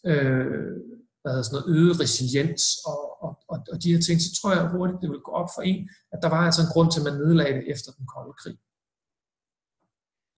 øh, 0.06 0.74
hvad 1.20 1.30
hedder 1.32 1.48
sådan 1.48 1.56
noget, 1.58 1.70
øget 1.78 2.00
resiliens 2.02 2.64
og, 2.90 3.00
og, 3.24 3.32
og, 3.52 3.58
og 3.72 3.76
de 3.82 3.92
her 3.92 4.00
ting, 4.06 4.16
så 4.20 4.30
tror 4.36 4.50
jeg 4.52 4.72
hurtigt, 4.76 5.02
det 5.02 5.10
vil 5.10 5.26
gå 5.28 5.32
op 5.40 5.50
for 5.54 5.62
en, 5.70 5.80
at 6.12 6.18
der 6.22 6.28
var 6.34 6.42
altså 6.48 6.62
en 6.62 6.72
grund 6.72 6.88
til, 6.90 7.00
at 7.00 7.08
man 7.08 7.20
nedlagde 7.22 7.56
det 7.58 7.64
efter 7.74 7.90
den 7.98 8.06
kolde 8.14 8.34
krig. 8.42 8.56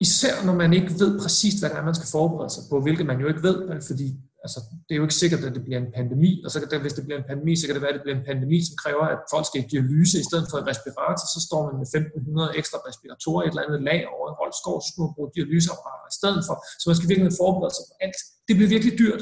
Især 0.05 0.35
når 0.47 0.55
man 0.63 0.71
ikke 0.73 0.91
ved 1.01 1.11
præcis, 1.23 1.53
hvad 1.59 1.69
det 1.69 1.77
er, 1.77 1.89
man 1.89 1.99
skal 1.99 2.09
forberede 2.17 2.51
sig 2.55 2.63
på, 2.69 2.75
hvilket 2.85 3.05
man 3.11 3.19
jo 3.21 3.27
ikke 3.31 3.43
ved, 3.49 3.57
fordi 3.89 4.07
altså, 4.45 4.59
det 4.85 4.91
er 4.93 4.99
jo 4.99 5.05
ikke 5.07 5.21
sikkert, 5.23 5.41
at 5.47 5.53
det 5.57 5.63
bliver 5.67 5.79
en 5.85 5.91
pandemi, 5.99 6.31
og 6.45 6.49
så 6.51 6.57
kan 6.59 6.67
det, 6.71 6.79
hvis 6.85 6.97
det 6.97 7.03
bliver 7.05 7.19
en 7.21 7.29
pandemi, 7.31 7.53
så 7.55 7.63
kan 7.65 7.73
det 7.75 7.83
være, 7.83 7.93
at 7.93 7.97
det 7.99 8.05
bliver 8.05 8.17
en 8.21 8.27
pandemi, 8.31 8.57
som 8.67 8.75
kræver, 8.83 9.05
at 9.13 9.19
folk 9.33 9.45
skal 9.49 9.59
i 9.63 9.67
dialyse 9.73 10.15
i 10.23 10.25
stedet 10.29 10.45
for 10.49 10.57
en 10.57 10.67
respirator, 10.71 11.25
så 11.35 11.39
står 11.47 11.61
man 11.67 11.75
med 11.81 11.87
1500 11.87 12.59
ekstra 12.59 12.77
respiratorer 12.89 13.41
i 13.41 13.45
et 13.47 13.51
eller 13.53 13.65
andet 13.67 13.81
lag 13.89 13.99
over 14.13 14.25
en 14.31 14.37
holdskov, 14.41 14.75
så 14.81 14.87
skal 14.89 15.01
man 15.03 15.13
bruge 15.15 15.29
dialyseapparater 15.37 16.07
i 16.13 16.15
stedet 16.19 16.41
for, 16.47 16.55
så 16.79 16.85
man 16.89 16.97
skal 16.97 17.09
virkelig 17.11 17.33
forberede 17.43 17.73
sig 17.77 17.85
på 17.89 17.95
alt. 18.05 18.19
Det 18.47 18.53
bliver 18.57 18.71
virkelig 18.75 18.93
dyrt. 19.03 19.21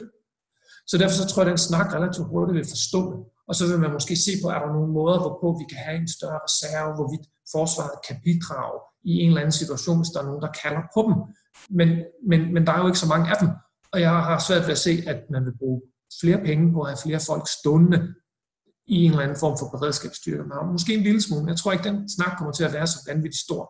Så 0.90 0.96
derfor 1.02 1.16
så 1.22 1.26
tror 1.30 1.40
jeg, 1.42 1.50
at 1.50 1.54
den 1.56 1.68
snak 1.70 1.88
relativt 1.98 2.28
hurtigt 2.34 2.56
vil 2.60 2.74
forstå 2.76 3.02
det. 3.12 3.20
Og 3.50 3.54
så 3.58 3.64
vil 3.70 3.80
man 3.86 3.92
måske 3.98 4.14
se 4.28 4.34
på, 4.42 4.48
er 4.56 4.60
der 4.64 4.72
nogle 4.78 4.92
måder, 5.00 5.18
hvorpå 5.24 5.48
vi 5.62 5.66
kan 5.72 5.80
have 5.88 5.98
en 6.04 6.12
større 6.18 6.40
reserve, 6.48 6.90
hvorvidt 6.98 7.26
forsvaret 7.56 7.98
kan 8.08 8.16
bidrage 8.28 8.78
i 9.04 9.14
en 9.20 9.28
eller 9.28 9.42
anden 9.42 9.52
situation, 9.52 9.98
hvis 9.98 10.10
der 10.10 10.20
er 10.20 10.26
nogen, 10.26 10.42
der 10.42 10.52
kalder 10.64 10.82
på 10.96 11.02
dem. 11.08 11.16
Men, 11.70 11.90
men, 12.30 12.54
men 12.54 12.66
der 12.66 12.74
er 12.74 12.80
jo 12.82 12.88
ikke 12.88 13.00
så 13.00 13.08
mange 13.08 13.30
af 13.30 13.38
dem. 13.42 13.50
Og 13.92 14.02
jeg 14.02 14.10
har 14.10 14.40
svært 14.40 14.62
ved 14.68 14.72
at 14.72 14.86
se, 14.88 15.04
at 15.08 15.20
man 15.30 15.46
vil 15.46 15.58
bruge 15.58 15.82
flere 16.22 16.40
penge 16.46 16.74
på 16.74 16.82
at 16.82 16.90
have 16.90 17.04
flere 17.06 17.22
folk 17.28 17.46
stående 17.60 18.00
i 18.88 18.96
en 19.04 19.12
eller 19.12 19.24
anden 19.24 19.40
form 19.40 19.58
for 19.60 19.70
beredskabsstyrke. 19.78 20.44
Men 20.44 20.72
måske 20.72 20.94
en 20.94 21.04
lille 21.04 21.22
smule, 21.22 21.44
men 21.44 21.50
jeg 21.50 21.58
tror 21.58 21.72
ikke, 21.72 21.90
den 21.90 22.10
snak 22.10 22.38
kommer 22.38 22.54
til 22.54 22.64
at 22.64 22.74
være 22.74 22.88
så 22.88 23.00
vanvittigt 23.08 23.44
stor. 23.48 23.64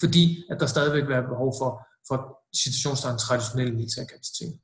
Fordi 0.00 0.44
at 0.50 0.60
der 0.60 0.66
stadigvæk 0.66 1.02
vil 1.02 1.14
være 1.16 1.30
behov 1.32 1.54
for, 1.60 1.70
for 2.08 2.18
situationstegn 2.62 3.18
traditionelle 3.18 3.74
militærkapaciteter 3.74 4.58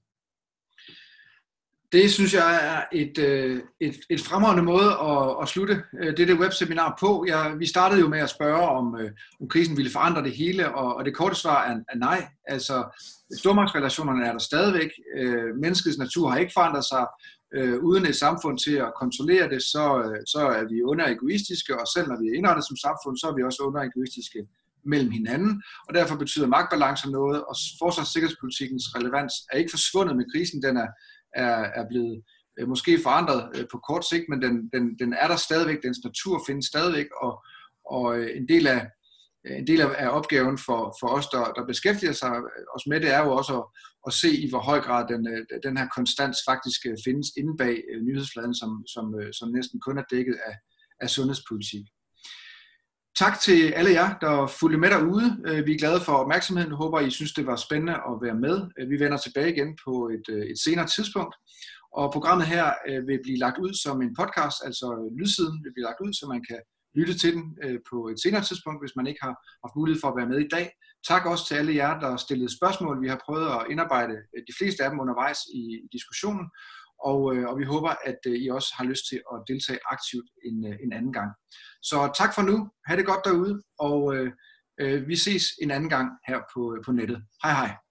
det 1.95 2.13
synes 2.13 2.35
jeg 2.35 2.51
er 2.73 2.85
et, 2.93 3.19
øh, 3.19 3.63
et, 3.81 3.97
et 4.11 4.21
fremragende 4.21 4.63
måde 4.63 4.91
at, 5.11 5.37
at 5.43 5.49
slutte 5.49 5.83
øh, 6.01 6.17
dette 6.17 6.35
webseminar 6.35 6.97
på. 7.01 7.25
Jeg, 7.29 7.55
vi 7.59 7.67
startede 7.67 8.01
jo 8.01 8.09
med 8.09 8.19
at 8.19 8.31
spørge, 8.31 8.69
om, 8.69 8.97
øh, 9.01 9.11
om 9.41 9.49
krisen 9.49 9.77
ville 9.77 9.93
forandre 9.93 10.23
det 10.23 10.33
hele, 10.33 10.75
og, 10.75 10.97
og 10.97 11.05
det 11.05 11.15
korte 11.15 11.35
svar 11.35 11.65
er, 11.65 11.77
er 11.89 11.97
nej. 11.97 12.29
Altså, 12.49 12.77
stormagtsrelationerne 13.39 14.27
er 14.27 14.33
der 14.33 14.39
stadigvæk. 14.39 14.91
Menneskets 15.63 15.99
natur 15.99 16.29
har 16.31 16.39
ikke 16.39 16.53
forandret 16.53 16.85
sig. 16.85 17.07
Uden 17.89 18.07
et 18.07 18.17
samfund 18.17 18.59
til 18.59 18.77
at 18.87 18.95
kontrollere 19.01 19.49
det, 19.49 19.63
så, 19.63 19.85
så 20.27 20.41
er 20.59 20.65
vi 20.73 20.83
under 20.83 21.05
egoistiske, 21.15 21.81
og 21.81 21.87
selv 21.95 22.09
når 22.09 22.21
vi 22.21 22.27
er 22.29 22.37
indrettet 22.39 22.65
som 22.67 22.77
samfund, 22.77 23.17
så 23.19 23.27
er 23.31 23.35
vi 23.35 23.43
også 23.43 23.63
under 23.63 23.81
egoistiske 23.83 24.41
mellem 24.93 25.11
hinanden, 25.11 25.63
og 25.89 25.95
derfor 25.95 26.17
betyder 26.17 26.47
magtbalancer 26.47 27.09
noget, 27.11 27.39
og 27.51 27.55
forsvars- 27.79 28.03
og 28.03 28.07
sikkerhedspolitikens 28.07 28.85
relevans 28.97 29.33
er 29.53 29.57
ikke 29.59 29.75
forsvundet 29.77 30.17
med 30.17 30.27
krisen, 30.33 30.63
den 30.63 30.77
er, 30.77 30.89
er, 31.35 31.57
er 31.81 31.89
blevet 31.89 32.23
øh, 32.59 32.69
måske 32.69 33.01
forandret 33.03 33.59
øh, 33.59 33.65
på 33.73 33.79
kort 33.89 34.05
sigt, 34.11 34.25
men 34.29 34.43
den, 34.43 34.71
den, 34.73 34.99
den 34.99 35.13
er 35.13 35.29
der 35.29 35.37
stadigvæk, 35.37 35.83
dens 35.83 35.99
natur 36.05 36.43
findes 36.47 36.67
stadigvæk, 36.67 37.07
og, 37.23 37.45
og 37.91 38.19
øh, 38.19 38.37
en 38.37 38.49
del 38.49 38.67
af 38.67 38.87
øh, 39.47 39.57
en 39.59 39.67
del 39.67 39.81
af 39.81 40.09
opgaven 40.19 40.59
for, 40.59 40.97
for 41.01 41.09
os, 41.09 41.27
der, 41.29 41.45
der 41.57 41.67
beskæftiger 41.67 42.13
sig 42.13 42.33
øh, 42.37 42.65
os 42.77 42.87
med 42.87 43.01
det, 43.01 43.11
er 43.15 43.23
jo 43.25 43.31
også 43.33 43.53
at, 43.61 43.65
at 44.07 44.13
se, 44.13 44.31
i 44.45 44.49
hvor 44.51 44.63
høj 44.71 44.81
grad 44.81 45.03
den, 45.09 45.23
øh, 45.33 45.47
den 45.63 45.77
her 45.77 45.89
konstans 45.97 46.39
faktisk 46.49 46.81
findes 47.05 47.29
inde 47.37 47.57
bag 47.57 47.75
nyhedsfladen, 48.03 48.55
som, 48.55 48.71
som, 48.95 49.05
som 49.33 49.49
næsten 49.57 49.81
kun 49.81 49.99
er 49.99 50.05
dækket 50.11 50.37
af, 50.47 50.55
af 51.01 51.11
sundhedspolitik. 51.11 51.85
Tak 53.19 53.41
til 53.41 53.73
alle 53.79 53.91
jer, 53.91 54.19
der 54.19 54.47
fulgte 54.47 54.79
med 54.79 54.91
derude. 54.91 55.43
Øh, 55.47 55.67
vi 55.67 55.73
er 55.75 55.79
glade 55.79 56.01
for 56.01 56.13
opmærksomheden. 56.13 56.71
Jeg 56.71 56.77
håber, 56.77 57.01
I 57.01 57.11
synes, 57.11 57.33
det 57.33 57.47
var 57.47 57.57
spændende 57.57 57.93
at 57.93 58.15
være 58.25 58.39
med. 58.47 58.57
Øh, 58.79 58.91
vi 58.91 59.01
vender 59.01 59.19
tilbage 59.19 59.53
igen 59.55 59.79
på 59.85 59.93
et, 60.15 60.27
øh, 60.35 60.47
et 60.53 60.59
senere 60.59 60.87
tidspunkt. 60.87 61.35
Og 61.93 62.13
programmet 62.13 62.47
her 62.47 62.67
vil 63.09 63.19
blive 63.23 63.39
lagt 63.45 63.59
ud 63.65 63.73
som 63.85 64.03
en 64.03 64.17
podcast, 64.21 64.57
altså 64.65 64.87
lydsiden 65.21 65.57
vil 65.65 65.73
blive 65.75 65.87
lagt 65.89 66.01
ud, 66.05 66.13
så 66.13 66.25
man 66.35 66.43
kan 66.49 66.61
lytte 66.99 67.15
til 67.19 67.33
den 67.35 67.45
på 67.91 67.99
et 68.13 68.19
senere 68.25 68.45
tidspunkt, 68.45 68.83
hvis 68.83 68.97
man 68.97 69.07
ikke 69.07 69.23
har 69.27 69.35
haft 69.65 69.77
mulighed 69.77 70.01
for 70.01 70.09
at 70.09 70.17
være 70.19 70.31
med 70.33 70.39
i 70.43 70.49
dag. 70.57 70.67
Tak 71.11 71.23
også 71.33 71.45
til 71.47 71.55
alle 71.61 71.75
jer, 71.75 71.93
der 72.05 72.17
stillede 72.17 72.57
spørgsmål. 72.59 73.03
Vi 73.05 73.09
har 73.09 73.21
prøvet 73.27 73.47
at 73.57 73.67
indarbejde 73.73 74.17
de 74.49 74.57
fleste 74.59 74.85
af 74.85 74.91
dem 74.91 75.01
undervejs 75.05 75.41
i 75.63 75.65
diskussionen 75.93 76.47
og, 77.11 77.37
øh, 77.37 77.49
og 77.49 77.59
vi 77.59 77.65
håber, 77.65 77.93
at 78.05 78.19
øh, 78.27 78.37
I 78.45 78.49
også 78.49 78.75
har 78.77 78.85
lyst 78.85 79.09
til 79.09 79.21
at 79.33 79.43
deltage 79.49 79.79
aktivt 79.91 80.29
en, 80.45 80.67
øh, 80.67 80.77
en 80.85 80.93
anden 80.93 81.13
gang. 81.13 81.31
Så 81.83 82.13
tak 82.19 82.35
for 82.35 82.43
nu. 82.43 82.71
Ha' 82.87 82.97
det 82.97 83.07
godt 83.07 83.25
derude, 83.25 83.63
og 83.79 84.17
øh, 84.17 84.31
øh, 84.81 85.09
vi 85.09 85.17
ses 85.17 85.45
en 85.63 85.71
anden 85.71 85.91
gang 85.91 86.09
her 86.29 86.41
på, 86.55 86.75
øh, 86.75 86.85
på 86.85 86.93
nettet. 86.93 87.25
Hej 87.43 87.53
hej. 87.53 87.84